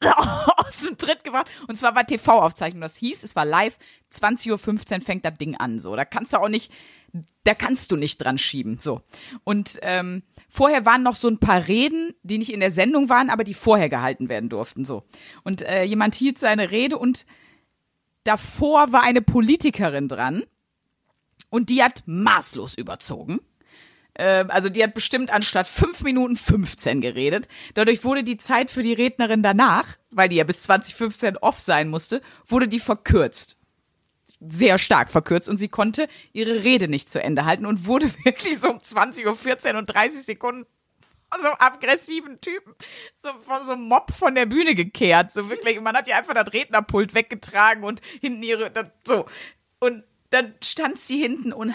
aus 0.57 0.81
dem 0.83 0.97
Tritt 0.97 1.23
gebracht. 1.23 1.47
Und 1.67 1.77
zwar 1.77 1.95
war 1.95 2.05
TV-Aufzeichnung. 2.05 2.81
Das 2.81 2.95
hieß, 2.95 3.23
es 3.23 3.35
war 3.35 3.45
live. 3.45 3.77
20.15 4.13 4.51
Uhr 4.51 5.01
fängt 5.01 5.25
das 5.25 5.37
Ding 5.37 5.55
an. 5.55 5.79
So, 5.79 5.95
da 5.95 6.05
kannst 6.05 6.33
du 6.33 6.37
auch 6.37 6.49
nicht, 6.49 6.71
da 7.43 7.53
kannst 7.53 7.91
du 7.91 7.95
nicht 7.95 8.17
dran 8.17 8.37
schieben. 8.37 8.79
So. 8.79 9.01
Und 9.43 9.79
ähm, 9.81 10.23
vorher 10.49 10.85
waren 10.85 11.03
noch 11.03 11.15
so 11.15 11.27
ein 11.27 11.39
paar 11.39 11.67
Reden, 11.67 12.13
die 12.23 12.37
nicht 12.37 12.53
in 12.53 12.59
der 12.59 12.71
Sendung 12.71 13.09
waren, 13.09 13.29
aber 13.29 13.43
die 13.43 13.53
vorher 13.53 13.89
gehalten 13.89 14.29
werden 14.29 14.49
durften. 14.49 14.85
So. 14.85 15.03
Und 15.43 15.61
äh, 15.63 15.83
jemand 15.83 16.15
hielt 16.15 16.39
seine 16.39 16.71
Rede 16.71 16.97
und 16.97 17.25
davor 18.23 18.91
war 18.91 19.03
eine 19.03 19.21
Politikerin 19.21 20.07
dran 20.07 20.43
und 21.49 21.69
die 21.69 21.83
hat 21.83 22.03
maßlos 22.05 22.75
überzogen. 22.75 23.39
Ähm, 24.19 24.51
also 24.51 24.67
die 24.67 24.83
hat 24.83 24.93
bestimmt 24.93 25.31
anstatt 25.31 25.67
5 25.67 26.01
Minuten 26.01 26.35
15 26.35 26.99
geredet. 26.99 27.47
Dadurch 27.73 28.03
wurde 28.03 28.23
die 28.23 28.37
Zeit 28.37 28.69
für 28.69 28.83
die 28.83 28.93
Rednerin 28.93 29.41
danach, 29.41 29.97
weil 30.11 30.27
die 30.27 30.35
ja 30.35 30.43
bis 30.43 30.63
2015 30.63 31.37
off 31.37 31.59
sein 31.59 31.89
musste, 31.89 32.21
wurde 32.45 32.67
die 32.67 32.81
verkürzt. 32.81 33.57
Sehr 34.41 34.77
stark 34.77 35.09
verkürzt 35.09 35.47
und 35.47 35.57
sie 35.57 35.69
konnte 35.69 36.07
ihre 36.33 36.63
Rede 36.63 36.89
nicht 36.89 37.09
zu 37.09 37.23
Ende 37.23 37.45
halten 37.45 37.65
und 37.65 37.87
wurde 37.87 38.11
wirklich 38.25 38.59
so 38.59 38.69
um 38.69 38.79
20.14 38.79 39.71
Uhr 39.71 39.79
und 39.79 39.85
30 39.85 40.21
Sekunden 40.21 40.65
von 41.31 41.41
so 41.41 41.47
einem 41.47 41.57
aggressiven 41.59 42.41
Typen, 42.41 42.73
so 43.13 43.29
von 43.45 43.65
so 43.65 43.73
einem 43.73 43.83
Mob 43.83 44.11
von 44.11 44.35
der 44.35 44.47
Bühne 44.47 44.75
gekehrt. 44.75 45.31
So 45.31 45.49
wirklich, 45.49 45.79
man 45.79 45.95
hat 45.95 46.09
ihr 46.09 46.17
einfach 46.17 46.33
das 46.33 46.51
Rednerpult 46.51 47.13
weggetragen 47.13 47.83
und 47.83 48.01
hinten 48.19 48.43
ihre, 48.43 48.69
das, 48.69 48.87
so. 49.05 49.27
Und 49.79 50.03
dann 50.31 50.55
stand 50.61 50.99
sie 50.99 51.21
hinten 51.21 51.53
und 51.53 51.73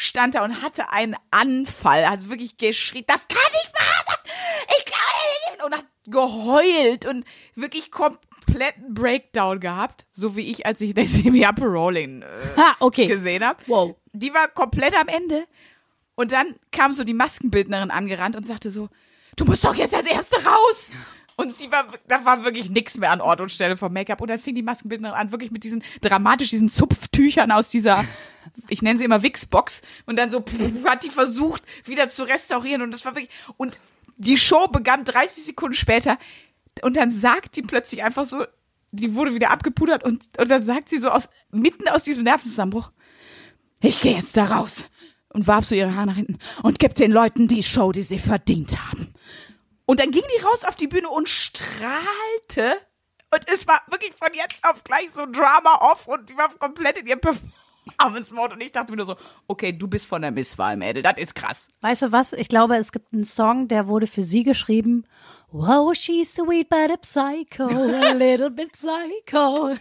stand 0.00 0.36
da 0.36 0.44
und 0.44 0.62
hatte 0.62 0.90
einen 0.90 1.16
Anfall, 1.32 2.04
also 2.04 2.30
wirklich 2.30 2.56
geschrien, 2.56 3.02
das 3.08 3.26
kann 3.26 3.52
nicht 3.52 3.72
wahr 3.74 4.04
sein, 4.06 4.32
ich 4.78 4.84
glaube 4.84 5.50
nicht, 5.50 5.64
und 5.64 5.74
hat 5.74 5.86
geheult 6.06 7.04
und 7.04 7.24
wirklich 7.56 7.90
kompletten 7.90 8.94
Breakdown 8.94 9.58
gehabt, 9.58 10.06
so 10.12 10.36
wie 10.36 10.52
ich, 10.52 10.66
als 10.66 10.80
ich 10.80 10.94
das 10.94 11.14
Semi 11.14 11.44
Upper 11.44 11.66
Rolling 11.66 12.22
äh, 12.22 12.26
Ha, 12.56 12.76
okay. 12.78 13.08
gesehen 13.08 13.44
habe. 13.44 13.60
Wow. 13.66 13.96
Die 14.12 14.32
war 14.32 14.46
komplett 14.46 14.94
am 14.94 15.08
Ende. 15.08 15.46
Und 16.14 16.30
dann 16.30 16.54
kam 16.70 16.94
so 16.94 17.02
die 17.02 17.12
Maskenbildnerin 17.14 17.90
angerannt 17.90 18.36
und 18.36 18.46
sagte 18.46 18.70
so, 18.70 18.88
du 19.36 19.44
musst 19.46 19.64
doch 19.64 19.74
jetzt 19.74 19.94
als 19.94 20.06
Erste 20.06 20.36
raus. 20.36 20.92
Und 21.40 21.52
sie 21.52 21.70
war, 21.70 21.86
da 22.08 22.24
war 22.24 22.42
wirklich 22.42 22.68
nichts 22.68 22.98
mehr 22.98 23.12
an 23.12 23.20
Ort 23.20 23.40
und 23.40 23.52
Stelle 23.52 23.76
vom 23.76 23.92
Make-up. 23.92 24.20
Und 24.20 24.28
dann 24.28 24.40
fing 24.40 24.56
die 24.56 24.62
Maskenbildnerin 24.62 25.16
an, 25.16 25.30
wirklich 25.30 25.52
mit 25.52 25.62
diesen 25.62 25.84
dramatisch, 26.00 26.50
diesen 26.50 26.68
Zupftüchern 26.68 27.52
aus 27.52 27.68
dieser, 27.68 28.04
ich 28.68 28.82
nenne 28.82 28.98
sie 28.98 29.04
immer 29.04 29.22
Wixbox. 29.22 29.82
Und 30.04 30.18
dann 30.18 30.30
so, 30.30 30.40
pff, 30.40 30.84
hat 30.84 31.04
die 31.04 31.10
versucht, 31.10 31.62
wieder 31.84 32.08
zu 32.08 32.24
restaurieren. 32.24 32.82
Und 32.82 32.90
das 32.90 33.04
war 33.04 33.14
wirklich, 33.14 33.30
und 33.56 33.78
die 34.16 34.36
Show 34.36 34.66
begann 34.66 35.04
30 35.04 35.44
Sekunden 35.44 35.74
später. 35.74 36.18
Und 36.82 36.96
dann 36.96 37.12
sagt 37.12 37.54
die 37.54 37.62
plötzlich 37.62 38.02
einfach 38.02 38.24
so, 38.24 38.44
die 38.90 39.14
wurde 39.14 39.32
wieder 39.32 39.50
abgepudert 39.50 40.02
und, 40.02 40.24
und 40.38 40.50
dann 40.50 40.62
sagt 40.62 40.88
sie 40.88 40.98
so 40.98 41.08
aus, 41.08 41.28
mitten 41.52 41.88
aus 41.88 42.02
diesem 42.02 42.24
Nervenzusammenbruch, 42.24 42.90
ich 43.80 44.00
gehe 44.00 44.16
jetzt 44.16 44.36
da 44.36 44.44
raus 44.44 44.84
und 45.28 45.46
warf 45.46 45.66
so 45.66 45.76
ihre 45.76 45.94
Haare 45.94 46.06
nach 46.06 46.16
hinten 46.16 46.38
und 46.62 46.78
gib 46.78 46.94
den 46.94 47.12
Leuten 47.12 47.46
die 47.46 47.62
Show, 47.62 47.92
die 47.92 48.02
sie 48.02 48.18
verdient 48.18 48.76
haben. 48.90 49.12
Und 49.88 50.00
dann 50.00 50.10
ging 50.10 50.22
die 50.36 50.42
raus 50.42 50.64
auf 50.64 50.76
die 50.76 50.86
Bühne 50.86 51.08
und 51.08 51.30
strahlte. 51.30 52.76
Und 53.34 53.48
es 53.50 53.66
war 53.66 53.80
wirklich 53.88 54.12
von 54.12 54.28
jetzt 54.34 54.62
auf 54.62 54.84
gleich 54.84 55.10
so 55.10 55.24
Drama 55.24 55.76
off 55.80 56.06
und 56.06 56.28
die 56.28 56.36
war 56.36 56.50
komplett 56.58 56.98
in 56.98 57.06
ihrem 57.06 57.20
Performance-Mode. 57.20 58.54
Und 58.54 58.60
ich 58.60 58.70
dachte 58.70 58.92
mir 58.92 58.98
nur 58.98 59.06
so, 59.06 59.16
okay, 59.46 59.72
du 59.72 59.88
bist 59.88 60.04
von 60.06 60.20
der 60.20 60.30
Misswahl, 60.30 60.76
Mädel, 60.76 61.02
das 61.02 61.14
ist 61.16 61.34
krass. 61.34 61.70
Weißt 61.80 62.02
du 62.02 62.12
was? 62.12 62.34
Ich 62.34 62.48
glaube, 62.48 62.76
es 62.76 62.92
gibt 62.92 63.14
einen 63.14 63.24
Song, 63.24 63.66
der 63.66 63.88
wurde 63.88 64.06
für 64.06 64.22
sie 64.22 64.42
geschrieben. 64.42 65.06
Wow, 65.50 65.94
she's 65.94 66.34
sweet 66.34 66.68
but 66.68 66.90
a 66.90 66.98
psycho, 66.98 67.64
a 67.64 68.12
little 68.12 68.50
bit 68.50 68.70
psycho. 68.72 69.74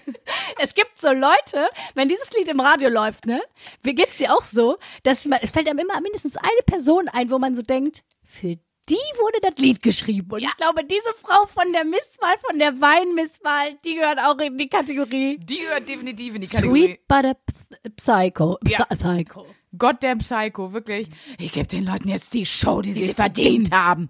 Es 0.58 0.74
gibt 0.74 0.98
so 0.98 1.12
Leute, 1.12 1.68
wenn 1.96 2.08
dieses 2.08 2.32
Lied 2.32 2.48
im 2.48 2.62
Radio 2.62 2.88
läuft, 2.88 3.26
ne? 3.26 3.42
Wie 3.84 3.94
geht's 3.94 4.16
dir 4.16 4.34
auch 4.34 4.46
so, 4.46 4.78
dass 5.04 5.26
man, 5.26 5.40
es 5.42 5.52
fällt 5.52 5.68
einem 5.68 5.80
immer 5.80 6.00
mindestens 6.00 6.38
eine 6.38 6.64
Person 6.66 7.10
ein, 7.10 7.30
wo 7.30 7.40
man 7.40 7.58
so 7.58 7.62
denkt, 7.62 8.06
für 8.24 8.58
die 8.90 8.96
wurde 8.96 9.40
das 9.42 9.58
Lied 9.58 9.82
geschrieben. 9.82 10.32
Und 10.32 10.44
ich 10.44 10.58
glaube, 10.58 10.84
diese 10.84 11.14
Frau 11.22 11.46
von 11.48 11.72
der 11.74 11.84
Misswahl, 11.84 12.36
von 12.48 12.58
der 12.58 12.80
Weinmisswahl, 12.80 13.78
die 13.86 13.96
gehört 13.96 14.20
auch 14.20 14.38
in 14.40 14.58
die 14.58 14.70
Kategorie 14.70 15.38
Die 15.40 15.60
gehört 15.60 15.88
definitiv 15.90 16.36
in 16.36 16.42
die 16.42 16.48
Kategorie. 16.48 16.86
Sweet 16.86 17.08
but 17.08 17.96
Psycho. 17.98 18.58
Ja. 18.68 18.86
Psycho. 18.98 19.46
Goddamn 19.78 20.20
Psycho, 20.20 20.74
wirklich. 20.74 21.10
Ich 21.38 21.52
gebe 21.52 21.68
den 21.68 21.86
Leuten 21.86 22.10
jetzt 22.10 22.34
die 22.34 22.46
Show, 22.46 22.82
die, 22.82 22.94
sie 22.94 23.14
verdient 23.14 23.72
haben. 23.72 24.10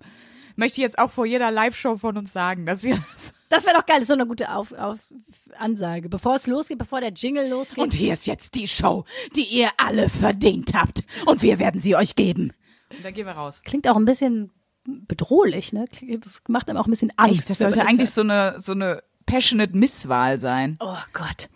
Möchte 0.56 0.80
ich 0.80 0.84
jetzt 0.84 0.98
auch 0.98 1.12
vor 1.12 1.26
jeder 1.26 1.52
Live-Show 1.52 1.98
von 1.98 2.18
uns 2.18 2.34
sagen, 2.34 2.66
dass 2.66 2.84
wir 2.84 2.98
das. 3.13 3.34
Das 3.50 3.66
wäre 3.66 3.78
doch 3.78 3.86
geil, 3.86 3.98
das 3.98 4.04
ist 4.04 4.08
so 4.10 4.13
eine 4.13 4.28
gute 4.28 4.52
Auf, 4.54 4.72
auf 4.74 4.98
Ansage. 5.58 6.10
Bevor 6.10 6.36
es 6.36 6.48
losgeht, 6.48 6.78
bevor 6.78 7.00
der 7.00 7.12
Jingle 7.12 7.50
losgeht. 7.50 7.78
Und 7.78 7.94
hier 7.94 8.13
ist 8.13 8.28
jetzt 8.28 8.56
die 8.56 8.68
Show, 8.68 9.06
die 9.36 9.44
ihr 9.44 9.70
alle 9.78 10.10
verdient 10.10 10.74
habt. 10.74 11.04
Und 11.26 11.42
wir 11.44 11.60
werden 11.60 11.80
sie 11.80 11.96
euch 11.96 12.16
geben. 12.16 12.54
Und 12.90 13.06
dann 13.06 13.13
gehen 13.13 13.26
wir 13.26 13.34
raus. 13.34 13.62
klingt 13.63 13.88
auch 13.88 13.96
ein 13.96 14.06
bisschen 14.06 14.52
bedrohlich, 14.88 15.73
ne? 15.73 15.86
Das 16.19 16.41
macht 16.47 16.69
einem 16.69 16.78
auch 16.78 16.88
ein 16.88 16.91
bisschen 16.91 17.12
Angst. 17.17 17.50
Das 17.50 17.60
wenn 17.60 17.67
man 17.67 17.73
sollte 17.73 17.80
das 17.80 17.89
eigentlich 17.89 18.10
hört. 18.10 18.15
so 18.15 18.21
eine, 18.21 18.56
so 18.60 18.71
eine 18.71 19.04
passionate 19.26 19.78
Misswahl 19.78 20.39
sein. 20.39 20.78
Oh 20.80 20.97
Gott. 21.13 21.50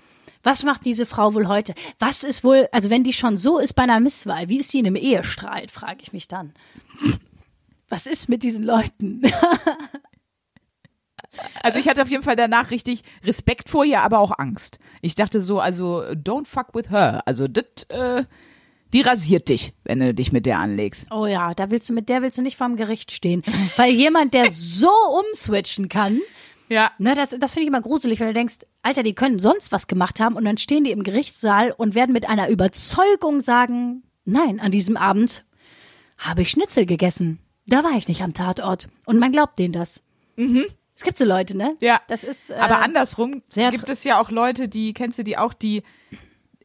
Was 0.44 0.63
macht 0.63 0.86
diese 0.86 1.06
Frau 1.06 1.34
wohl 1.34 1.48
heute? 1.48 1.74
Was 2.00 2.24
ist 2.24 2.44
wohl, 2.44 2.67
also 2.72 2.89
wenn 2.89 3.04
die 3.04 3.13
schon 3.13 3.38
so 3.38 3.60
ist 3.60 3.74
bei 3.74 3.84
einer 3.84 4.00
Misswahl, 4.00 4.50
wie 4.50 4.60
ist 4.60 4.74
die 4.74 4.80
in 4.80 4.88
einem 4.88 4.96
Ehestreit, 4.96 5.70
frage 5.72 6.00
ich 6.02 6.13
mich 6.13 6.28
dann. 6.28 6.54
Was 7.89 8.08
ist 8.08 8.30
mit 8.30 8.44
diesen 8.44 8.63
Leuten? 8.63 9.22
Also 11.63 11.80
ich 11.80 11.88
hatte 11.88 12.02
auf 12.02 12.10
jeden 12.10 12.24
Fall 12.24 12.36
danach 12.36 12.72
richtig 12.72 13.04
Respekt 13.24 13.70
vor 13.70 13.86
ihr, 13.86 14.02
aber 14.02 14.20
auch 14.20 14.38
Angst. 14.38 14.80
Ich 15.02 15.15
dachte 15.15 15.39
so, 15.39 15.62
also 15.62 16.02
don't 16.02 16.46
fuck 16.46 16.74
with 16.74 16.89
her. 16.89 17.24
Also 17.26 17.48
das, 17.48 17.63
äh, 17.88 18.26
die 18.93 19.01
rasiert 19.01 19.49
dich, 19.49 19.73
wenn 19.84 19.99
du 19.99 20.13
dich 20.13 20.32
mit 20.32 20.45
der 20.45 20.60
anlegst. 20.60 21.08
Oh 21.12 21.25
ja, 21.25 21.54
da 21.54 21.69
willst 21.71 21.89
du 21.89 21.93
mit 21.93 22.10
der 22.10 22.21
willst 22.21 22.38
du 22.38 22.41
nicht 22.41 22.58
vorm 22.58 22.75
Gericht 22.75 23.12
stehen, 23.12 23.43
weil 23.77 23.91
jemand, 23.93 24.34
der 24.34 24.51
so 24.51 24.91
umswitchen 25.25 25.89
kann, 25.89 26.19
Ja. 26.69 26.91
Ne, 26.97 27.15
das, 27.15 27.32
das 27.38 27.54
finde 27.54 27.63
ich 27.63 27.67
immer 27.67 27.82
gruselig, 27.82 28.19
weil 28.19 28.27
du 28.27 28.34
denkst, 28.34 28.60
Alter, 28.82 29.04
die 29.04 29.13
können 29.15 29.39
sonst 29.39 29.71
was 29.71 29.88
gemacht 29.88 30.19
haben 30.19 30.36
und 30.36 30.45
dann 30.45 30.58
stehen 30.58 30.84
die 30.84 30.91
im 30.91 31.04
Gerichtssaal 31.04 31.73
und 31.75 31.95
werden 31.95 32.13
mit 32.13 32.27
einer 32.30 32.49
Überzeugung 32.49 33.41
sagen, 33.41 34.04
nein, 34.25 34.60
an 34.60 34.71
diesem 34.71 34.97
Abend 34.97 35.45
habe 36.17 36.43
ich 36.43 36.49
Schnitzel 36.51 36.86
gegessen. 36.86 37.39
Da 37.67 37.84
war 37.84 37.91
ich 37.97 38.08
nicht 38.08 38.21
am 38.21 38.34
Tatort. 38.34 38.88
Und 39.06 39.19
man 39.19 39.32
glaubt 39.32 39.60
denen 39.60 39.73
das. 39.73 40.01
Es 40.95 41.04
gibt 41.04 41.17
so 41.17 41.25
Leute, 41.25 41.56
ne? 41.58 41.75
Ja. 41.80 42.01
Das 42.08 42.23
ist. 42.23 42.49
Äh, 42.49 42.56
Aber 42.56 42.80
andersrum 42.80 43.43
gibt 43.54 43.89
es 43.89 44.04
ja 44.04 44.19
auch 44.19 44.30
Leute, 44.32 44.67
die, 44.67 44.93
kennst 44.93 45.19
du 45.19 45.23
die 45.23 45.38
auch, 45.38 45.54
die 45.54 45.84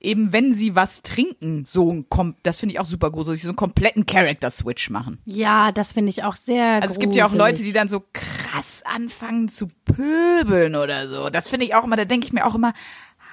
eben, 0.01 0.33
wenn 0.33 0.55
sie 0.55 0.75
was 0.75 1.03
trinken, 1.03 1.65
so 1.65 1.91
ein, 1.91 2.09
kom 2.09 2.37
das 2.43 2.59
finde 2.59 2.75
ich 2.75 2.81
auch 2.81 2.85
super 2.85 3.11
gruselig, 3.11 3.43
so 3.43 3.49
einen 3.49 3.57
kompletten 3.57 4.07
Character-Switch 4.07 4.91
machen. 4.91 5.19
Ja, 5.25 5.73
das 5.73 5.93
finde 5.93 6.11
ich 6.11 6.25
auch 6.25 6.37
sehr. 6.37 6.83
Also 6.83 6.93
es 6.93 6.99
gibt 6.99 7.17
ja 7.17 7.27
auch. 7.27 7.35
Leute, 7.35 7.63
die 7.63 7.73
dann 7.73 7.89
so 7.89 8.03
krass 8.13 8.83
anfangen 8.85 9.49
zu 9.49 9.69
pöbeln 9.85 10.77
oder 10.77 11.09
so. 11.09 11.31
Das 11.31 11.49
finde 11.49 11.67
ich 11.67 11.75
auch 11.75 11.85
immer, 11.85 11.97
da 11.97 12.05
denke 12.05 12.27
ich 12.27 12.33
mir 12.33 12.47
auch 12.47 12.55
immer, 12.55 12.73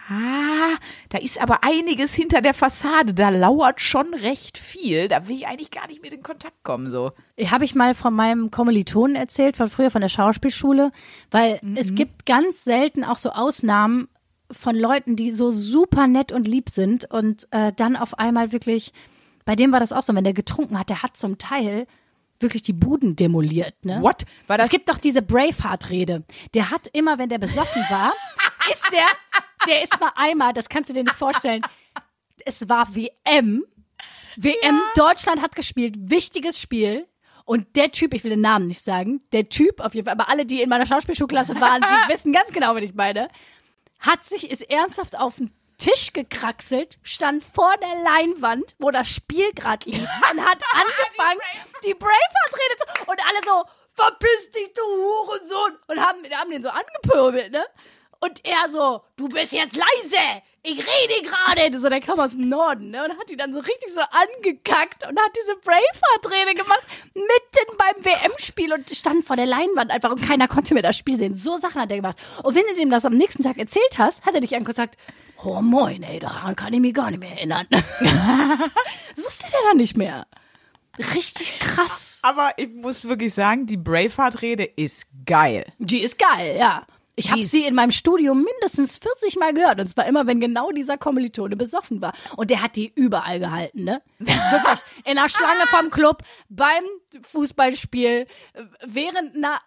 ah, 0.10 0.78
da 1.10 1.18
ist 1.18 1.42
aber 1.42 1.64
einiges 1.64 2.14
hinter 2.14 2.42
der 2.42 2.54
Fassade, 2.54 3.14
da 3.14 3.30
lauert 3.30 3.82
schon 3.82 4.14
recht 4.14 4.58
viel, 4.58 5.08
da 5.08 5.28
will 5.28 5.36
ich 5.36 5.48
eigentlich 5.48 5.72
gar 5.72 5.88
nicht 5.88 6.02
mit 6.02 6.14
in 6.14 6.24
Kontakt 6.24 6.64
kommen, 6.64 6.92
so. 6.92 7.12
Habe 7.46 7.66
ich 7.66 7.76
mal 7.76 7.94
von 7.94 8.14
meinem 8.14 8.52
Kommilitonen 8.52 9.16
erzählt, 9.16 9.58
von 9.58 9.70
früher 9.70 9.92
von 9.92 10.02
der 10.02 10.10
Schauspielschule, 10.10 10.92
weil 11.32 11.60
es 11.76 11.96
gibt 11.96 12.26
ganz 12.26 12.64
selten 12.64 13.04
auch 13.04 13.18
so 13.18 13.32
Ausnahmen 13.32 14.08
von 14.54 14.76
Leuten, 14.76 15.16
die 15.16 15.32
so 15.32 15.52
super 15.52 16.08
nett 16.08 16.32
und 16.32 16.48
lieb 16.48 16.70
sind 16.70 17.06
und 17.12 17.48
äh, 17.52 17.74
dann 17.76 17.96
auf 17.96 18.18
einmal 18.18 18.52
wirklich 18.52 18.94
bei 19.46 19.56
dem 19.56 19.72
war 19.72 19.80
das 19.80 19.92
auch 19.92 20.02
so, 20.02 20.16
wenn 20.16 20.24
der 20.24 20.34
getrunken 20.34 20.78
hat, 20.78 20.90
der 20.90 21.04
hat 21.04 21.18
zum 21.18 21.38
Teil 21.38 21.88
wirklich 22.40 22.64
die 22.64 22.74
Buden 22.74 23.16
demoliert, 23.16 23.86
ne? 23.86 24.02
What? 24.02 24.26
War 24.48 24.58
das 24.58 24.68
Es 24.68 24.72
gibt 24.72 24.90
doch 24.90 24.98
diese 24.98 25.22
Braveheart-Rede. 25.22 26.24
Der 26.54 26.72
hat 26.72 26.88
immer, 26.94 27.18
wenn 27.18 27.30
der 27.30 27.38
besoffen 27.38 27.82
war, 27.90 28.12
ist 28.72 28.92
der, 28.92 29.06
der 29.68 29.84
ist 29.84 30.00
mal 30.00 30.12
einmal, 30.16 30.54
das 30.54 30.70
kannst 30.70 30.90
du 30.90 30.94
dir 30.94 31.04
nicht 31.04 31.16
vorstellen, 31.16 31.62
es 32.46 32.68
war 32.68 32.96
WM. 32.96 33.64
WM, 34.36 34.82
Deutschland 34.96 35.42
hat 35.42 35.56
gespielt, 35.56 35.96
wichtiges 35.98 36.60
Spiel. 36.60 37.08
Und 37.46 37.76
der 37.76 37.92
Typ, 37.92 38.14
ich 38.14 38.24
will 38.24 38.32
den 38.32 38.42
Namen 38.42 38.68
nicht 38.68 38.82
sagen, 38.82 39.22
der 39.34 39.50
Typ 39.50 39.82
auf 39.82 39.94
jeden 39.94 40.06
Fall, 40.06 40.14
aber 40.14 40.30
alle, 40.30 40.46
die 40.46 40.62
in 40.62 40.70
meiner 40.70 40.86
Schauspielschulklasse 40.86 41.60
waren, 41.60 41.82
die 41.82 42.12
wissen 42.14 42.32
ganz 42.32 42.52
genau, 42.52 42.74
was 42.74 42.84
ich 42.84 42.94
meine, 42.94 43.28
hat 44.04 44.24
sich, 44.26 44.52
ist 44.52 44.70
ernsthaft 44.70 45.18
auf 45.18 45.38
den 45.38 45.52
Tisch 45.78 46.14
gekraxelt, 46.14 47.00
stand 47.02 47.44
vor 47.44 47.74
der 47.82 48.04
Leinwand, 48.04 48.76
wo 48.78 48.92
das 48.92 49.10
Spiel 49.10 49.52
gerade 49.54 49.90
lief 49.90 50.08
und 50.32 50.46
hat 50.46 50.62
angefangen, 50.74 51.40
die 51.84 51.94
Braveheart-Rede 51.94 52.78
zu, 52.78 53.10
und 53.10 53.20
alle 53.28 53.44
so, 53.44 53.64
verpiss 53.94 54.52
dich, 54.52 54.72
du 54.74 54.82
Hurensohn, 54.82 55.78
und 55.88 56.00
haben, 56.00 56.20
haben 56.32 56.52
den 56.52 56.64
so 56.64 56.70
angepöbelt, 56.70 57.52
ne? 57.52 57.66
Und 58.20 58.46
er 58.46 58.70
so, 58.70 59.04
du 59.18 59.28
bist 59.28 59.52
jetzt 59.52 59.76
leise, 59.76 60.42
ich 60.64 60.78
rede 60.78 61.28
gerade. 61.28 61.80
So, 61.80 61.90
der 61.90 62.00
kam 62.00 62.20
aus 62.20 62.32
dem 62.32 62.48
Norden, 62.48 62.90
ne? 62.90 63.04
Und 63.04 63.20
hat 63.20 63.30
die 63.30 63.36
dann 63.36 63.54
so 63.54 63.60
richtig 63.60 63.94
so 63.94 64.00
angekackt 64.00 65.06
und 65.08 65.20
hat 65.20 65.32
diese 65.36 65.58
Braveheart-Rede 65.58 66.56
gemacht, 66.56 66.84
mitten 67.14 67.78
beim 67.78 68.06
WM-Spiel 68.06 68.74
und 68.74 68.90
stand 68.90 69.26
vor 69.26 69.36
der 69.36 69.46
Leinwand 69.46 69.92
einfach 69.92 70.12
und 70.12 70.26
keiner 70.26 70.48
konnte 70.48 70.74
mehr 70.74 70.84
das 70.84 70.98
Spiel 70.98 71.18
sehen. 71.18 71.36
So 71.36 71.58
Sachen 71.58 71.82
hat 71.82 71.92
er 71.92 71.98
gemacht. 71.98 72.18
Und 72.44 72.56
wenn 72.56 72.64
du 72.64 72.76
dem 72.76 72.90
das 72.90 73.06
am 73.06 73.14
nächsten 73.14 73.44
Tag 73.44 73.58
erzählt 73.58 73.98
hast, 73.98 74.26
hat 74.26 74.34
er 74.36 74.42
dich 74.42 74.56
angeguckt 74.56 74.80
und 74.80 74.92
gesagt, 74.92 74.98
oh 75.44 75.62
moin, 75.62 76.02
ey, 76.04 76.20
daran 76.20 76.56
kann 76.56 76.74
ich 76.74 76.80
mich 76.80 76.94
gar 76.94 77.12
nicht 77.12 77.20
mehr 77.20 77.32
erinnern. 77.32 77.68
das 77.70 79.26
wusste 79.26 79.48
der 79.52 79.60
dann 79.68 79.78
nicht 79.78 79.98
mehr. 79.98 80.26
Richtig 81.14 81.60
krass. 81.60 82.20
Aber 82.22 82.54
ich 82.58 82.70
muss 82.70 83.10
wirklich 83.10 83.34
sagen, 83.34 83.66
die 83.66 83.78
Braveheart-Rede 83.78 84.64
ist 84.64 85.08
geil. 85.26 85.66
Die 85.80 86.04
ist 86.04 86.18
geil, 86.18 86.56
ja. 86.58 86.86
Ich 87.16 87.32
habe 87.32 87.46
sie 87.46 87.66
in 87.66 87.76
meinem 87.76 87.92
Studium 87.92 88.44
mindestens 88.44 88.98
40 88.98 89.38
Mal 89.38 89.54
gehört. 89.54 89.80
Und 89.80 89.88
zwar 89.88 90.06
immer, 90.08 90.26
wenn 90.26 90.40
genau 90.40 90.72
dieser 90.72 90.98
Kommilitone 90.98 91.56
besoffen 91.56 92.02
war. 92.02 92.14
Und 92.38 92.50
der 92.50 92.62
hat 92.62 92.76
die 92.76 92.92
überall 92.96 93.40
gehalten, 93.40 93.84
ne? 93.84 94.02
Wirklich. 94.20 94.80
In 95.06 95.16
der 95.16 95.30
Schlange 95.30 95.66
vom 95.68 95.90
Club, 95.92 96.24
beim 96.50 96.84
Fußballspiel, 97.22 98.28
während 98.84 99.36
einer 99.36 99.60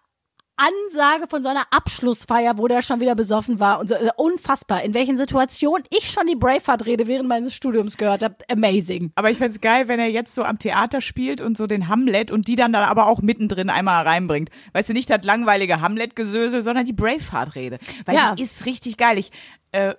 Ansage 0.57 1.27
von 1.29 1.42
so 1.42 1.49
einer 1.49 1.64
Abschlussfeier, 1.71 2.59
wo 2.59 2.66
der 2.69 2.83
schon 2.83 3.01
wieder 3.01 3.14
besoffen 3.14 3.61
war. 3.61 3.79
Und 3.81 3.88
so, 3.88 3.95
äh, 3.95 4.11
unfassbar. 4.16 4.83
In 4.83 4.95
welchen 4.95 5.16
Situationen 5.16 5.85
ich 5.90 6.11
schon 6.11 6.27
die 6.27 6.37
Braveheart-Rede 6.37 7.07
während 7.07 7.29
meines 7.29 7.55
Studiums 7.55 7.97
gehört 7.97 8.23
habe. 8.23 8.37
Amazing. 8.49 9.12
Aber 9.14 9.31
ich 9.31 9.38
fänd's 9.38 9.61
geil, 9.61 9.88
wenn 9.88 10.01
er 10.01 10.09
jetzt 10.09 10.35
so 10.35 10.45
am 10.45 10.59
Theater 10.59 11.01
spielt 11.01 11.40
und 11.40 11.59
so 11.59 11.66
den 11.66 11.88
Hamlet 11.88 12.31
und 12.31 12.49
die 12.49 12.57
dann 12.57 12.73
da 12.73 12.85
aber 12.87 13.07
auch 13.07 13.21
mittendrin 13.21 13.71
einmal 13.71 14.07
reinbringt. 14.07 14.51
Weißt 14.73 14.88
du, 14.88 14.92
nicht 14.92 15.11
das 15.11 15.25
langweilige 15.25 15.81
Hamlet-Gesösel, 15.81 16.62
sondern 16.62 16.85
die 16.87 16.92
Braveheart-Rede. 16.92 17.79
Weil 18.07 18.14
Ja. 18.16 18.35
die 18.35 18.42
ist 18.42 18.64
richtig 18.66 18.97
geil. 18.97 19.19
Ich, 19.19 19.31
äh, 19.73 19.95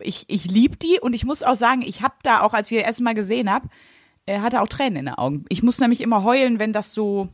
ich, 0.00 0.24
ich 0.28 0.46
lieb 0.46 0.78
die 0.80 0.98
und 1.00 1.12
ich 1.14 1.24
muss 1.24 1.42
auch 1.42 1.54
sagen, 1.54 1.82
ich 1.82 2.02
hab 2.02 2.22
da 2.22 2.40
auch, 2.40 2.54
als 2.54 2.70
ich 2.70 2.78
das 2.78 2.86
erste 2.86 3.02
Mal 3.04 3.14
gesehen 3.14 3.52
hab, 3.52 3.64
äh, 4.26 4.40
hatte 4.40 4.60
auch 4.60 4.68
Tränen 4.68 4.96
in 4.96 5.04
den 5.06 5.14
Augen. 5.14 5.44
Ich 5.48 5.62
muss 5.62 5.78
nämlich 5.80 6.00
immer 6.00 6.24
heulen, 6.24 6.58
wenn 6.58 6.72
das 6.72 6.92
so 6.94 7.28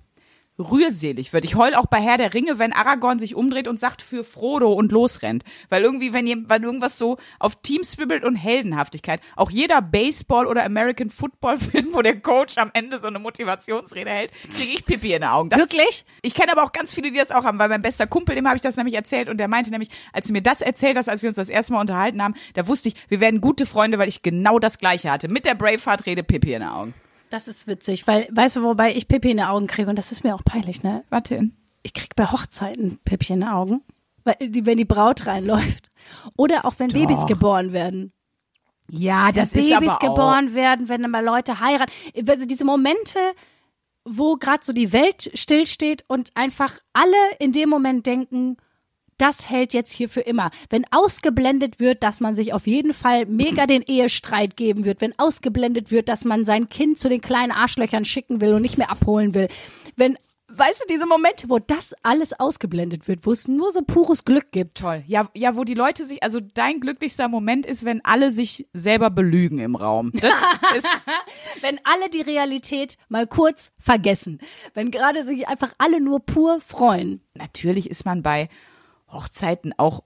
rührselig 0.58 1.32
wird. 1.32 1.44
Ich 1.44 1.56
heul 1.56 1.74
auch 1.74 1.86
bei 1.86 2.00
Herr 2.00 2.16
der 2.16 2.34
Ringe, 2.34 2.58
wenn 2.58 2.72
Aragorn 2.72 3.18
sich 3.18 3.34
umdreht 3.34 3.68
und 3.68 3.78
sagt 3.78 4.02
für 4.02 4.24
Frodo 4.24 4.72
und 4.72 4.92
losrennt. 4.92 5.44
Weil 5.68 5.82
irgendwie, 5.82 6.12
wenn, 6.12 6.26
ihr, 6.26 6.48
wenn 6.48 6.62
irgendwas 6.62 6.98
so 6.98 7.18
auf 7.38 7.56
Team 7.56 7.84
Spirit 7.84 8.24
und 8.24 8.36
Heldenhaftigkeit, 8.36 9.20
auch 9.36 9.50
jeder 9.50 9.82
Baseball- 9.82 10.46
oder 10.46 10.64
American 10.64 11.10
Football-Film, 11.10 11.88
wo 11.92 12.02
der 12.02 12.20
Coach 12.20 12.56
am 12.58 12.70
Ende 12.72 12.98
so 12.98 13.08
eine 13.08 13.18
Motivationsrede 13.18 14.10
hält, 14.10 14.32
kriege 14.54 14.72
ich 14.74 14.84
Pipi 14.84 15.14
in 15.14 15.22
den 15.22 15.30
Augen. 15.30 15.50
Das, 15.50 15.58
Wirklich? 15.58 16.04
Ich 16.22 16.34
kenne 16.34 16.52
aber 16.52 16.64
auch 16.64 16.72
ganz 16.72 16.94
viele, 16.94 17.10
die 17.10 17.18
das 17.18 17.30
auch 17.30 17.44
haben, 17.44 17.58
weil 17.58 17.68
mein 17.68 17.82
bester 17.82 18.06
Kumpel, 18.06 18.34
dem 18.34 18.46
habe 18.46 18.56
ich 18.56 18.62
das 18.62 18.76
nämlich 18.76 18.94
erzählt 18.94 19.28
und 19.28 19.38
der 19.38 19.48
meinte 19.48 19.70
nämlich, 19.70 19.90
als 20.12 20.28
du 20.28 20.32
mir 20.32 20.42
das 20.42 20.60
erzählt 20.60 20.96
hast, 20.96 21.08
als 21.08 21.22
wir 21.22 21.28
uns 21.28 21.36
das 21.36 21.48
erste 21.48 21.72
Mal 21.72 21.80
unterhalten 21.80 22.22
haben, 22.22 22.34
da 22.54 22.66
wusste 22.66 22.88
ich, 22.88 22.94
wir 23.08 23.20
werden 23.20 23.40
gute 23.40 23.66
Freunde, 23.66 23.98
weil 23.98 24.08
ich 24.08 24.22
genau 24.22 24.58
das 24.58 24.78
Gleiche 24.78 25.10
hatte. 25.10 25.28
Mit 25.28 25.44
der 25.44 25.54
Braveheart-Rede 25.54 26.22
Pipi 26.22 26.54
in 26.54 26.60
den 26.60 26.68
Augen. 26.68 26.94
Das 27.30 27.48
ist 27.48 27.66
witzig, 27.66 28.06
weil, 28.06 28.28
weißt 28.30 28.56
du, 28.56 28.62
wobei 28.62 28.94
ich 28.94 29.08
Pippi 29.08 29.30
in 29.30 29.38
die 29.38 29.42
Augen 29.42 29.66
kriege? 29.66 29.90
Und 29.90 29.98
das 29.98 30.12
ist 30.12 30.24
mir 30.24 30.34
auch 30.34 30.44
peinlich, 30.44 30.82
ne? 30.82 31.04
Warte 31.10 31.34
hin. 31.36 31.56
ich 31.82 31.94
krieg 31.94 32.16
bei 32.16 32.26
Hochzeiten 32.26 32.98
Püppchen 33.04 33.36
in 33.36 33.40
den 33.40 33.48
Augen, 33.48 33.82
weil 34.24 34.36
die, 34.40 34.66
wenn 34.66 34.78
die 34.78 34.84
Braut 34.84 35.26
reinläuft. 35.26 35.90
Oder 36.36 36.64
auch 36.64 36.74
wenn 36.78 36.88
Babys 36.88 37.26
geboren 37.26 37.72
werden. 37.72 38.12
Ja, 38.90 39.32
das 39.32 39.50
Babys 39.50 39.66
ist 39.66 39.72
aber 39.72 39.92
auch. 39.92 39.98
geboren 39.98 40.54
werden, 40.54 40.88
wenn 40.88 41.02
dann 41.02 41.10
mal 41.10 41.24
Leute 41.24 41.60
heiraten. 41.60 41.92
Also 42.28 42.46
diese 42.46 42.64
Momente, 42.64 43.18
wo 44.04 44.36
gerade 44.36 44.64
so 44.64 44.72
die 44.72 44.92
Welt 44.92 45.30
stillsteht 45.34 46.04
und 46.08 46.30
einfach 46.34 46.78
alle 46.92 47.16
in 47.38 47.52
dem 47.52 47.68
Moment 47.68 48.06
denken, 48.06 48.56
das 49.18 49.48
hält 49.48 49.72
jetzt 49.72 49.92
hier 49.92 50.08
für 50.08 50.20
immer. 50.20 50.50
Wenn 50.70 50.84
ausgeblendet 50.90 51.80
wird, 51.80 52.02
dass 52.02 52.20
man 52.20 52.34
sich 52.34 52.52
auf 52.52 52.66
jeden 52.66 52.92
Fall 52.92 53.26
mega 53.26 53.66
den 53.66 53.82
Ehestreit 53.82 54.56
geben 54.56 54.84
wird, 54.84 55.00
wenn 55.00 55.18
ausgeblendet 55.18 55.90
wird, 55.90 56.08
dass 56.08 56.24
man 56.24 56.44
sein 56.44 56.68
Kind 56.68 56.98
zu 56.98 57.08
den 57.08 57.20
kleinen 57.20 57.52
Arschlöchern 57.52 58.04
schicken 58.04 58.40
will 58.40 58.54
und 58.54 58.62
nicht 58.62 58.78
mehr 58.78 58.90
abholen 58.90 59.34
will, 59.34 59.48
wenn, 59.96 60.18
weißt 60.48 60.82
du, 60.82 60.92
diese 60.92 61.06
Momente, 61.06 61.48
wo 61.48 61.58
das 61.58 61.94
alles 62.02 62.38
ausgeblendet 62.38 63.08
wird, 63.08 63.24
wo 63.24 63.32
es 63.32 63.48
nur 63.48 63.72
so 63.72 63.80
pures 63.80 64.24
Glück 64.26 64.52
gibt. 64.52 64.78
Toll. 64.78 65.02
Ja, 65.06 65.28
ja, 65.34 65.56
wo 65.56 65.64
die 65.64 65.74
Leute 65.74 66.06
sich, 66.06 66.22
also 66.22 66.38
dein 66.40 66.80
glücklichster 66.80 67.28
Moment 67.28 67.64
ist, 67.64 67.84
wenn 67.84 68.04
alle 68.04 68.30
sich 68.30 68.68
selber 68.74 69.08
belügen 69.08 69.58
im 69.58 69.76
Raum. 69.76 70.12
Das 70.12 70.32
ist, 70.76 71.08
Wenn 71.62 71.80
alle 71.84 72.10
die 72.10 72.20
Realität 72.20 72.98
mal 73.08 73.26
kurz 73.26 73.72
vergessen. 73.80 74.40
Wenn 74.74 74.90
gerade 74.90 75.24
sich 75.24 75.48
einfach 75.48 75.72
alle 75.78 76.00
nur 76.00 76.20
pur 76.20 76.60
freuen. 76.60 77.22
natürlich 77.34 77.90
ist 77.90 78.04
man 78.04 78.22
bei 78.22 78.50
Hochzeiten 79.16 79.74
auch 79.76 80.02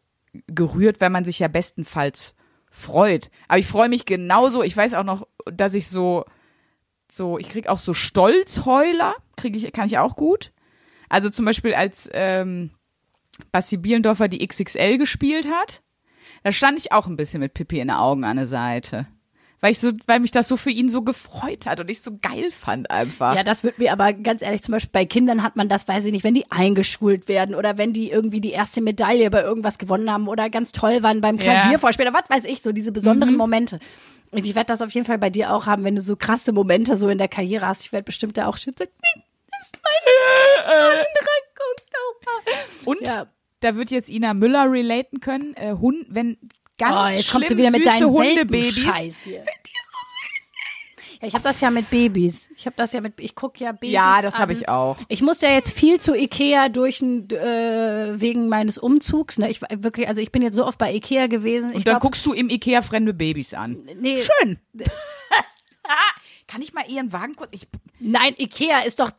gerührt, 0.46 1.00
wenn 1.00 1.12
man 1.12 1.24
sich 1.24 1.38
ja 1.38 1.48
bestenfalls 1.48 2.34
freut. 2.70 3.30
Aber 3.48 3.58
ich 3.58 3.66
freue 3.66 3.88
mich 3.88 4.06
genauso. 4.06 4.62
Ich 4.62 4.76
weiß 4.76 4.94
auch 4.94 5.04
noch, 5.04 5.26
dass 5.46 5.74
ich 5.74 5.88
so, 5.88 6.24
so, 7.10 7.38
ich 7.38 7.48
krieg 7.48 7.68
auch 7.68 7.78
so 7.78 7.94
Stolzheuler, 7.94 9.14
kriege 9.36 9.58
ich, 9.58 9.72
kann 9.72 9.86
ich 9.86 9.98
auch 9.98 10.16
gut. 10.16 10.52
Also 11.08 11.28
zum 11.28 11.44
Beispiel 11.44 11.74
als 11.74 12.08
ähm, 12.12 12.70
Basti 13.50 13.76
Bielendorfer 13.76 14.28
die 14.28 14.46
XXL 14.46 14.98
gespielt 14.98 15.46
hat, 15.46 15.82
da 16.44 16.52
stand 16.52 16.78
ich 16.78 16.92
auch 16.92 17.06
ein 17.06 17.16
bisschen 17.16 17.40
mit 17.40 17.54
Pippi 17.54 17.80
in 17.80 17.88
den 17.88 17.96
Augen 17.96 18.24
an 18.24 18.36
der 18.36 18.46
Seite. 18.46 19.06
Weil 19.62 19.72
ich 19.72 19.78
so, 19.78 19.90
weil 20.06 20.20
mich 20.20 20.30
das 20.30 20.48
so 20.48 20.56
für 20.56 20.70
ihn 20.70 20.88
so 20.88 21.02
gefreut 21.02 21.66
hat 21.66 21.80
und 21.80 21.90
ich 21.90 22.00
so 22.00 22.12
geil 22.22 22.50
fand 22.50 22.90
einfach. 22.90 23.34
Ja, 23.36 23.44
das 23.44 23.62
wird 23.62 23.78
mir 23.78 23.92
aber 23.92 24.14
ganz 24.14 24.40
ehrlich, 24.40 24.62
zum 24.62 24.72
Beispiel 24.72 24.90
bei 24.90 25.04
Kindern 25.04 25.42
hat 25.42 25.56
man 25.56 25.68
das, 25.68 25.86
weiß 25.86 26.04
ich 26.06 26.12
nicht, 26.12 26.24
wenn 26.24 26.32
die 26.34 26.50
eingeschult 26.50 27.28
werden 27.28 27.54
oder 27.54 27.76
wenn 27.76 27.92
die 27.92 28.10
irgendwie 28.10 28.40
die 28.40 28.52
erste 28.52 28.80
Medaille 28.80 29.30
bei 29.30 29.42
irgendwas 29.42 29.76
gewonnen 29.76 30.10
haben 30.10 30.28
oder 30.28 30.48
ganz 30.48 30.72
toll 30.72 31.02
waren 31.02 31.20
beim 31.20 31.36
Ja. 31.36 31.42
Klaviervorspiel 31.62 32.08
oder 32.08 32.18
was 32.18 32.30
weiß 32.30 32.44
ich, 32.50 32.62
so 32.62 32.72
diese 32.72 32.90
besonderen 32.90 33.36
Momente. 33.36 33.80
Und 34.30 34.46
ich 34.46 34.54
werde 34.54 34.68
das 34.68 34.80
auf 34.80 34.92
jeden 34.92 35.06
Fall 35.06 35.18
bei 35.18 35.28
dir 35.28 35.52
auch 35.52 35.66
haben, 35.66 35.84
wenn 35.84 35.94
du 35.96 36.00
so 36.00 36.16
krasse 36.16 36.52
Momente 36.52 36.96
so 36.96 37.08
in 37.08 37.18
der 37.18 37.28
Karriere 37.28 37.66
hast. 37.66 37.84
Ich 37.84 37.92
werde 37.92 38.04
bestimmt 38.04 38.38
da 38.38 38.46
auch 38.46 38.56
"Nee, 38.64 38.72
das 38.78 38.88
ist 38.88 39.78
mein 39.82 40.72
anderer, 40.72 41.04
guck 41.54 41.86
doch 41.92 42.26
mal. 42.26 42.54
Und 42.86 43.06
Ja. 43.06 43.26
da 43.60 43.76
wird 43.76 43.90
jetzt 43.90 44.08
Ina 44.08 44.32
Müller 44.32 44.70
relaten 44.70 45.20
können, 45.20 45.54
äh, 45.54 45.72
Hund, 45.72 46.06
wenn 46.08 46.38
ganz 46.80 46.96
Oh, 46.96 47.16
jetzt 47.16 47.26
schlimm 47.28 47.32
kommst 47.42 47.50
du 47.50 47.56
wieder 47.56 47.70
mit 47.70 47.86
deinen 47.86 48.10
Hundebabys. 48.10 48.76
Hier. 49.24 49.44
Ja, 51.20 51.28
ich 51.28 51.34
habe 51.34 51.44
das 51.44 51.60
ja 51.60 51.70
mit 51.70 51.90
Babys. 51.90 52.48
Ich 52.56 52.64
habe 52.64 52.76
das 52.76 52.92
ja 52.94 53.02
mit, 53.02 53.20
ich 53.20 53.34
guck 53.34 53.60
ja 53.60 53.72
Babys 53.72 53.92
Ja, 53.92 54.22
das 54.22 54.38
habe 54.38 54.54
ich 54.54 54.70
auch. 54.70 54.96
Ich 55.08 55.20
musste 55.20 55.46
ja 55.46 55.52
jetzt 55.52 55.72
viel 55.72 56.00
zu 56.00 56.14
Ikea 56.14 56.70
durch 56.70 57.02
äh, 57.02 58.18
wegen 58.18 58.48
meines 58.48 58.78
Umzugs. 58.78 59.36
Ne? 59.38 59.50
Ich 59.50 59.60
war 59.60 59.68
wirklich, 59.70 60.08
also 60.08 60.22
ich 60.22 60.32
bin 60.32 60.40
jetzt 60.40 60.56
so 60.56 60.64
oft 60.66 60.78
bei 60.78 60.94
Ikea 60.94 61.26
gewesen. 61.26 61.70
Ich 61.70 61.76
Und 61.76 61.86
dann 61.86 61.92
glaub, 61.94 62.02
guckst 62.02 62.24
du 62.24 62.32
im 62.32 62.48
Ikea 62.48 62.80
fremde 62.80 63.12
Babys 63.12 63.52
an. 63.52 63.86
nee, 64.00 64.16
Schön. 64.16 64.58
Kann 66.50 66.62
ich 66.62 66.72
mal 66.72 66.84
ihren 66.90 67.12
Wagen 67.12 67.36
kurz? 67.36 67.50
Ich, 67.52 67.68
nein, 68.00 68.34
Ikea 68.36 68.80
ist 68.80 68.98
doch 68.98 69.12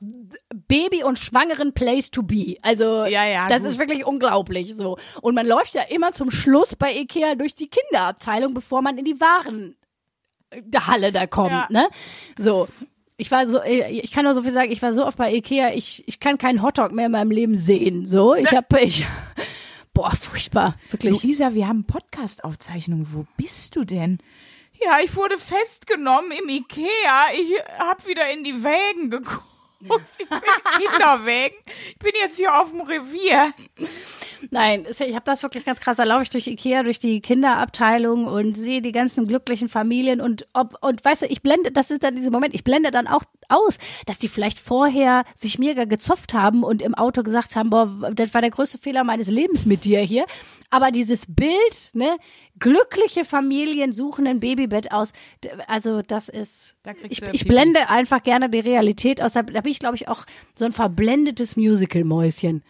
Baby 0.68 1.04
und 1.06 1.18
Schwangeren 1.18 1.74
Place 1.74 2.12
to 2.12 2.24
be. 2.24 2.58
Also 2.62 3.06
Ja, 3.06 3.26
ja, 3.26 3.48
das 3.48 3.62
gut. 3.62 3.72
ist 3.72 3.80
wirklich 3.80 4.06
unglaublich 4.06 4.76
so. 4.76 4.98
Und 5.22 5.36
man 5.36 5.48
läuft 5.48 5.74
ja 5.74 5.84
immer 5.84 6.12
zum 6.12 6.30
Schluss 6.30 6.76
bei 6.76 6.94
Ikea 6.94 7.36
durch 7.36 7.56
die 7.56 7.70
Kinderabteilung, 7.70 8.54
bevor 8.54 8.82
man 8.82 8.98
in 8.98 9.06
die 9.06 9.22
Waren 9.22 9.78
Halle 10.76 11.14
da 11.14 11.26
kommt, 11.26 11.52
Ja. 11.52 11.68
ne? 11.70 11.88
So. 12.38 12.68
Ich 13.16 13.32
war 13.32 13.48
so, 13.48 13.62
ich 13.64 14.12
kann 14.12 14.26
nur 14.26 14.34
so 14.34 14.42
viel 14.44 14.52
sagen, 14.52 14.72
ich 14.72 14.82
war 14.82 14.94
so 14.94 15.06
oft 15.06 15.16
bei 15.18 15.32
Ikea, 15.34 15.74
ich, 15.74 16.04
ich 16.08 16.20
kann 16.20 16.38
keinen 16.38 16.62
Hotdog 16.64 16.92
mehr 16.92 17.06
in 17.06 17.12
meinem 17.14 17.32
Leben 17.32 17.56
sehen. 17.56 18.06
So, 18.06 18.36
ich 18.36 18.52
habe, 18.52 18.82
ich, 18.82 19.06
boah, 19.94 20.12
furchtbar, 20.16 20.76
wirklich. 20.90 21.22
Luisa, 21.24 21.54
wir 21.54 21.68
haben 21.68 21.86
Podcast-Aufzeichnungen. 21.86 23.08
Wo 23.14 23.26
bist 23.38 23.76
du 23.78 23.86
denn? 23.86 24.18
Ja, 24.84 25.00
ich 25.04 25.16
wurde 25.16 25.38
festgenommen 25.38 26.32
im 26.32 26.50
Ikea. 26.50 27.28
Ich 27.34 27.54
hab 27.78 28.06
wieder 28.08 28.30
in 28.32 28.44
die 28.44 28.64
Wägen 28.64 29.10
geguckt. 29.10 29.46
Ich 29.82 29.88
bin 29.88 30.38
in 30.38 30.90
Kinderwägen. 30.90 31.58
Ich 31.90 32.00
bin 32.00 32.12
jetzt 32.22 32.38
hier 32.38 32.60
auf 32.60 32.70
dem 32.70 32.82
Revier. 32.82 33.54
Nein, 34.50 34.88
ich 34.90 35.16
habe 35.16 35.26
das 35.26 35.44
wirklich 35.44 35.66
ganz 35.66 35.80
krass. 35.80 35.98
Da 35.98 36.04
laufe 36.04 36.24
ich 36.24 36.30
durch 36.30 36.48
Ikea, 36.48 36.84
durch 36.84 37.00
die 37.00 37.22
Kinderabteilung 37.22 38.28
und 38.28 38.56
sehe 38.56 38.82
die 38.82 38.92
ganzen 38.92 39.28
glücklichen 39.28 39.70
Familien 39.70 40.22
und 40.22 40.48
ob 40.54 40.78
und 40.82 41.04
weißt 41.04 41.24
du, 41.24 41.26
ich 41.28 41.42
blende, 41.42 41.72
das 41.72 41.92
ist 41.92 42.04
dann 42.04 42.16
dieser 42.16 42.32
Moment, 42.32 42.54
ich 42.54 42.64
blende 42.64 42.92
dann 42.92 43.08
auch 43.08 43.24
aus, 43.52 43.78
dass 44.06 44.18
die 44.18 44.28
vielleicht 44.28 44.60
vorher 44.60 45.24
sich 45.36 45.60
mega 45.60 45.86
gezopft 45.86 46.34
haben 46.34 46.64
und 46.64 46.82
im 46.82 46.96
Auto 46.96 47.24
gesagt 47.24 47.56
haben, 47.56 47.70
boah, 47.70 48.12
das 48.14 48.34
war 48.34 48.42
der 48.42 48.52
größte 48.52 48.78
Fehler 48.78 49.04
meines 49.04 49.28
Lebens 49.28 49.66
mit 49.66 49.86
dir 49.86 50.00
hier. 50.00 50.26
Aber 50.70 50.92
dieses 50.92 51.26
Bild, 51.28 51.92
ne, 51.94 52.18
glückliche 52.58 53.26
Familien 53.26 53.92
suchen 53.92 54.26
ein 54.26 54.40
Babybett 54.40 54.92
aus. 54.92 55.12
Also 55.68 56.02
das 56.02 56.30
ist, 56.30 56.78
Da 56.84 56.94
ich, 57.10 57.22
ich 57.22 57.46
blende 57.46 57.90
einfach 57.90 58.24
gerne 58.24 58.50
die 58.50 58.60
Realität 58.60 59.22
aus. 59.22 59.34
Da, 59.34 59.42
da 59.44 59.62
bin 59.62 59.72
ich, 59.72 59.80
glaube 59.80 59.96
ich, 59.96 60.08
auch 60.08 60.26
so 60.56 60.64
ein 60.66 60.72
verblendetes 60.72 61.58
Musical-Mäuschen. 61.58 62.64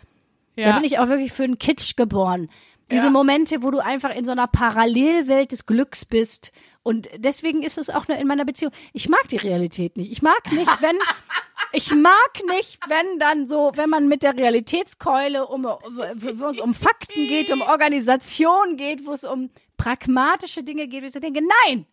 Da 0.55 0.73
bin 0.75 0.83
ich 0.83 0.99
auch 0.99 1.07
wirklich 1.07 1.31
für 1.31 1.43
einen 1.43 1.59
Kitsch 1.59 1.95
geboren. 1.95 2.49
Diese 2.91 3.05
Ja. 3.05 3.09
Momente, 3.09 3.63
wo 3.63 3.71
du 3.71 3.79
einfach 3.79 4.13
in 4.13 4.25
so 4.25 4.31
einer 4.31 4.47
Parallelwelt 4.47 5.51
des 5.51 5.65
Glücks 5.65 6.03
bist. 6.05 6.51
Und 6.83 7.09
deswegen 7.17 7.61
ist 7.63 7.77
es 7.77 7.89
auch 7.89 8.07
nur 8.07 8.17
in 8.17 8.27
meiner 8.27 8.45
Beziehung. 8.45 8.71
Ich 8.93 9.07
mag 9.07 9.27
die 9.29 9.37
Realität 9.37 9.97
nicht. 9.97 10.11
Ich 10.11 10.21
mag 10.21 10.51
nicht, 10.51 10.81
wenn, 10.81 10.97
ich 11.73 11.93
mag 11.93 12.31
nicht, 12.49 12.79
wenn 12.87 13.19
dann 13.19 13.45
so, 13.45 13.71
wenn 13.75 13.89
man 13.89 14.07
mit 14.07 14.23
der 14.23 14.35
Realitätskeule 14.35 15.45
um, 15.47 15.63
wo 15.63 16.47
es 16.47 16.59
um 16.59 16.73
Fakten 16.73 17.27
geht, 17.27 17.51
um 17.51 17.61
Organisation 17.61 18.77
geht, 18.77 19.05
wo 19.05 19.13
es 19.13 19.23
um 19.23 19.51
pragmatische 19.77 20.63
Dinge 20.63 20.87
geht, 20.87 21.03
wo 21.03 21.07
ich 21.07 21.13
so 21.13 21.19
denke, 21.19 21.41
nein, 21.65 21.85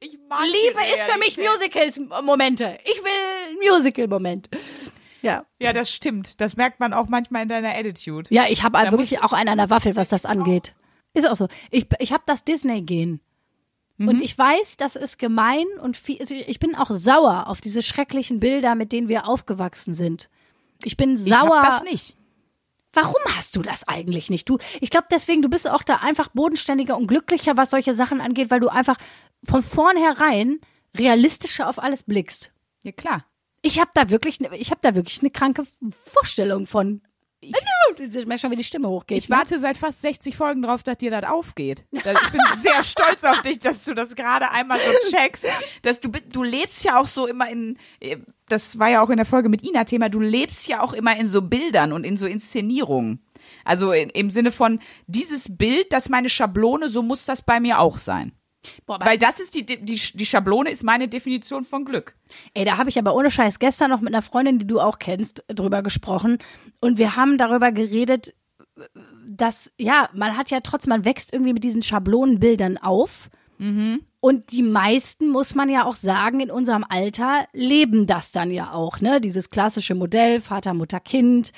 Ich 0.00 0.18
mag 0.28 0.40
Liebe 0.44 0.80
ist 0.94 1.02
für 1.02 1.18
mich. 1.18 1.36
Musicals-Momente. 1.36 2.78
Ich 2.84 3.02
will 3.02 3.70
Musical-Moment. 3.70 4.48
Ja. 5.22 5.44
Ja, 5.60 5.72
das 5.74 5.92
stimmt. 5.92 6.40
Das 6.40 6.56
merkt 6.56 6.80
man 6.80 6.94
auch 6.94 7.08
manchmal 7.08 7.42
in 7.42 7.48
deiner 7.48 7.74
Attitude. 7.74 8.32
Ja, 8.34 8.46
ich 8.48 8.62
habe 8.62 8.78
wirklich 8.90 9.22
auch 9.22 9.34
einen 9.34 9.50
an 9.50 9.58
der 9.58 9.68
Waffel, 9.70 9.96
was 9.96 10.08
das 10.08 10.24
angeht. 10.24 10.74
Ist 11.12 11.28
auch 11.28 11.36
so. 11.36 11.48
Ich, 11.70 11.86
ich 11.98 12.12
habe 12.12 12.22
das 12.26 12.44
Disney-Gen. 12.44 13.20
Mhm. 14.00 14.08
Und 14.08 14.20
ich 14.22 14.36
weiß, 14.36 14.78
das 14.78 14.96
ist 14.96 15.18
gemein 15.18 15.66
und 15.82 15.96
viel, 15.96 16.18
also 16.20 16.34
ich 16.34 16.58
bin 16.58 16.74
auch 16.74 16.90
sauer 16.90 17.46
auf 17.48 17.60
diese 17.60 17.82
schrecklichen 17.82 18.40
Bilder, 18.40 18.74
mit 18.74 18.92
denen 18.92 19.08
wir 19.08 19.28
aufgewachsen 19.28 19.92
sind. 19.92 20.30
Ich 20.84 20.96
bin 20.96 21.14
Ich 21.16 21.24
sauer. 21.24 21.60
hab 21.62 21.66
das 21.66 21.82
nicht. 21.84 22.16
Warum 22.94 23.20
hast 23.36 23.54
du 23.56 23.62
das 23.62 23.86
eigentlich 23.86 24.30
nicht? 24.30 24.48
Du, 24.48 24.58
ich 24.80 24.88
glaube 24.90 25.06
deswegen, 25.10 25.42
du 25.42 25.48
bist 25.50 25.68
auch 25.68 25.82
da 25.82 25.96
einfach 25.96 26.28
bodenständiger 26.30 26.96
und 26.96 27.06
glücklicher, 27.06 27.56
was 27.56 27.70
solche 27.70 27.94
Sachen 27.94 28.20
angeht, 28.20 28.50
weil 28.50 28.58
du 28.60 28.68
einfach 28.68 28.96
von 29.44 29.62
vornherein 29.62 30.58
realistischer 30.96 31.68
auf 31.68 31.78
alles 31.78 32.02
blickst. 32.02 32.50
Ja, 32.82 32.92
klar. 32.92 33.24
Ich 33.62 33.78
habe 33.78 33.90
da 33.94 34.08
wirklich, 34.10 34.40
ne- 34.40 34.56
ich 34.56 34.70
habe 34.70 34.80
da 34.82 34.94
wirklich 34.94 35.20
eine 35.20 35.30
kranke 35.30 35.64
Vorstellung 35.90 36.66
von. 36.66 37.02
Merke 38.26 38.38
schon, 38.38 38.50
wie 38.50 38.56
die 38.56 38.64
Stimme 38.64 38.88
hochgeht. 38.88 39.18
Ich 39.18 39.30
warte 39.30 39.58
seit 39.58 39.76
fast 39.76 40.00
60 40.02 40.36
Folgen 40.36 40.62
drauf, 40.62 40.82
dass 40.82 40.98
dir 40.98 41.10
das 41.10 41.24
aufgeht. 41.24 41.84
Ich 41.90 42.02
bin 42.02 42.40
sehr 42.56 42.82
stolz 42.82 43.24
auf 43.24 43.42
dich, 43.42 43.58
dass 43.58 43.84
du 43.84 43.94
das 43.94 44.16
gerade 44.16 44.50
einmal 44.50 44.78
so 44.78 45.10
checkst. 45.10 45.46
Dass 45.82 46.00
du, 46.00 46.10
du 46.10 46.42
lebst 46.42 46.84
ja 46.84 46.98
auch 46.98 47.06
so 47.06 47.26
immer 47.26 47.48
in, 47.48 47.76
das 48.48 48.78
war 48.78 48.88
ja 48.88 49.02
auch 49.02 49.10
in 49.10 49.16
der 49.16 49.26
Folge 49.26 49.48
mit 49.48 49.62
Ina 49.62 49.84
Thema, 49.84 50.08
du 50.08 50.20
lebst 50.20 50.66
ja 50.68 50.80
auch 50.82 50.92
immer 50.92 51.16
in 51.16 51.26
so 51.26 51.42
Bildern 51.42 51.92
und 51.92 52.04
in 52.04 52.16
so 52.16 52.26
Inszenierungen. 52.26 53.24
Also 53.64 53.92
in, 53.92 54.10
im 54.10 54.30
Sinne 54.30 54.52
von, 54.52 54.80
dieses 55.06 55.56
Bild, 55.56 55.92
das 55.92 56.08
meine 56.08 56.28
Schablone, 56.28 56.88
so 56.88 57.02
muss 57.02 57.26
das 57.26 57.42
bei 57.42 57.60
mir 57.60 57.78
auch 57.78 57.98
sein. 57.98 58.32
Boah, 58.86 58.98
Weil 59.00 59.18
das 59.18 59.40
ist 59.40 59.54
die, 59.54 59.64
die, 59.64 59.76
die 59.84 60.26
Schablone 60.26 60.70
ist 60.70 60.84
meine 60.84 61.08
Definition 61.08 61.64
von 61.64 61.84
Glück. 61.84 62.16
Ey, 62.54 62.64
da 62.64 62.78
habe 62.78 62.90
ich 62.90 62.98
aber 62.98 63.14
ohne 63.14 63.30
Scheiß 63.30 63.58
gestern 63.58 63.90
noch 63.90 64.00
mit 64.00 64.12
einer 64.12 64.22
Freundin, 64.22 64.58
die 64.58 64.66
du 64.66 64.80
auch 64.80 64.98
kennst, 64.98 65.44
drüber 65.48 65.82
gesprochen. 65.82 66.38
Und 66.80 66.98
wir 66.98 67.16
haben 67.16 67.38
darüber 67.38 67.72
geredet, 67.72 68.34
dass, 69.26 69.70
ja, 69.78 70.08
man 70.14 70.36
hat 70.36 70.50
ja 70.50 70.60
trotzdem, 70.60 70.90
man 70.90 71.04
wächst 71.04 71.32
irgendwie 71.32 71.52
mit 71.52 71.64
diesen 71.64 71.82
Schablonenbildern 71.82 72.78
auf. 72.78 73.30
Und 74.20 74.52
die 74.52 74.62
meisten, 74.62 75.28
muss 75.28 75.54
man 75.54 75.68
ja 75.68 75.84
auch 75.84 75.96
sagen, 75.96 76.40
in 76.40 76.50
unserem 76.50 76.84
Alter 76.88 77.46
leben 77.52 78.06
das 78.06 78.32
dann 78.32 78.50
ja 78.50 78.72
auch, 78.72 79.00
ne? 79.00 79.20
Dieses 79.20 79.50
klassische 79.50 79.94
Modell, 79.94 80.40
Vater, 80.40 80.72
Mutter, 80.72 80.98
Kind, 80.98 81.52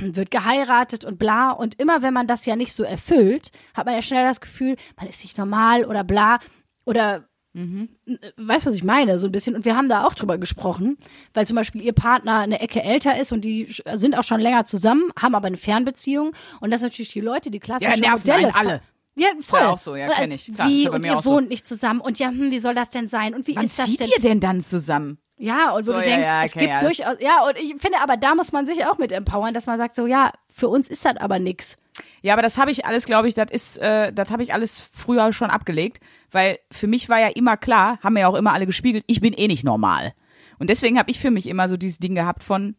wird 0.00 0.30
geheiratet 0.30 1.04
und 1.04 1.18
bla. 1.18 1.50
Und 1.50 1.78
immer 1.80 2.02
wenn 2.02 2.14
man 2.14 2.26
das 2.26 2.46
ja 2.46 2.56
nicht 2.56 2.72
so 2.72 2.82
erfüllt, 2.82 3.50
hat 3.74 3.86
man 3.86 3.94
ja 3.94 4.02
schnell 4.02 4.24
das 4.24 4.40
Gefühl, 4.40 4.76
man 4.96 5.06
ist 5.08 5.22
nicht 5.22 5.38
normal 5.38 5.84
oder 5.84 6.04
bla. 6.04 6.38
Oder 6.84 7.28
weißt 7.56 8.66
du, 8.66 8.68
was 8.68 8.74
ich 8.74 8.84
meine, 8.84 9.18
so 9.18 9.26
ein 9.26 9.32
bisschen. 9.32 9.54
Und 9.56 9.64
wir 9.64 9.76
haben 9.76 9.88
da 9.88 10.04
auch 10.06 10.14
drüber 10.14 10.36
gesprochen, 10.36 10.98
weil 11.32 11.46
zum 11.46 11.56
Beispiel 11.56 11.80
ihr 11.80 11.94
Partner 11.94 12.40
eine 12.40 12.60
Ecke 12.60 12.82
älter 12.82 13.18
ist 13.18 13.32
und 13.32 13.42
die 13.42 13.74
sind 13.94 14.18
auch 14.18 14.24
schon 14.24 14.40
länger 14.40 14.64
zusammen, 14.64 15.10
haben 15.18 15.34
aber 15.34 15.46
eine 15.46 15.56
Fernbeziehung. 15.56 16.32
Und 16.60 16.70
das 16.70 16.82
natürlich 16.82 17.12
die 17.12 17.22
Leute, 17.22 17.50
die 17.50 17.58
klassische 17.58 17.98
nerven 17.98 18.18
Modelle. 18.26 18.54
alle. 18.54 18.82
Ja, 19.18 19.28
voll. 19.40 19.60
ja 19.60 19.70
auch 19.70 19.78
so, 19.78 19.96
ja, 19.96 20.08
Und, 20.08 20.14
kenn 20.14 20.30
äh, 20.30 20.34
ich. 20.34 20.54
Klar, 20.54 20.68
wie, 20.68 20.84
ja 20.84 20.90
und 20.90 21.06
ihr 21.06 21.16
auch 21.16 21.22
so. 21.22 21.30
wohnt 21.30 21.48
nicht 21.48 21.66
zusammen. 21.66 22.00
Und 22.00 22.18
ja, 22.18 22.28
hm, 22.28 22.50
wie 22.50 22.58
soll 22.58 22.74
das 22.74 22.90
denn 22.90 23.08
sein? 23.08 23.34
Und 23.34 23.46
wie 23.46 23.56
Wann 23.56 23.64
ist 23.64 23.78
das 23.78 23.86
zieht 23.86 24.00
denn? 24.00 24.08
ihr 24.14 24.20
denn 24.20 24.40
dann 24.40 24.60
zusammen? 24.60 25.18
Ja, 25.38 25.70
und 25.72 25.86
wo 25.86 25.92
So, 25.92 25.92
du 25.92 25.98
ja, 25.98 26.04
denkst, 26.04 26.26
ja, 26.26 26.44
es 26.44 26.52
gibt 26.52 26.64
ja, 26.66 26.78
das- 26.78 26.82
durchaus, 26.96 27.16
ja, 27.20 27.44
und 27.46 27.56
ich 27.56 27.74
finde 27.80 27.98
aber, 28.00 28.16
da 28.16 28.34
muss 28.34 28.52
man 28.52 28.66
sich 28.66 28.86
auch 28.86 28.98
mit 28.98 29.12
empowern, 29.12 29.52
dass 29.52 29.66
man 29.66 29.76
sagt 29.78 29.94
so, 29.94 30.06
ja, 30.06 30.32
für 30.50 30.68
uns 30.68 30.88
ist 30.88 31.04
das 31.04 31.16
aber 31.18 31.38
nix. 31.38 31.76
Ja, 32.22 32.32
aber 32.34 32.42
das 32.42 32.58
habe 32.58 32.70
ich 32.70 32.84
alles, 32.86 33.04
glaube 33.06 33.28
ich, 33.28 33.34
das 33.34 33.50
ist, 33.50 33.76
äh, 33.78 34.12
das 34.12 34.30
habe 34.30 34.42
ich 34.42 34.52
alles 34.54 34.80
früher 34.92 35.32
schon 35.32 35.50
abgelegt, 35.50 36.00
weil 36.30 36.58
für 36.70 36.86
mich 36.86 37.08
war 37.08 37.20
ja 37.20 37.28
immer 37.28 37.56
klar, 37.56 37.98
haben 38.02 38.14
mir 38.14 38.20
ja 38.20 38.28
auch 38.28 38.34
immer 38.34 38.52
alle 38.52 38.66
gespiegelt, 38.66 39.04
ich 39.06 39.20
bin 39.20 39.32
eh 39.34 39.46
nicht 39.48 39.64
normal. 39.64 40.14
Und 40.58 40.70
deswegen 40.70 40.98
habe 40.98 41.10
ich 41.10 41.18
für 41.20 41.30
mich 41.30 41.46
immer 41.46 41.68
so 41.68 41.76
dieses 41.76 41.98
Ding 41.98 42.14
gehabt 42.14 42.42
von, 42.42 42.74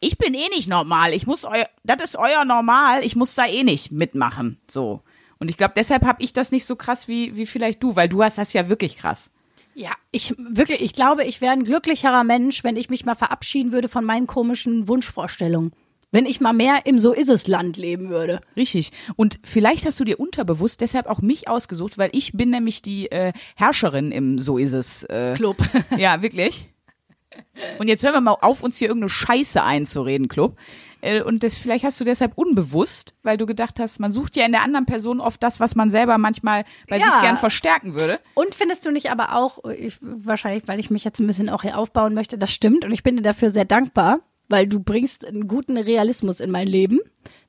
ich 0.00 0.18
bin 0.18 0.34
eh 0.34 0.48
nicht 0.50 0.68
normal, 0.68 1.12
ich 1.12 1.26
muss 1.26 1.44
euer, 1.44 1.68
das 1.82 2.02
ist 2.02 2.16
euer 2.16 2.44
Normal, 2.44 3.04
ich 3.04 3.16
muss 3.16 3.34
da 3.34 3.46
eh 3.46 3.64
nicht 3.64 3.90
mitmachen, 3.90 4.60
so. 4.70 5.02
Und 5.40 5.48
ich 5.50 5.56
glaube, 5.56 5.74
deshalb 5.76 6.04
habe 6.04 6.22
ich 6.22 6.32
das 6.32 6.52
nicht 6.52 6.64
so 6.66 6.76
krass 6.76 7.08
wie 7.08 7.36
wie 7.36 7.46
vielleicht 7.46 7.82
du, 7.82 7.96
weil 7.96 8.08
du 8.08 8.22
hast 8.22 8.38
das 8.38 8.52
ja 8.52 8.68
wirklich 8.68 8.96
krass. 8.96 9.30
Ja, 9.78 9.92
ich 10.10 10.34
wirklich, 10.36 10.80
ich 10.80 10.92
glaube, 10.92 11.22
ich 11.22 11.40
wäre 11.40 11.52
ein 11.52 11.62
glücklicherer 11.62 12.24
Mensch, 12.24 12.64
wenn 12.64 12.76
ich 12.76 12.90
mich 12.90 13.04
mal 13.04 13.14
verabschieden 13.14 13.70
würde 13.70 13.86
von 13.86 14.04
meinen 14.04 14.26
komischen 14.26 14.88
Wunschvorstellungen. 14.88 15.70
Wenn 16.10 16.26
ich 16.26 16.40
mal 16.40 16.52
mehr 16.52 16.80
im 16.84 17.00
So 17.00 17.12
ist 17.12 17.28
es 17.28 17.46
Land 17.46 17.76
leben 17.76 18.08
würde. 18.08 18.40
Richtig. 18.56 18.90
Und 19.14 19.38
vielleicht 19.44 19.86
hast 19.86 20.00
du 20.00 20.04
dir 20.04 20.18
unterbewusst 20.18 20.80
deshalb 20.80 21.06
auch 21.06 21.20
mich 21.20 21.46
ausgesucht, 21.46 21.96
weil 21.96 22.10
ich 22.12 22.32
bin 22.32 22.50
nämlich 22.50 22.82
die 22.82 23.08
äh, 23.12 23.32
Herrscherin 23.54 24.10
im 24.10 24.38
So 24.38 24.58
ist 24.58 24.72
es 24.72 25.04
äh, 25.04 25.34
Club. 25.36 25.58
Ja, 25.96 26.22
wirklich. 26.22 26.70
Und 27.78 27.86
jetzt 27.86 28.02
hören 28.02 28.14
wir 28.14 28.20
mal 28.20 28.32
auf, 28.32 28.64
uns 28.64 28.78
hier 28.78 28.88
irgendeine 28.88 29.10
Scheiße 29.10 29.62
einzureden, 29.62 30.26
Club. 30.26 30.56
Äh, 31.00 31.22
Und 31.22 31.42
das, 31.42 31.56
vielleicht 31.56 31.84
hast 31.84 32.00
du 32.00 32.04
deshalb 32.04 32.32
unbewusst, 32.36 33.14
weil 33.22 33.36
du 33.36 33.46
gedacht 33.46 33.78
hast, 33.80 34.00
man 34.00 34.12
sucht 34.12 34.36
ja 34.36 34.44
in 34.44 34.52
der 34.52 34.62
anderen 34.62 34.86
Person 34.86 35.20
oft 35.20 35.42
das, 35.42 35.60
was 35.60 35.74
man 35.76 35.90
selber 35.90 36.18
manchmal 36.18 36.64
bei 36.88 36.98
Ja. 36.98 37.04
sich 37.10 37.20
gern 37.20 37.36
verstärken 37.36 37.94
würde. 37.94 38.18
Und 38.34 38.54
findest 38.54 38.84
du 38.86 38.90
nicht 38.90 39.10
aber 39.10 39.34
auch, 39.36 39.64
ich, 39.70 39.98
wahrscheinlich, 40.00 40.66
weil 40.66 40.80
ich 40.80 40.90
mich 40.90 41.04
jetzt 41.04 41.20
ein 41.20 41.26
bisschen 41.26 41.48
auch 41.48 41.62
hier 41.62 41.78
aufbauen 41.78 42.14
möchte, 42.14 42.38
das 42.38 42.50
stimmt 42.52 42.84
und 42.84 42.92
ich 42.92 43.02
bin 43.02 43.16
dir 43.16 43.22
dafür 43.22 43.50
sehr 43.50 43.64
dankbar, 43.64 44.20
weil 44.48 44.66
du 44.66 44.80
bringst 44.80 45.24
einen 45.26 45.46
guten 45.46 45.76
Realismus 45.76 46.40
in 46.40 46.50
mein 46.50 46.66
Leben. 46.66 47.00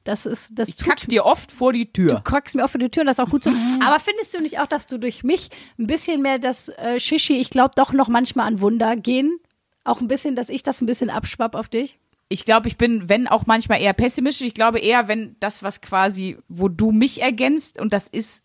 Das 0.04 0.26
ist, 0.26 0.52
das 0.60 0.70
Ich 0.70 0.78
kack 0.80 0.98
dir 1.08 1.26
oft 1.26 1.52
vor 1.52 1.72
die 1.72 1.92
Tür. 1.92 2.16
Du 2.16 2.22
kackst 2.22 2.56
mir 2.56 2.66
auch 2.66 2.70
für 2.70 2.78
die 2.78 2.90
Tür 2.90 3.02
und 3.02 3.08
das 3.08 3.18
ist 3.20 3.24
auch 3.26 3.30
gut 3.30 3.44
so. 3.44 3.52
Aber 3.86 4.00
findest 4.00 4.34
du 4.34 4.42
nicht 4.42 4.60
auch, 4.60 4.68
dass 4.68 4.88
du 4.88 4.98
durch 5.00 5.24
mich 5.24 5.50
ein 5.78 5.88
bisschen 5.88 6.22
mehr 6.22 6.40
das 6.40 6.70
äh, 6.70 7.00
Shishi, 7.00 7.38
ich 7.38 7.50
glaube 7.50 7.74
doch 7.76 7.94
noch 7.94 8.10
manchmal 8.10 8.48
an 8.48 8.60
Wunder 8.62 8.96
gehen? 8.96 9.40
Auch 9.86 10.02
ein 10.02 10.08
bisschen, 10.08 10.36
dass 10.36 10.50
ich 10.50 10.62
das 10.64 10.82
ein 10.82 10.86
bisschen 10.88 11.10
abschwapp 11.10 11.56
auf 11.56 11.70
dich? 11.70 12.00
Ich 12.30 12.46
glaube, 12.46 12.68
ich 12.68 12.78
bin, 12.78 13.10
wenn 13.10 13.28
auch 13.28 13.46
manchmal 13.48 13.82
eher 13.82 13.94
pessimistisch. 13.94 14.48
Ich 14.48 14.54
glaube 14.54 14.80
eher, 14.80 15.08
wenn 15.08 15.36
das, 15.40 15.64
was 15.64 15.82
quasi, 15.82 16.38
wo 16.48 16.68
du 16.70 16.92
mich 16.92 17.22
ergänzt, 17.22 17.80
und 17.82 17.92
das 17.92 18.08
ist 18.08 18.44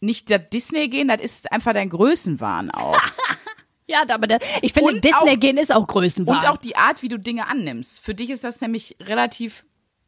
nicht 0.00 0.30
das 0.30 0.40
Disney 0.52 0.88
gehen, 0.88 1.08
das 1.08 1.20
ist 1.20 1.50
einfach 1.52 1.72
dein 1.72 1.88
Größenwahn 1.90 2.70
auch. 2.70 2.98
Ja, 3.88 4.04
aber 4.08 4.26
da, 4.26 4.38
ich 4.62 4.72
finde, 4.72 4.94
Und 4.94 5.04
Disney 5.04 5.32
auch- 5.34 5.40
gehen 5.40 5.58
ist 5.58 5.74
auch 5.74 5.86
Größenwahn. 5.86 6.36
Und 6.38 6.48
auch 6.48 6.56
die 6.56 6.76
Art, 6.76 7.02
wie 7.02 7.08
du 7.08 7.18
Dinge 7.18 7.48
annimmst. 7.48 8.00
Für 8.00 8.14
dich 8.14 8.30
ist 8.30 8.42
das 8.42 8.60
nämlich 8.62 8.96
relativ 9.00 9.66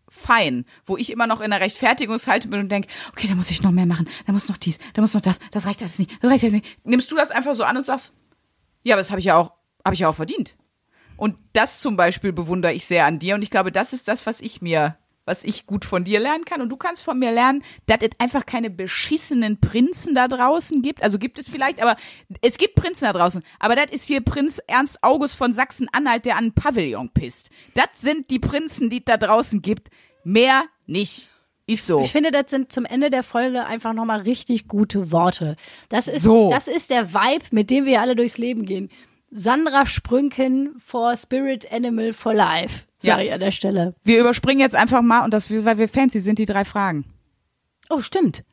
fein, 0.09 0.65
wo 0.87 0.97
ich 0.97 1.11
immer 1.11 1.27
noch 1.27 1.41
in 1.43 1.51
der 1.51 1.61
Rechtfertigungshaltung 1.61 2.51
bin 2.51 2.61
und 2.61 2.73
denke, 2.73 2.89
okay, 3.11 3.27
da 3.29 3.35
muss 3.35 3.51
ich 3.51 3.63
noch 3.63 3.73
mehr 3.73 3.85
machen, 3.85 4.09
da 4.27 4.33
muss 4.33 4.49
noch 4.49 4.57
dies, 4.57 4.79
da 4.95 5.03
muss 5.03 5.13
noch 5.13 5.21
das, 5.21 5.39
das 5.51 5.67
reicht 5.67 5.83
alles 5.83 5.99
nicht, 5.99 6.13
das 6.23 6.31
reicht 6.31 6.45
alles 6.45 6.55
nicht. 6.55 6.67
Nimmst 6.85 7.11
du 7.11 7.17
das 7.17 7.31
einfach 7.31 7.55
so 7.55 7.65
an 7.65 7.77
und 7.77 7.85
sagst, 7.85 8.15
ja, 8.85 8.95
aber 8.95 9.01
das 9.01 9.11
habe 9.11 9.19
ich 9.19 9.27
ja 9.27 9.37
auch, 9.37 9.53
habe 9.85 9.93
ich 9.95 10.01
ja 10.01 10.09
auch 10.09 10.15
verdient. 10.15 10.57
Und 11.17 11.37
das 11.53 11.81
zum 11.81 11.97
Beispiel 11.97 12.33
bewundere 12.33 12.73
ich 12.73 12.87
sehr 12.87 13.07
an 13.07 13.19
dir 13.19 13.35
und 13.35 13.43
ich 13.43 13.51
glaube, 13.51 13.71
das 13.73 13.93
ist 13.93 14.09
das, 14.09 14.27
was 14.27 14.41
ich 14.41 14.61
mir, 14.63 14.97
was 15.25 15.45
ich 15.45 15.67
gut 15.67 15.85
von 15.85 16.05
dir 16.05 16.21
lernen 16.21 16.45
kann 16.45 16.61
und 16.61 16.69
du 16.69 16.77
kannst 16.77 17.03
von 17.03 17.19
mir 17.19 17.31
lernen, 17.33 17.63
dass 17.87 17.99
es 18.03 18.11
einfach 18.19 18.47
keine 18.47 18.69
beschissenen 18.71 19.61
Prinzen 19.61 20.15
da 20.15 20.29
draußen 20.29 20.83
gibt. 20.83 21.03
Also 21.03 21.19
gibt 21.19 21.39
es 21.39 21.49
vielleicht, 21.49 21.81
aber 21.81 21.97
es 22.43 22.59
gibt 22.59 22.75
Prinzen 22.75 23.05
da 23.05 23.13
draußen. 23.13 23.43
Aber 23.59 23.77
das 23.77 23.91
ist 23.91 24.07
hier 24.07 24.21
Prinz 24.21 24.61
Ernst 24.67 25.03
August 25.03 25.37
von 25.37 25.53
Sachsen-Anhalt, 25.53 26.27
der 26.27 26.35
an 26.37 26.45
einen 26.45 26.55
Pavillon 26.55 27.11
pisst. 27.11 27.51
Das 27.75 27.87
sind 27.95 28.31
die 28.31 28.39
Prinzen, 28.39 28.91
die 28.91 28.99
es 28.99 29.05
da 29.05 29.17
draußen 29.17 29.63
gibt. 29.63 29.91
Mehr 30.25 30.65
nicht. 30.87 31.31
Ist 31.67 31.87
so. 31.87 32.01
Ich 32.03 32.13
finde, 32.13 32.31
das 32.31 32.51
sind 32.51 32.73
zum 32.73 32.85
Ende 32.85 33.09
der 33.09 33.23
Folge 33.23 33.65
einfach 33.65 33.95
nochmal 33.95 34.21
richtig 34.21 34.69
gute 34.69 35.13
Worte. 35.13 35.57
Das 35.89 36.09
ist, 36.09 36.23
So. 36.23 36.51
das 36.51 36.69
ist 36.69 36.91
der 36.91 37.15
Vibe, 37.15 37.47
mit 37.53 37.71
dem 37.71 37.87
wir 37.87 38.03
alle 38.03 38.17
durchs 38.17 38.37
Leben 38.37 38.67
gehen. 38.67 38.91
Sandra 39.37 39.85
Sprünken 39.85 40.77
for 40.79 41.17
Spirit 41.17 41.71
Animal 41.73 42.13
for 42.13 42.33
Life. 42.33 42.85
sag 42.99 43.19
Ja. 43.19 43.25
ich 43.25 43.33
an 43.33 43.41
der 43.41 43.51
Stelle. 43.51 43.95
Wir 44.05 44.21
überspringen 44.21 44.61
jetzt 44.61 44.77
einfach 44.77 45.03
mal, 45.03 45.25
und 45.25 45.35
das, 45.35 45.51
weil 45.51 45.77
wir 45.77 45.89
fancy 45.89 46.21
sind, 46.21 46.39
die 46.39 46.47
drei 46.47 46.65
Fragen. 46.65 47.05
Oh, 47.91 48.01
stimmt. 48.01 48.45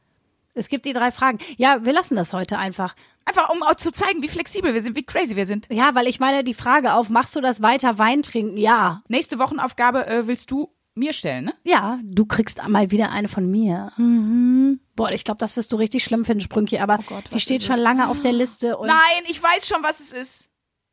Es 0.55 0.69
gibt 0.69 0.85
die 0.87 0.93
drei 0.93 1.11
Fragen. 1.11 1.37
Ja, 1.57 1.85
wir 1.85 1.93
lassen 1.93 2.15
das 2.15 2.33
heute 2.33 2.57
einfach. 2.57 2.95
Einfach, 3.25 3.49
um 3.49 3.61
auch 3.61 3.75
zu 3.75 3.91
zeigen, 3.91 4.23
wie 4.23 4.27
flexibel 4.27 4.73
wir 4.73 4.81
sind, 4.81 4.95
wie 4.95 5.03
crazy 5.05 5.35
wir 5.35 5.45
sind. 5.45 5.67
Ja, 5.71 5.93
weil 5.93 6.07
ich 6.07 6.19
meine, 6.19 6.43
die 6.43 6.55
Frage 6.55 6.95
auf, 6.95 7.09
machst 7.11 7.35
du 7.35 7.41
das 7.41 7.61
weiter 7.61 7.99
Wein 7.99 8.23
trinken? 8.23 8.57
Ja. 8.57 9.03
Nächste 9.07 9.37
Wochenaufgabe 9.37 10.07
äh, 10.07 10.25
willst 10.25 10.49
du 10.49 10.73
mir 10.95 11.13
stellen, 11.13 11.45
ne? 11.45 11.53
Ja, 11.63 11.99
du 12.03 12.25
kriegst 12.25 12.59
mal 12.67 12.89
wieder 12.89 13.11
eine 13.11 13.27
von 13.27 13.49
mir. 13.49 13.91
Mhm. 13.97 14.79
Boah, 14.95 15.11
ich 15.11 15.23
glaube, 15.23 15.37
das 15.37 15.55
wirst 15.55 15.71
du 15.71 15.77
richtig 15.77 16.03
schlimm 16.03 16.25
finden, 16.25 16.41
Sprünki, 16.41 16.79
aber 16.79 16.97
die 16.97 17.03
Oh 17.13 17.21
was 17.31 17.41
steht 17.41 17.61
ist 17.61 17.67
schon 17.67 17.79
lange 17.79 18.09
auf 18.09 18.19
der 18.19 18.33
Liste 18.33 18.77
Nein, 18.81 19.23
ich 19.29 19.41
weiß 19.41 19.67
schon, 19.67 19.83
was 19.83 19.99
es 19.99 20.11
ist. 20.11 20.50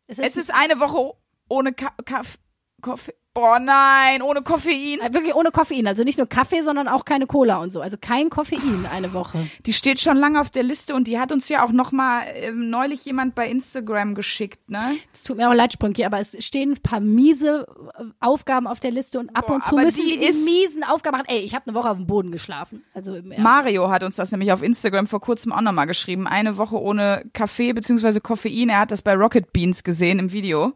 Es 0.08 0.18
Es 0.18 0.36
ist 0.36 0.52
eine 0.52 0.80
Woche 0.80 1.14
ohne 1.48 1.72
Ka 1.72 1.94
Kaff 2.04 2.38
Kaffee. 2.82 3.14
Boah, 3.38 3.60
nein, 3.60 4.20
ohne 4.20 4.42
Koffein. 4.42 4.98
Wirklich 5.12 5.32
ohne 5.32 5.52
Koffein. 5.52 5.86
Also 5.86 6.02
nicht 6.02 6.18
nur 6.18 6.26
Kaffee, 6.26 6.60
sondern 6.60 6.88
auch 6.88 7.04
keine 7.04 7.28
Cola 7.28 7.58
und 7.58 7.70
so. 7.70 7.80
Also 7.80 7.96
kein 7.96 8.30
Koffein 8.30 8.84
eine 8.92 9.12
Woche. 9.12 9.48
Die 9.66 9.72
steht 9.72 10.00
schon 10.00 10.16
lange 10.16 10.40
auf 10.40 10.50
der 10.50 10.64
Liste 10.64 10.92
und 10.92 11.06
die 11.06 11.20
hat 11.20 11.30
uns 11.30 11.48
ja 11.48 11.64
auch 11.64 11.70
noch 11.70 11.92
mal 11.92 12.24
ähm, 12.34 12.68
neulich 12.68 13.04
jemand 13.04 13.36
bei 13.36 13.48
Instagram 13.48 14.16
geschickt, 14.16 14.68
ne? 14.68 14.96
Es 15.12 15.22
tut 15.22 15.36
mir 15.36 15.48
auch 15.48 15.54
leid, 15.54 15.72
Sprünki, 15.72 16.04
aber 16.04 16.18
es 16.18 16.36
stehen 16.44 16.72
ein 16.72 16.82
paar 16.82 16.98
miese 16.98 17.68
äh, 17.96 18.04
Aufgaben 18.18 18.66
auf 18.66 18.80
der 18.80 18.90
Liste 18.90 19.20
und 19.20 19.30
ab 19.36 19.46
Boah, 19.46 19.54
und 19.54 19.64
zu 19.64 19.76
müssen 19.76 20.04
die 20.04 20.18
die 20.18 20.32
miesen 20.44 20.82
Aufgaben 20.82 21.18
machen. 21.18 21.28
Ey, 21.28 21.38
ich 21.38 21.54
habe 21.54 21.64
eine 21.68 21.76
Woche 21.76 21.90
auf 21.90 21.96
dem 21.96 22.08
Boden 22.08 22.32
geschlafen. 22.32 22.82
Also. 22.92 23.18
Mario 23.36 23.88
hat 23.88 24.02
uns 24.02 24.16
das 24.16 24.32
nämlich 24.32 24.50
auf 24.50 24.64
Instagram 24.64 25.06
vor 25.06 25.20
kurzem 25.20 25.52
auch 25.52 25.60
nochmal 25.60 25.86
geschrieben. 25.86 26.26
Eine 26.26 26.56
Woche 26.56 26.80
ohne 26.80 27.24
Kaffee 27.34 27.72
bzw. 27.72 28.18
Koffein. 28.18 28.68
Er 28.68 28.80
hat 28.80 28.90
das 28.90 29.00
bei 29.00 29.14
Rocket 29.14 29.52
Beans 29.52 29.84
gesehen 29.84 30.18
im 30.18 30.32
Video 30.32 30.72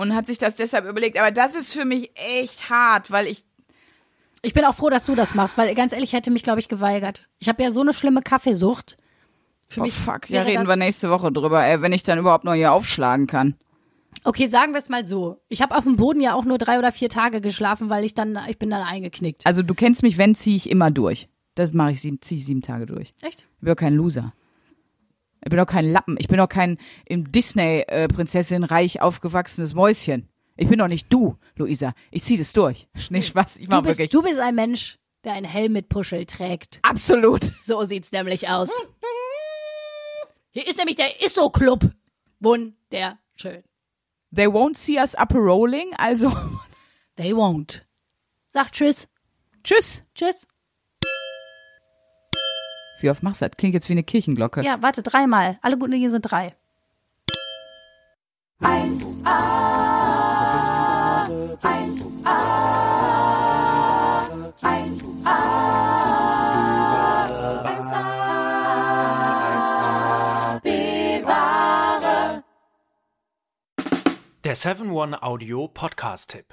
und 0.00 0.14
hat 0.14 0.26
sich 0.26 0.38
das 0.38 0.54
deshalb 0.54 0.86
überlegt. 0.86 1.18
Aber 1.18 1.30
das 1.30 1.54
ist 1.54 1.72
für 1.72 1.84
mich 1.84 2.10
echt 2.14 2.70
hart, 2.70 3.10
weil 3.10 3.26
ich 3.26 3.44
Ich 4.42 4.54
bin 4.54 4.64
auch 4.64 4.74
froh, 4.74 4.88
dass 4.88 5.04
du 5.04 5.14
das 5.14 5.34
machst, 5.34 5.58
weil 5.58 5.74
ganz 5.74 5.92
ehrlich, 5.92 6.10
ich 6.10 6.12
hätte 6.14 6.30
mich, 6.30 6.42
glaube 6.42 6.60
ich, 6.60 6.68
geweigert. 6.68 7.28
Ich 7.38 7.48
habe 7.48 7.62
ja 7.62 7.70
so 7.70 7.80
eine 7.82 7.92
schlimme 7.92 8.22
Kaffeesucht. 8.22 8.96
Für 9.68 9.80
Oh 9.80 9.84
mich 9.84 9.92
fuck, 9.92 10.28
ja, 10.30 10.42
reden 10.42 10.66
wir 10.66 10.76
nächste 10.76 11.10
Woche 11.10 11.30
drüber, 11.30 11.64
ey, 11.64 11.80
wenn 11.82 11.92
ich 11.92 12.02
dann 12.02 12.18
überhaupt 12.18 12.44
noch 12.44 12.54
hier 12.54 12.72
aufschlagen 12.72 13.26
kann. 13.26 13.54
Okay, 14.24 14.48
sagen 14.48 14.72
wir 14.72 14.78
es 14.78 14.88
mal 14.88 15.06
so. 15.06 15.40
Ich 15.48 15.62
habe 15.62 15.76
auf 15.76 15.84
dem 15.84 15.96
Boden 15.96 16.20
ja 16.20 16.34
auch 16.34 16.44
nur 16.44 16.58
drei 16.58 16.78
oder 16.78 16.90
vier 16.92 17.08
Tage 17.08 17.40
geschlafen, 17.40 17.88
weil 17.88 18.04
ich 18.04 18.14
dann, 18.14 18.38
ich 18.48 18.58
bin 18.58 18.70
dann 18.70 18.82
eingeknickt. 18.82 19.46
Also 19.46 19.62
du 19.62 19.74
kennst 19.74 20.02
mich, 20.02 20.18
wenn 20.18 20.34
ziehe 20.34 20.56
ich 20.56 20.68
immer 20.68 20.90
durch. 20.90 21.28
Das 21.54 21.72
mache 21.72 21.92
ich 21.92 22.00
sieben, 22.00 22.20
ziehe 22.20 22.38
ich 22.38 22.46
sieben 22.46 22.62
Tage 22.62 22.86
durch. 22.86 23.14
Echt? 23.22 23.42
Ich 23.42 23.60
bin 23.60 23.68
doch 23.68 23.76
kein 23.76 23.94
Loser. 23.94 24.32
Ich 25.42 25.48
bin 25.50 25.58
doch 25.58 25.66
kein 25.66 25.86
Lappen. 25.90 26.16
Ich 26.18 26.28
bin 26.28 26.38
doch 26.38 26.48
kein 26.48 26.78
im 27.06 27.30
Disney-Prinzessin-Reich 27.32 29.00
aufgewachsenes 29.00 29.74
Mäuschen. 29.74 30.28
Ich 30.56 30.68
bin 30.68 30.78
doch 30.78 30.88
nicht 30.88 31.10
du, 31.12 31.36
Luisa. 31.56 31.94
Ich 32.10 32.22
zieh 32.24 32.36
das 32.36 32.52
durch. 32.52 32.88
Nee, 33.10 33.22
Spaß. 33.22 33.56
Ich 33.56 33.68
Du 33.68 33.76
mach 33.76 33.82
bist, 33.82 33.98
wirklich. 33.98 34.10
du 34.10 34.22
bist 34.22 34.38
ein 34.38 34.54
Mensch, 34.54 34.98
der 35.24 35.32
einen 35.32 35.46
Helm 35.46 35.72
mit 35.72 35.88
Puschel 35.88 36.26
trägt. 36.26 36.80
Absolut. 36.82 37.52
So 37.62 37.82
sieht's 37.84 38.12
nämlich 38.12 38.48
aus. 38.48 38.70
Hier 40.52 40.66
ist 40.66 40.76
nämlich 40.78 40.96
der 40.96 41.24
Isso-Club. 41.24 41.90
Wunderschön. 42.40 43.62
They 44.34 44.46
won't 44.46 44.76
see 44.76 44.98
us 44.98 45.14
up 45.14 45.34
rolling, 45.34 45.92
also 45.96 46.30
They 47.16 47.32
won't. 47.32 47.82
Sag 48.50 48.72
Tschüss. 48.72 49.08
tschüss. 49.64 50.04
Tschüss. 50.14 50.46
Wie 53.02 53.10
oft 53.10 53.22
machst 53.22 53.40
du 53.40 53.46
das? 53.46 53.56
Klingt 53.56 53.74
jetzt 53.74 53.88
wie 53.88 53.92
eine 53.94 54.02
Kirchenglocke. 54.02 54.62
Ja, 54.62 54.82
warte, 54.82 55.02
dreimal. 55.02 55.58
Alle 55.62 55.78
guten 55.78 55.92
Dinge 55.92 56.10
sind 56.10 56.22
drei. 56.22 56.54
Der 74.42 74.56
7-One-Audio-Podcast-Tipp. 74.56 76.46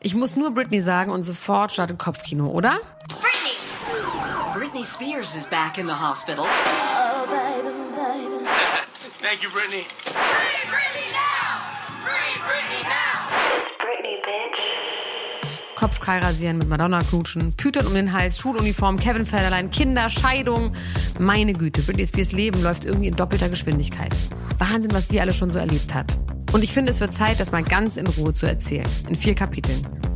Ich 0.00 0.14
muss 0.14 0.36
nur 0.36 0.52
Britney 0.52 0.80
sagen 0.80 1.10
und 1.10 1.22
sofort 1.22 1.72
startet 1.72 1.98
Kopfkino, 1.98 2.46
oder? 2.46 2.78
Britney! 4.80 4.86
Britney 4.86 4.86
Spears 4.86 5.36
is 5.36 5.46
back 5.46 5.78
in 5.78 5.86
the 5.86 5.92
hospital. 5.92 6.44
Thank 9.18 9.42
you, 9.42 9.50
Brittany. 9.50 9.84
Kopfkei 15.76 16.18
rasieren, 16.18 16.58
mit 16.58 16.68
Madonna 16.68 17.00
knutschen, 17.00 17.54
Pütern 17.56 17.86
um 17.86 17.94
den 17.94 18.12
Hals, 18.12 18.38
Schuluniform, 18.38 18.98
Kevin 18.98 19.24
Federlein, 19.24 19.70
Kinder, 19.70 20.10
Scheidung. 20.10 20.72
Meine 21.18 21.54
Güte, 21.54 21.80
Britney 21.82 22.04
Spears 22.04 22.32
Leben 22.32 22.62
läuft 22.62 22.84
irgendwie 22.84 23.08
in 23.08 23.16
doppelter 23.16 23.48
Geschwindigkeit. 23.48 24.14
Wahnsinn, 24.58 24.92
was 24.92 25.06
die 25.06 25.20
alle 25.20 25.32
schon 25.32 25.48
so 25.50 25.58
erlebt 25.58 25.94
hat. 25.94 26.18
Und 26.52 26.62
ich 26.62 26.72
finde, 26.72 26.90
es 26.90 27.00
wird 27.00 27.14
Zeit, 27.14 27.40
das 27.40 27.50
mal 27.52 27.62
ganz 27.62 27.96
in 27.96 28.06
Ruhe 28.06 28.34
zu 28.34 28.44
erzählen. 28.46 28.86
In 29.08 29.16
vier 29.16 29.34
Kapiteln. 29.34 29.99